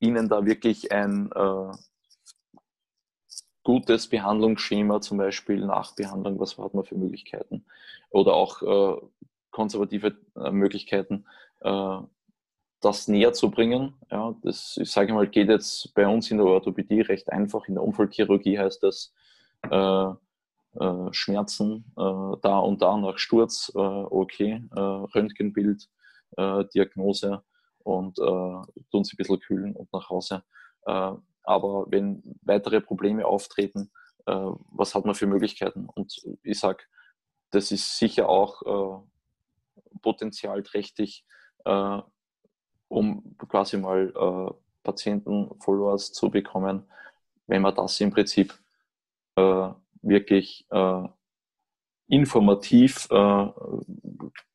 ihnen 0.00 0.28
da 0.28 0.44
wirklich 0.44 0.90
ein 0.92 1.30
äh, 1.32 1.72
gutes 3.62 4.08
Behandlungsschema, 4.08 5.00
zum 5.00 5.18
Beispiel 5.18 5.64
Nachbehandlung, 5.64 6.40
was 6.40 6.58
hat 6.58 6.74
man 6.74 6.84
für 6.84 6.96
Möglichkeiten 6.96 7.64
oder 8.10 8.34
auch 8.34 8.62
äh, 8.62 9.00
konservative 9.50 10.16
äh, 10.36 10.50
Möglichkeiten, 10.50 11.24
äh, 11.60 11.98
das 12.80 13.08
näher 13.08 13.32
zu 13.32 13.50
bringen. 13.50 13.94
Ja, 14.10 14.34
das, 14.42 14.76
ich 14.80 14.90
sage 14.90 15.12
mal, 15.12 15.28
geht 15.28 15.48
jetzt 15.48 15.94
bei 15.94 16.06
uns 16.06 16.30
in 16.30 16.38
der 16.38 16.46
Orthopädie 16.46 17.02
recht 17.02 17.30
einfach. 17.30 17.68
In 17.68 17.74
der 17.74 17.84
Unfallchirurgie 17.84 18.58
heißt 18.58 18.82
das 18.82 19.12
äh, 19.70 20.12
Schmerzen 21.10 21.92
da 21.96 22.58
und 22.58 22.82
da 22.82 22.96
nach 22.98 23.18
Sturz, 23.18 23.72
okay, 23.74 24.62
Röntgenbild, 24.70 25.88
Diagnose 26.72 27.42
und 27.88 28.16
tun 28.16 29.04
sie 29.04 29.14
ein 29.14 29.16
bisschen 29.16 29.40
kühlen 29.40 29.76
und 29.76 29.92
nach 29.92 30.08
Hause. 30.10 30.42
Aber 30.84 31.86
wenn 31.88 32.22
weitere 32.42 32.80
Probleme 32.82 33.24
auftreten, 33.24 33.90
äh, 34.26 34.50
was 34.70 34.94
hat 34.94 35.06
man 35.06 35.14
für 35.14 35.26
Möglichkeiten? 35.26 35.88
Und 35.94 36.14
ich 36.42 36.60
sage, 36.60 36.84
das 37.50 37.72
ist 37.72 37.96
sicher 37.96 38.28
auch 38.28 38.62
äh, 38.62 39.98
potenzialträchtig, 40.02 41.24
äh, 41.64 42.02
um 42.88 43.36
quasi 43.48 43.78
mal 43.78 44.12
äh, 44.14 44.54
Patienten-Followers 44.82 46.12
zu 46.12 46.30
bekommen, 46.30 46.84
wenn 47.46 47.62
man 47.62 47.74
das 47.74 47.98
im 48.00 48.10
Prinzip 48.10 48.52
äh, 49.36 49.70
wirklich 50.02 50.66
äh, 50.70 51.08
informativ 52.10 53.06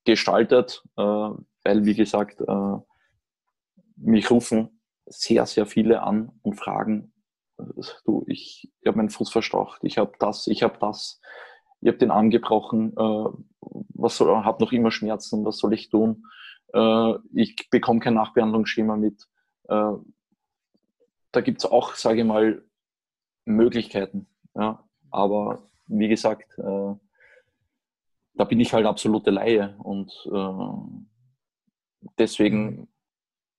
gestaltet, 0.06 0.84
weil, 0.96 1.86
wie 1.86 1.94
gesagt, 1.94 2.42
mich 4.04 4.30
rufen 4.32 4.82
sehr, 5.06 5.45
sehr 5.45 5.66
viele 5.66 6.04
an 6.04 6.32
und 6.41 6.56
fragen, 6.56 7.14
du, 8.06 8.24
ich, 8.28 8.72
ich 8.82 8.88
habe 8.88 8.97
meinen 8.97 9.10
Fuß 9.10 9.32
verstaucht, 9.32 9.80
ich 9.84 9.97
habe 9.97 10.14
das, 10.20 10.47
ich 10.47 10.64
habe 10.64 10.78
das, 10.80 11.22
ich 11.82 11.88
habe 11.88 11.97
den 11.97 12.12
angebrochen, 12.12 12.93
äh, 12.97 13.30
was 13.95 14.18
soll, 14.18 14.34
habe 14.43 14.64
noch 14.64 14.72
immer 14.72 14.91
Schmerzen, 14.91 15.45
was 15.45 15.58
soll 15.58 15.74
ich 15.74 15.89
tun? 15.89 16.26
Äh, 16.74 17.14
ich 17.34 17.70
bekomme 17.70 17.99
kein 17.99 18.16
Nachbehandlungsschema 18.16 18.95
mit. 18.97 19.28
Äh, 19.68 19.93
da 21.32 21.41
gibt 21.41 21.60
es 21.60 21.70
auch, 21.70 21.95
sage 21.95 22.22
ich 22.22 22.28
mal, 22.28 22.64
Möglichkeiten. 23.45 24.28
Ja? 24.56 24.84
Aber 25.12 25.70
wie 25.88 26.08
gesagt, 26.08 26.58
äh, 26.58 26.95
da 28.36 28.43
bin 28.45 28.60
ich 28.60 28.74
halt 28.74 28.86
absolute 28.86 29.30
Laie 29.30 29.76
und 29.80 30.12
äh, 30.32 32.08
deswegen, 32.18 32.88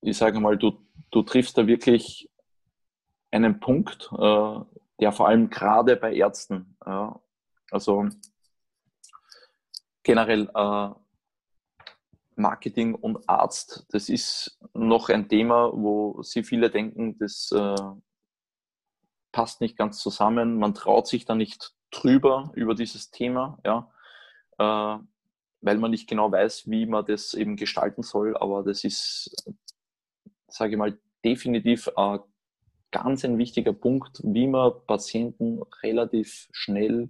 ich 0.05 0.19
sage 0.19 0.39
mal, 0.41 0.57
du, 0.57 0.79
du 1.11 1.23
triffst 1.23 1.57
da 1.57 1.67
wirklich 1.67 2.31
einen 3.31 3.59
Punkt, 3.59 4.11
äh, 4.13 4.61
der 5.01 5.13
vor 5.13 5.29
allem 5.29 5.51
gerade 5.51 5.97
bei 5.97 6.15
Ärzten, 6.15 6.77
äh, 6.85 7.09
also 7.71 8.09
generell 10.03 10.51
äh, 10.55 10.89
Marketing 12.37 12.95
und 12.95 13.29
Arzt, 13.29 13.87
das 13.91 14.09
ist 14.09 14.59
noch 14.75 15.09
ein 15.09 15.29
Thema, 15.29 15.71
wo 15.73 16.23
sie 16.23 16.43
viele 16.43 16.71
denken, 16.71 17.17
das 17.19 17.51
äh, 17.53 17.77
passt 19.33 19.61
nicht 19.61 19.77
ganz 19.77 19.99
zusammen, 19.99 20.59
man 20.59 20.75
traut 20.75 21.07
sich 21.07 21.25
da 21.25 21.35
nicht 21.35 21.75
drüber 21.91 22.51
über 22.55 22.75
dieses 22.75 23.11
Thema, 23.11 23.59
ja, 23.65 23.91
äh, 24.59 24.99
weil 25.61 25.79
man 25.79 25.91
nicht 25.91 26.09
genau 26.09 26.31
weiß, 26.31 26.69
wie 26.69 26.87
man 26.87 27.07
das 27.07 27.35
eben 27.35 27.57
gestalten 27.57 28.03
soll, 28.03 28.37
aber 28.37 28.63
das 28.63 28.85
ist, 28.85 29.35
sage 30.55 30.73
ich 30.73 30.79
mal, 30.79 30.97
definitiv 31.25 31.89
ein 31.97 32.21
ganz 32.93 33.25
ein 33.25 33.39
wichtiger 33.39 33.73
Punkt, 33.73 34.21
wie 34.23 34.47
man 34.47 34.73
Patienten 34.87 35.61
relativ 35.83 36.49
schnell 36.53 37.09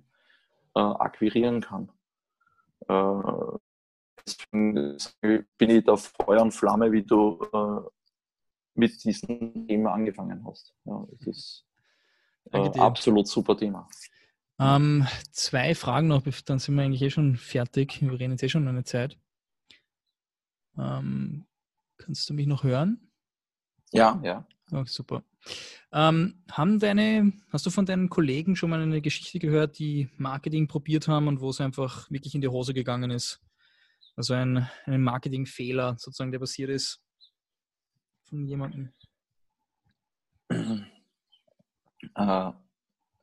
äh, 0.75 0.81
akquirieren 0.81 1.61
kann. 1.61 1.93
Äh, 2.89 3.59
deswegen 4.27 4.99
bin 5.59 5.71
ich 5.71 5.85
da 5.85 5.97
Feuer 5.97 6.41
und 6.41 6.53
Flamme, 6.53 6.91
wie 6.91 7.03
du 7.03 7.39
äh, 7.53 7.81
mit 8.77 9.05
diesem 9.05 9.69
Thema 9.69 9.93
angefangen 9.93 10.43
hast. 10.47 10.75
Ja, 10.87 11.07
das 11.11 11.27
ist 11.27 11.67
äh, 12.51 12.79
absolut 12.79 13.29
super 13.29 13.57
Thema. 13.57 13.87
Ähm, 14.59 15.07
zwei 15.33 15.75
Fragen 15.75 16.09
noch, 16.09 16.23
dann 16.47 16.59
sind 16.59 16.77
wir 16.77 16.83
eigentlich 16.83 17.03
eh 17.03 17.11
schon 17.11 17.37
fertig. 17.37 18.01
Wir 18.01 18.19
reden 18.19 18.33
jetzt 18.33 18.43
eh 18.43 18.49
schon 18.49 18.67
eine 18.69 18.85
Zeit. 18.85 19.19
Ähm, 20.79 21.47
kannst 21.99 22.31
du 22.31 22.35
mich 22.35 22.47
noch 22.47 22.65
hören? 22.65 23.04
Ja, 23.95 24.21
ja. 24.25 24.47
Oh, 24.73 24.85
super. 24.87 25.23
Ähm, 25.93 26.43
haben 26.51 26.81
deine, 26.81 27.33
hast 27.51 27.65
du 27.67 27.71
von 27.71 27.87
deinen 27.87 28.09
Kollegen 28.09 28.57
schon 28.57 28.71
mal 28.71 28.81
eine 28.81 29.01
Geschichte 29.01 29.39
gehört, 29.39 29.79
die 29.79 30.09
Marketing 30.17 30.67
probiert 30.67 31.07
haben 31.07 31.29
und 31.29 31.41
wo 31.41 31.51
es 31.51 31.61
einfach 31.61 32.11
wirklich 32.11 32.35
in 32.35 32.41
die 32.41 32.49
Hose 32.49 32.75
gegangen 32.75 33.11
ist? 33.11 33.41
Also 34.17 34.35
ein, 34.35 34.69
ein 34.87 35.03
Marketingfehler 35.03 35.97
sozusagen, 35.99 36.33
der 36.33 36.41
passiert 36.41 36.71
ist 36.71 37.01
von 38.25 38.47
jemandem? 38.47 38.93
Äh, 42.17 42.53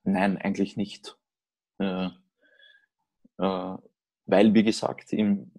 nein, 0.05 0.37
eigentlich 0.39 0.75
nicht. 0.75 1.15
Äh, 1.77 2.07
äh, 3.37 3.77
weil, 4.25 4.53
wie 4.55 4.63
gesagt, 4.63 5.13
im, 5.13 5.51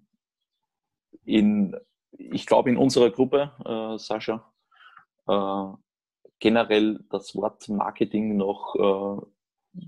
in, 1.25 1.77
ich 2.11 2.47
glaube, 2.47 2.71
in 2.71 2.77
unserer 2.77 3.11
Gruppe, 3.11 3.53
äh, 3.65 3.97
Sascha, 3.99 4.52
generell 6.43 6.99
das 7.09 7.37
Wort 7.37 7.69
Marketing 7.69 8.37
noch 8.37 8.75
äh, 8.75 9.27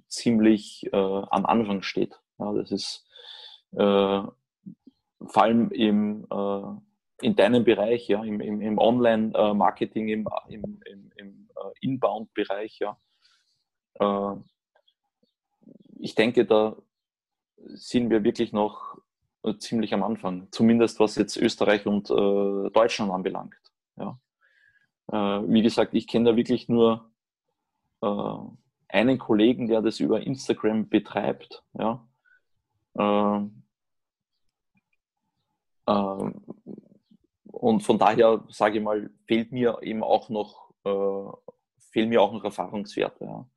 ziemlich 0.09 0.89
äh, 0.93 0.97
am 0.97 1.47
Anfang 1.47 1.83
steht. 1.83 2.21
Ja, 2.39 2.53
das 2.53 2.71
ist 2.71 3.07
äh, 3.73 4.23
vor 5.27 5.43
allem 5.43 5.71
im, 5.71 6.27
äh, 6.31 7.27
in 7.27 7.35
deinem 7.35 7.65
Bereich, 7.65 8.09
ja, 8.09 8.23
im, 8.23 8.41
im, 8.41 8.61
im 8.61 8.79
Online-Marketing, 8.79 10.09
im, 10.09 10.29
im, 10.49 10.81
im, 10.85 11.13
im 11.17 11.49
äh, 11.57 11.71
Inbound-Bereich, 11.81 12.81
ja. 12.81 12.97
ich 16.01 16.15
denke, 16.17 16.45
da 16.45 16.77
sind 17.57 18.11
wir 18.11 18.25
wirklich 18.25 18.53
noch 18.53 18.99
ziemlich 19.59 19.95
am 19.95 20.03
Anfang, 20.03 20.49
zumindest 20.51 20.99
was 20.99 21.15
jetzt 21.15 21.37
Österreich 21.37 21.87
und 21.87 22.11
Deutschland 22.11 23.13
anbelangt. 23.13 23.55
Ja. 23.97 24.19
Äh, 25.13 25.17
wie 25.17 25.63
gesagt, 25.63 25.95
ich 25.95 26.07
kenne 26.07 26.31
da 26.31 26.37
wirklich 26.37 26.69
nur 26.69 27.11
äh, 28.03 28.39
einen 28.89 29.19
Kollegen, 29.19 29.67
der 29.67 29.83
das 29.83 30.01
über 30.01 30.21
Instagram 30.23 30.89
betreibt. 30.89 31.65
Ja. 31.75 32.07
Äh, 32.97 33.41
äh, 35.87 36.33
und 37.53 37.83
von 37.83 37.99
daher 37.99 38.45
sage 38.49 38.79
ich 38.79 38.85
mal, 38.85 39.11
fehlt 39.27 39.53
mir 39.53 39.79
eben 39.83 40.03
auch 40.03 40.29
noch, 40.29 40.73
äh, 40.85 41.53
fehlen 41.91 42.09
mir 42.09 42.23
auch 42.23 42.33
noch 42.33 42.45
Erfahrungswerte. 42.45 43.25
Ja. 43.25 43.49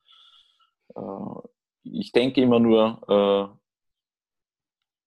Äh, 0.95 1.47
ich 1.83 2.11
denke 2.11 2.41
immer 2.41 2.59
nur, 2.59 3.57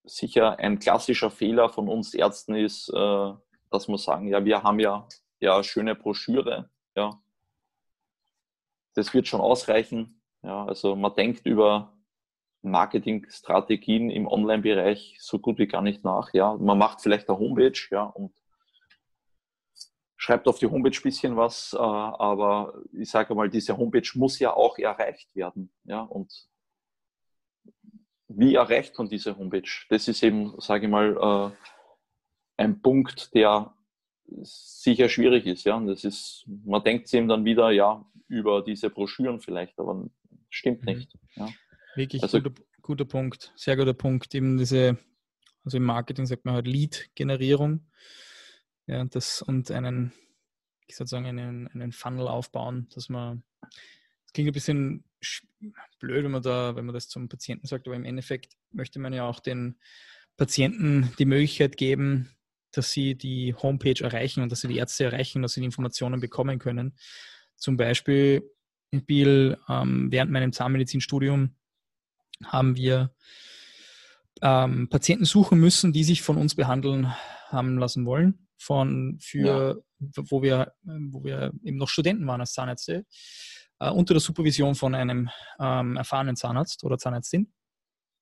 sicher 0.05 0.59
ein 0.59 0.79
klassischer 0.79 1.31
Fehler 1.31 1.69
von 1.69 1.89
uns 1.89 2.15
Ärzten 2.15 2.55
ist, 2.55 2.89
dass 2.89 3.87
wir 3.87 3.99
sagen, 3.99 4.29
ja, 4.29 4.43
wir 4.47 4.63
haben 4.63 4.81
ja 4.81 5.07
ja, 5.41 5.63
schöne 5.63 5.95
Broschüre, 5.95 6.71
ja. 6.95 7.21
Das 8.95 9.15
wird 9.15 9.29
schon 9.29 9.41
ausreichen. 9.41 10.21
Ja, 10.43 10.65
also 10.65 10.97
man 10.97 11.15
denkt 11.15 11.47
über 11.47 11.97
Marketingstrategien 12.63 14.11
im 14.11 14.27
Online-Bereich 14.27 15.17
so 15.21 15.39
gut 15.39 15.59
wie 15.59 15.67
gar 15.67 15.83
nicht 15.83 16.05
nach. 16.05 16.33
Ja, 16.35 16.55
man 16.57 16.79
macht 16.79 17.01
vielleicht 17.01 17.29
eine 17.29 17.39
Homepage, 17.39 17.79
ja, 17.91 18.05
und 18.05 18.33
schreibt 20.17 20.47
auf 20.49 20.59
die 20.59 20.67
Homepage 20.67 20.97
ein 20.97 21.03
bisschen 21.03 21.37
was, 21.37 21.73
äh, 21.73 21.79
aber 21.79 22.75
ich 22.93 23.11
sage 23.11 23.35
mal, 23.35 23.49
diese 23.49 23.77
Homepage 23.77 24.09
muss 24.15 24.39
ja 24.39 24.53
auch 24.53 24.79
erreicht 24.79 25.35
werden, 25.35 25.73
ja, 25.85 26.03
und 26.03 26.49
wie 28.29 28.55
erreicht 28.55 28.97
man 28.99 29.09
diese 29.09 29.37
Homepage? 29.37 29.71
Das 29.89 30.07
ist 30.07 30.23
eben, 30.23 30.55
sage 30.61 30.87
ich 30.87 30.91
mal, 30.91 31.17
äh, 31.17 32.63
ein 32.63 32.81
Punkt, 32.81 33.35
der 33.35 33.75
sicher 34.43 35.09
schwierig 35.09 35.47
ist. 35.47 35.65
Ja, 35.65 35.77
und 35.77 35.87
das 35.87 36.05
ist, 36.05 36.45
man 36.65 36.83
denkt 36.83 37.09
sich 37.09 37.19
eben 37.19 37.29
dann 37.29 37.45
wieder, 37.45 37.71
ja, 37.71 38.05
über 38.29 38.63
diese 38.63 38.91
Broschüren 38.91 39.41
vielleicht, 39.41 39.79
aber 39.79 40.09
stimmt 40.49 40.83
mhm. 40.83 40.95
nicht. 40.95 41.19
Ja. 41.35 41.49
Wirklich 41.97 42.23
also, 42.23 42.41
guter, 42.41 42.63
guter 42.83 43.05
Punkt, 43.05 43.53
sehr 43.57 43.77
guter 43.77 43.95
Punkt. 43.95 44.35
Eben 44.35 44.57
diese, 44.57 44.99
also 45.65 45.77
im 45.77 45.85
Marketing 45.85 46.27
sagt 46.27 46.45
man 46.45 46.55
halt 46.55 46.67
Lead-Generierung. 46.67 47.87
Ja, 48.87 49.05
das 49.05 49.43
und 49.43 49.71
einen, 49.71 50.13
ich 50.87 50.97
sozusagen 50.97 51.27
einen, 51.27 51.69
einen 51.69 51.93
Funnel 51.93 52.29
aufbauen, 52.29 52.89
dass 52.95 53.09
man, 53.09 53.43
das 53.61 54.33
klingt 54.33 54.49
ein 54.51 54.53
bisschen 54.53 55.05
blöd, 55.99 56.25
wenn 56.25 56.31
man 56.31 56.43
da, 56.43 56.75
wenn 56.77 56.87
man 56.87 56.95
das 56.95 57.09
zum 57.09 57.29
Patienten 57.29 57.67
sagt, 57.67 57.87
aber 57.87 57.97
im 57.97 58.05
Endeffekt 58.05 58.57
möchte 58.73 58.99
man 58.99 59.13
ja 59.13 59.29
auch 59.29 59.41
den 59.41 59.79
Patienten 60.37 61.13
die 61.19 61.27
Möglichkeit 61.27 61.77
geben, 61.77 62.31
dass 62.73 62.91
sie 62.91 63.15
die 63.15 63.55
Homepage 63.55 64.03
erreichen 64.03 64.43
und 64.43 64.53
dass 64.53 64.61
sie 64.61 64.69
die 64.69 64.79
Ärzte 64.79 65.05
erreichen, 65.05 65.43
dass 65.43 65.55
sie 65.55 65.61
die 65.61 65.67
Informationen 65.67 66.21
bekommen 66.21 66.59
können. 66.59 66.97
Zum 67.57 67.77
Beispiel, 67.77 68.43
Bill, 68.91 69.57
ähm, 69.69 70.11
während 70.11 70.33
meinem 70.33 70.53
Zahnmedizinstudium 70.53 71.55
haben 72.45 72.77
wir 72.77 73.15
ähm, 74.43 74.89
Patienten 74.89 75.25
suchen 75.25 75.61
müssen, 75.61 75.93
die 75.93 76.05
sich 76.05 76.23
von 76.23 76.37
uns 76.37 76.55
behandeln 76.55 77.13
haben 77.49 77.79
lassen 77.79 78.07
wollen, 78.07 78.49
von 78.57 79.19
für 79.21 79.83
ja. 79.99 80.15
wo 80.17 80.43
wir 80.43 80.73
wo 80.83 81.25
wir 81.25 81.53
eben 81.63 81.77
noch 81.77 81.89
Studenten 81.89 82.27
waren 82.27 82.41
als 82.41 82.53
Zahnärzte 82.53 83.05
äh, 83.81 83.91
unter 83.91 84.15
der 84.15 84.21
Supervision 84.21 84.75
von 84.75 84.95
einem 84.95 85.31
ähm, 85.59 85.97
erfahrenen 85.97 86.37
Zahnarzt 86.37 86.85
oder 86.85 86.99
Zahnärztin. 86.99 87.53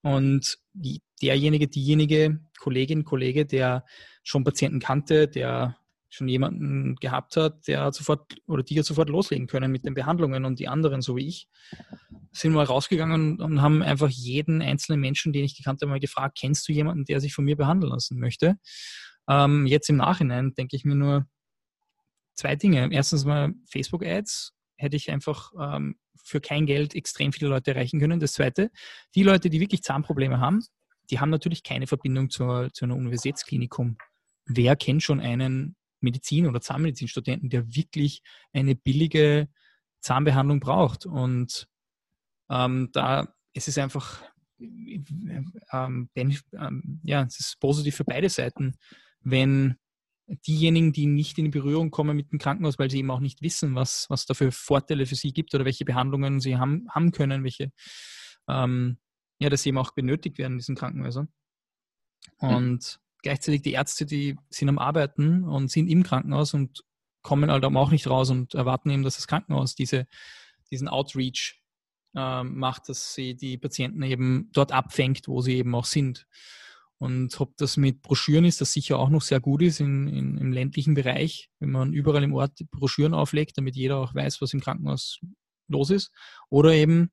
Und 0.02 0.58
derjenige, 1.22 1.68
diejenige 1.68 2.40
Kollegin, 2.58 3.04
Kollege, 3.04 3.46
der 3.46 3.84
schon 4.22 4.44
Patienten 4.44 4.80
kannte, 4.80 5.28
der 5.28 5.76
schon 6.10 6.28
jemanden 6.28 6.96
gehabt 6.96 7.36
hat, 7.36 7.66
der 7.68 7.82
hat 7.82 7.94
sofort 7.94 8.36
oder 8.46 8.62
die 8.62 8.78
hat 8.78 8.86
sofort 8.86 9.10
loslegen 9.10 9.46
können 9.46 9.70
mit 9.70 9.84
den 9.84 9.94
Behandlungen 9.94 10.44
und 10.44 10.58
die 10.58 10.68
anderen, 10.68 11.02
so 11.02 11.16
wie 11.16 11.28
ich, 11.28 11.48
sind 12.32 12.52
mal 12.52 12.64
rausgegangen 12.64 13.40
und 13.40 13.60
haben 13.60 13.82
einfach 13.82 14.08
jeden 14.08 14.62
einzelnen 14.62 15.00
Menschen, 15.00 15.32
den 15.32 15.44
ich 15.44 15.56
gekannt 15.56 15.82
habe, 15.82 15.90
mal 15.90 16.00
gefragt, 16.00 16.38
kennst 16.40 16.66
du 16.68 16.72
jemanden, 16.72 17.04
der 17.04 17.20
sich 17.20 17.34
von 17.34 17.44
mir 17.44 17.56
behandeln 17.56 17.92
lassen 17.92 18.18
möchte? 18.18 18.58
Ähm, 19.28 19.66
jetzt 19.66 19.90
im 19.90 19.96
Nachhinein 19.96 20.54
denke 20.54 20.76
ich 20.76 20.84
mir 20.84 20.94
nur 20.94 21.26
zwei 22.34 22.56
Dinge. 22.56 22.88
Erstens 22.90 23.26
mal 23.26 23.52
Facebook-Ads 23.70 24.54
hätte 24.76 24.96
ich 24.96 25.10
einfach 25.10 25.52
ähm, 25.60 25.98
für 26.24 26.40
kein 26.40 26.66
Geld 26.66 26.94
extrem 26.94 27.32
viele 27.32 27.50
Leute 27.50 27.72
erreichen 27.72 28.00
können. 28.00 28.20
Das 28.20 28.34
Zweite, 28.34 28.70
die 29.14 29.22
Leute, 29.22 29.50
die 29.50 29.60
wirklich 29.60 29.82
Zahnprobleme 29.82 30.40
haben, 30.40 30.62
die 31.10 31.20
haben 31.20 31.30
natürlich 31.30 31.62
keine 31.62 31.86
Verbindung 31.86 32.30
zur, 32.30 32.72
zu 32.72 32.84
einer 32.84 32.96
Universitätsklinikum. 32.96 33.96
Wer 34.46 34.76
kennt 34.76 35.02
schon 35.02 35.20
einen 35.20 35.76
Medizin- 36.00 36.46
oder 36.46 36.60
Zahnmedizinstudenten, 36.60 37.50
der 37.50 37.74
wirklich 37.74 38.22
eine 38.52 38.74
billige 38.74 39.48
Zahnbehandlung 40.00 40.60
braucht? 40.60 41.06
Und 41.06 41.66
ähm, 42.50 42.90
da 42.92 43.34
ist 43.52 43.68
es 43.68 43.78
einfach, 43.78 44.22
ähm, 44.60 46.08
ähm, 46.14 47.00
ja, 47.02 47.22
es 47.22 47.40
ist 47.40 47.60
positiv 47.60 47.96
für 47.96 48.04
beide 48.04 48.28
Seiten, 48.28 48.74
wenn 49.20 49.76
diejenigen, 50.46 50.92
die 50.92 51.06
nicht 51.06 51.38
in 51.38 51.50
Berührung 51.50 51.90
kommen 51.90 52.16
mit 52.16 52.32
dem 52.32 52.38
Krankenhaus, 52.38 52.78
weil 52.78 52.90
sie 52.90 52.98
eben 52.98 53.10
auch 53.10 53.20
nicht 53.20 53.40
wissen, 53.42 53.74
was, 53.74 54.06
was 54.10 54.26
da 54.26 54.34
für 54.34 54.52
Vorteile 54.52 55.06
für 55.06 55.14
sie 55.14 55.32
gibt 55.32 55.54
oder 55.54 55.64
welche 55.64 55.84
Behandlungen 55.84 56.40
sie 56.40 56.56
haben, 56.56 56.86
haben 56.90 57.12
können, 57.12 57.44
welche, 57.44 57.72
ähm, 58.48 58.98
ja, 59.38 59.48
dass 59.48 59.62
sie 59.62 59.70
eben 59.70 59.78
auch 59.78 59.92
benötigt 59.92 60.38
werden 60.38 60.54
in 60.54 60.58
diesen 60.58 60.76
Krankenhäusern. 60.76 61.28
Hm. 62.38 62.48
Und 62.48 62.74
mhm. 62.74 63.18
gleichzeitig 63.22 63.62
die 63.62 63.72
Ärzte, 63.72 64.04
die 64.04 64.36
sind 64.50 64.68
am 64.68 64.78
Arbeiten 64.78 65.44
und 65.44 65.70
sind 65.70 65.88
im 65.88 66.02
Krankenhaus 66.02 66.52
und 66.54 66.84
kommen 67.22 67.50
halt 67.50 67.64
auch 67.64 67.90
nicht 67.90 68.06
raus 68.06 68.30
und 68.30 68.54
erwarten 68.54 68.90
eben, 68.90 69.02
dass 69.02 69.16
das 69.16 69.26
Krankenhaus 69.26 69.74
diese, 69.74 70.06
diesen 70.70 70.88
Outreach 70.88 71.62
äh, 72.14 72.42
macht, 72.42 72.88
dass 72.88 73.14
sie 73.14 73.34
die 73.34 73.58
Patienten 73.58 74.02
eben 74.02 74.50
dort 74.52 74.72
abfängt, 74.72 75.28
wo 75.28 75.40
sie 75.40 75.56
eben 75.56 75.74
auch 75.74 75.84
sind. 75.84 76.26
Und 76.98 77.40
ob 77.40 77.56
das 77.56 77.76
mit 77.76 78.02
Broschüren 78.02 78.44
ist, 78.44 78.60
das 78.60 78.72
sicher 78.72 78.98
auch 78.98 79.08
noch 79.08 79.22
sehr 79.22 79.38
gut 79.38 79.62
ist 79.62 79.78
in, 79.78 80.08
in, 80.08 80.36
im 80.36 80.52
ländlichen 80.52 80.94
Bereich, 80.94 81.48
wenn 81.60 81.70
man 81.70 81.92
überall 81.92 82.24
im 82.24 82.34
Ort 82.34 82.58
Broschüren 82.72 83.14
auflegt, 83.14 83.56
damit 83.56 83.76
jeder 83.76 83.98
auch 83.98 84.14
weiß, 84.14 84.40
was 84.40 84.52
im 84.52 84.60
Krankenhaus 84.60 85.20
los 85.68 85.90
ist. 85.90 86.12
Oder 86.50 86.72
eben 86.72 87.12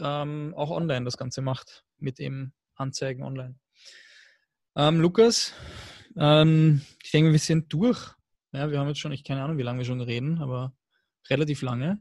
ähm, 0.00 0.54
auch 0.56 0.70
online 0.70 1.04
das 1.04 1.16
Ganze 1.16 1.42
macht, 1.42 1.84
mit 1.98 2.20
eben 2.20 2.54
Anzeigen 2.76 3.24
online. 3.24 3.56
Ähm, 4.76 5.00
Lukas, 5.00 5.52
ähm, 6.16 6.82
ich 7.02 7.10
denke, 7.10 7.32
wir 7.32 7.38
sind 7.40 7.72
durch. 7.72 8.14
Ja, 8.52 8.70
wir 8.70 8.78
haben 8.78 8.88
jetzt 8.88 9.00
schon, 9.00 9.12
ich 9.12 9.24
keine 9.24 9.42
Ahnung, 9.42 9.58
wie 9.58 9.62
lange 9.62 9.78
wir 9.78 9.84
schon 9.84 10.00
reden, 10.00 10.38
aber 10.40 10.72
relativ 11.28 11.62
lange. 11.62 11.98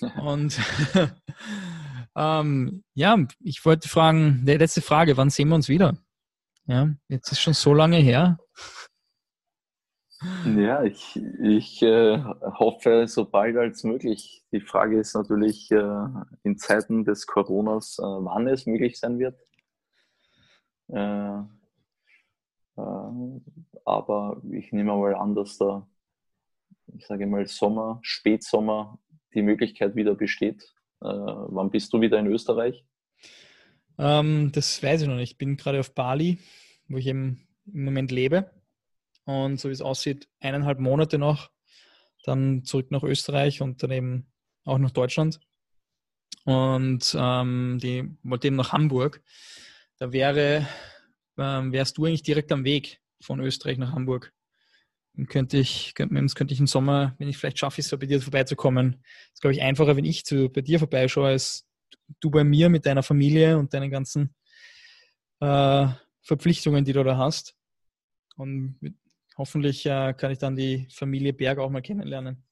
Und 0.22 0.58
ähm, 2.16 2.84
ja, 2.94 3.18
ich 3.40 3.64
wollte 3.64 3.88
fragen, 3.88 4.44
die 4.46 4.52
letzte 4.52 4.82
Frage, 4.82 5.16
wann 5.16 5.30
sehen 5.30 5.48
wir 5.48 5.56
uns 5.56 5.68
wieder? 5.68 5.96
Ja, 6.66 6.88
jetzt 7.08 7.32
ist 7.32 7.40
schon 7.40 7.54
so 7.54 7.74
lange 7.74 7.96
her. 7.96 8.38
Ja, 10.56 10.84
ich, 10.84 11.16
ich 11.40 11.82
äh, 11.82 12.22
hoffe 12.22 13.08
so 13.08 13.24
bald 13.24 13.56
als 13.56 13.82
möglich. 13.82 14.44
Die 14.52 14.60
Frage 14.60 15.00
ist 15.00 15.14
natürlich 15.14 15.68
äh, 15.72 16.06
in 16.44 16.58
Zeiten 16.58 17.04
des 17.04 17.26
Coronas, 17.26 17.98
äh, 17.98 18.02
wann 18.02 18.46
es 18.46 18.66
möglich 18.66 19.00
sein 19.00 19.18
wird. 19.18 19.36
Äh, 20.88 21.38
äh, 22.76 23.40
aber 23.84 24.40
ich 24.52 24.70
nehme 24.72 24.96
mal 24.96 25.14
an, 25.16 25.34
dass 25.34 25.58
da, 25.58 25.88
ich 26.94 27.04
sage 27.06 27.26
mal, 27.26 27.46
Sommer, 27.48 27.98
Spätsommer 28.02 29.00
die 29.34 29.42
Möglichkeit 29.42 29.96
wieder 29.96 30.14
besteht. 30.14 30.62
Äh, 31.00 31.08
wann 31.08 31.70
bist 31.70 31.92
du 31.92 32.00
wieder 32.00 32.20
in 32.20 32.28
Österreich? 32.28 32.84
Ähm, 33.98 34.52
das 34.52 34.82
weiß 34.82 35.02
ich 35.02 35.08
noch 35.08 35.16
nicht. 35.16 35.32
Ich 35.32 35.38
bin 35.38 35.56
gerade 35.56 35.80
auf 35.80 35.94
Bali, 35.94 36.38
wo 36.88 36.98
ich 36.98 37.06
eben 37.06 37.46
im 37.72 37.84
Moment 37.84 38.10
lebe. 38.10 38.50
Und 39.24 39.60
so 39.60 39.68
wie 39.68 39.72
es 39.72 39.82
aussieht, 39.82 40.28
eineinhalb 40.40 40.78
Monate 40.78 41.18
noch. 41.18 41.50
Dann 42.24 42.64
zurück 42.64 42.90
nach 42.90 43.02
Österreich 43.02 43.62
und 43.62 43.82
dann 43.82 43.90
eben 43.90 44.26
auch 44.64 44.78
nach 44.78 44.90
Deutschland. 44.90 45.40
Und 46.44 47.16
ähm, 47.18 47.78
die 47.80 48.08
wollte 48.22 48.48
eben 48.48 48.56
nach 48.56 48.72
Hamburg. 48.72 49.22
Da 49.98 50.12
wäre, 50.12 50.66
ähm, 51.38 51.72
wärst 51.72 51.98
du 51.98 52.04
eigentlich 52.04 52.22
direkt 52.22 52.50
am 52.52 52.64
Weg 52.64 53.00
von 53.20 53.40
Österreich 53.40 53.78
nach 53.78 53.92
Hamburg. 53.92 54.32
Dann 55.14 55.26
könnte 55.26 55.58
ich, 55.58 55.94
könnte, 55.94 56.14
könnte 56.34 56.54
ich 56.54 56.60
im 56.60 56.66
Sommer, 56.66 57.14
wenn 57.18 57.28
ich 57.28 57.36
vielleicht 57.36 57.58
schaffe, 57.58 57.80
es 57.80 57.88
so 57.88 57.98
bei 57.98 58.06
dir 58.06 58.20
vorbeizukommen. 58.20 59.02
ist, 59.32 59.40
glaube 59.40 59.54
ich, 59.54 59.62
einfacher, 59.62 59.96
wenn 59.96 60.04
ich 60.04 60.24
zu, 60.24 60.48
bei 60.48 60.62
dir 60.62 60.78
vorbeischaue, 60.78 61.28
als 61.28 61.68
du 62.20 62.30
bei 62.30 62.44
mir 62.44 62.68
mit 62.68 62.86
deiner 62.86 63.02
Familie 63.02 63.58
und 63.58 63.72
deinen 63.72 63.90
ganzen 63.90 64.34
äh, 65.40 65.88
Verpflichtungen, 66.22 66.84
die 66.84 66.92
du 66.92 67.02
da 67.02 67.16
hast. 67.16 67.56
Und 68.36 68.76
mit, 68.80 68.94
hoffentlich 69.36 69.86
äh, 69.86 70.14
kann 70.14 70.30
ich 70.30 70.38
dann 70.38 70.56
die 70.56 70.86
Familie 70.90 71.32
Berg 71.32 71.58
auch 71.58 71.70
mal 71.70 71.82
kennenlernen. 71.82 72.44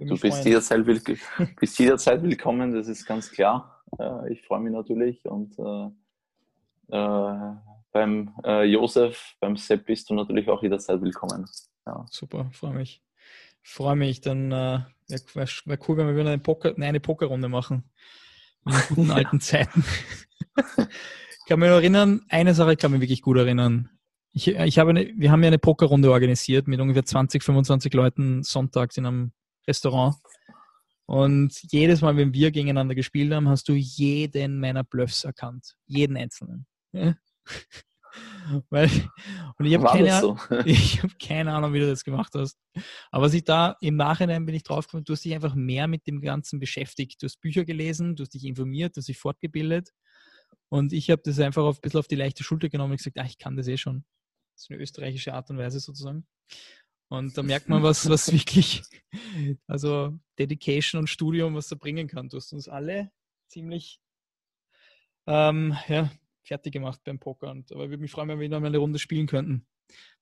Du 0.00 0.18
bist 0.18 0.44
jederzeit, 0.44 0.84
bist 1.60 1.78
jederzeit, 1.78 2.22
willkommen, 2.22 2.74
das 2.74 2.88
ist 2.88 3.06
ganz 3.06 3.30
klar. 3.30 3.84
Äh, 3.98 4.32
ich 4.32 4.42
freue 4.42 4.60
mich 4.60 4.72
natürlich 4.72 5.24
und 5.24 5.56
äh, 5.58 6.96
äh, 6.96 7.54
beim 7.92 8.34
äh, 8.44 8.64
Josef, 8.64 9.36
beim 9.40 9.56
Sepp 9.56 9.86
bist 9.86 10.10
du 10.10 10.14
natürlich 10.14 10.48
auch 10.48 10.62
jederzeit 10.62 11.00
willkommen. 11.00 11.46
Ja. 11.86 12.04
Super, 12.10 12.50
freue 12.52 12.74
mich. 12.74 13.02
Freue 13.62 13.96
mich, 13.96 14.20
dann 14.20 14.50
wäre 14.50 14.86
wär 15.08 15.78
cool, 15.88 15.96
wenn 15.96 16.06
wir 16.06 16.16
wieder 16.16 16.30
eine, 16.30 16.38
Poker, 16.38 16.74
nein, 16.76 16.90
eine 16.90 17.00
Pokerrunde 17.00 17.48
machen. 17.48 17.90
In 18.66 18.94
guten 18.94 19.10
alten 19.10 19.40
Zeiten. 19.40 19.84
ich 20.56 21.46
kann 21.48 21.60
mich 21.60 21.68
erinnern, 21.68 22.22
eine 22.28 22.54
Sache 22.54 22.76
kann 22.76 22.92
mich 22.92 23.00
wirklich 23.00 23.22
gut 23.22 23.36
erinnern. 23.36 23.90
Ich, 24.32 24.48
ich 24.48 24.78
habe 24.78 24.90
eine, 24.90 25.12
wir 25.16 25.30
haben 25.30 25.42
ja 25.42 25.46
eine 25.46 25.58
Pokerrunde 25.58 26.10
organisiert 26.10 26.68
mit 26.68 26.80
ungefähr 26.80 27.04
20, 27.04 27.42
25 27.42 27.94
Leuten 27.94 28.42
sonntags 28.42 28.96
in 28.96 29.06
einem 29.06 29.32
Restaurant. 29.66 30.16
Und 31.06 31.62
jedes 31.62 32.02
Mal, 32.02 32.16
wenn 32.16 32.34
wir 32.34 32.50
gegeneinander 32.50 32.96
gespielt 32.96 33.32
haben, 33.32 33.48
hast 33.48 33.68
du 33.68 33.74
jeden 33.74 34.58
meiner 34.58 34.82
Bluffs 34.82 35.24
erkannt. 35.24 35.76
Jeden 35.86 36.16
einzelnen. 36.16 36.66
Ja? 36.92 37.14
Weil, 38.70 38.90
und 39.58 39.66
ich 39.66 39.74
habe 39.74 39.86
keine, 39.86 40.20
so? 40.20 40.36
hab 40.48 41.18
keine 41.18 41.52
Ahnung, 41.52 41.72
wie 41.72 41.80
du 41.80 41.86
das 41.86 42.04
gemacht 42.04 42.32
hast. 42.34 42.58
Aber 43.10 43.24
was 43.24 43.34
ich 43.34 43.44
da 43.44 43.76
im 43.80 43.96
Nachhinein 43.96 44.46
bin 44.46 44.54
ich 44.54 44.62
draufgekommen, 44.62 45.04
du 45.04 45.12
hast 45.12 45.24
dich 45.24 45.34
einfach 45.34 45.54
mehr 45.54 45.88
mit 45.88 46.06
dem 46.06 46.20
Ganzen 46.20 46.58
beschäftigt. 46.60 47.22
Du 47.22 47.26
hast 47.26 47.40
Bücher 47.40 47.64
gelesen, 47.64 48.16
du 48.16 48.22
hast 48.22 48.34
dich 48.34 48.44
informiert, 48.44 48.96
du 48.96 49.00
hast 49.00 49.08
dich 49.08 49.18
fortgebildet. 49.18 49.90
Und 50.68 50.92
ich 50.92 51.10
habe 51.10 51.22
das 51.24 51.38
einfach 51.38 51.64
auf, 51.64 51.78
ein 51.78 51.80
bisschen 51.82 52.00
auf 52.00 52.08
die 52.08 52.16
leichte 52.16 52.44
Schulter 52.44 52.68
genommen 52.68 52.92
und 52.92 52.98
gesagt, 52.98 53.18
ach, 53.18 53.26
ich 53.26 53.38
kann 53.38 53.56
das 53.56 53.68
eh 53.68 53.76
schon. 53.76 54.04
Das 54.54 54.64
ist 54.64 54.70
eine 54.70 54.80
österreichische 54.80 55.34
Art 55.34 55.50
und 55.50 55.58
Weise 55.58 55.80
sozusagen. 55.80 56.26
Und 57.08 57.38
da 57.38 57.42
merkt 57.42 57.68
man, 57.68 57.82
was, 57.82 58.08
was 58.08 58.32
wirklich, 58.32 58.82
also 59.66 60.18
Dedication 60.38 61.00
und 61.00 61.08
Studium, 61.08 61.54
was 61.54 61.68
da 61.68 61.76
bringen 61.76 62.08
kann. 62.08 62.28
Du 62.28 62.36
hast 62.36 62.52
uns 62.52 62.68
alle 62.68 63.10
ziemlich 63.48 64.00
ähm, 65.26 65.76
ja, 65.88 66.10
fertig 66.46 66.72
gemacht 66.72 67.00
beim 67.04 67.18
Poker. 67.18 67.50
Und, 67.50 67.72
aber 67.72 67.84
ich 67.84 67.90
würde 67.90 68.02
mich 68.02 68.10
freuen, 68.10 68.28
wenn 68.28 68.40
wir 68.40 68.48
noch 68.48 68.60
mal 68.60 68.66
eine 68.68 68.78
Runde 68.78 68.98
spielen 68.98 69.26
könnten. 69.26 69.66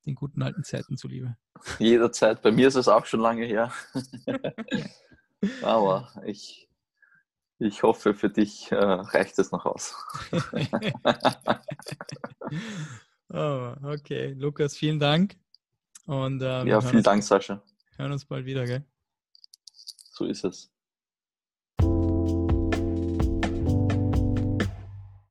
Den 0.06 0.14
guten 0.14 0.42
alten 0.42 0.64
Zeiten 0.64 0.96
zuliebe. 0.96 1.36
Jederzeit. 1.78 2.42
Bei 2.42 2.52
mir 2.52 2.68
ist 2.68 2.74
es 2.74 2.88
auch 2.88 3.06
schon 3.06 3.20
lange 3.20 3.46
her. 3.46 3.72
aber 5.62 6.12
ich, 6.26 6.68
ich 7.58 7.82
hoffe, 7.82 8.14
für 8.14 8.28
dich 8.28 8.70
äh, 8.72 8.76
reicht 8.76 9.38
es 9.38 9.52
noch 9.52 9.64
aus. 9.64 9.94
oh, 13.30 13.74
okay, 13.82 14.34
Lukas, 14.36 14.76
vielen 14.76 14.98
Dank. 14.98 15.36
Und, 16.06 16.42
ähm, 16.42 16.66
ja, 16.66 16.80
vielen 16.82 17.02
Dank, 17.02 17.22
Sascha. 17.22 17.62
Hören 17.96 18.12
uns 18.12 18.26
bald 18.26 18.44
wieder, 18.44 18.66
gell? 18.66 18.84
So 20.12 20.26
ist 20.26 20.44
es. 20.44 20.73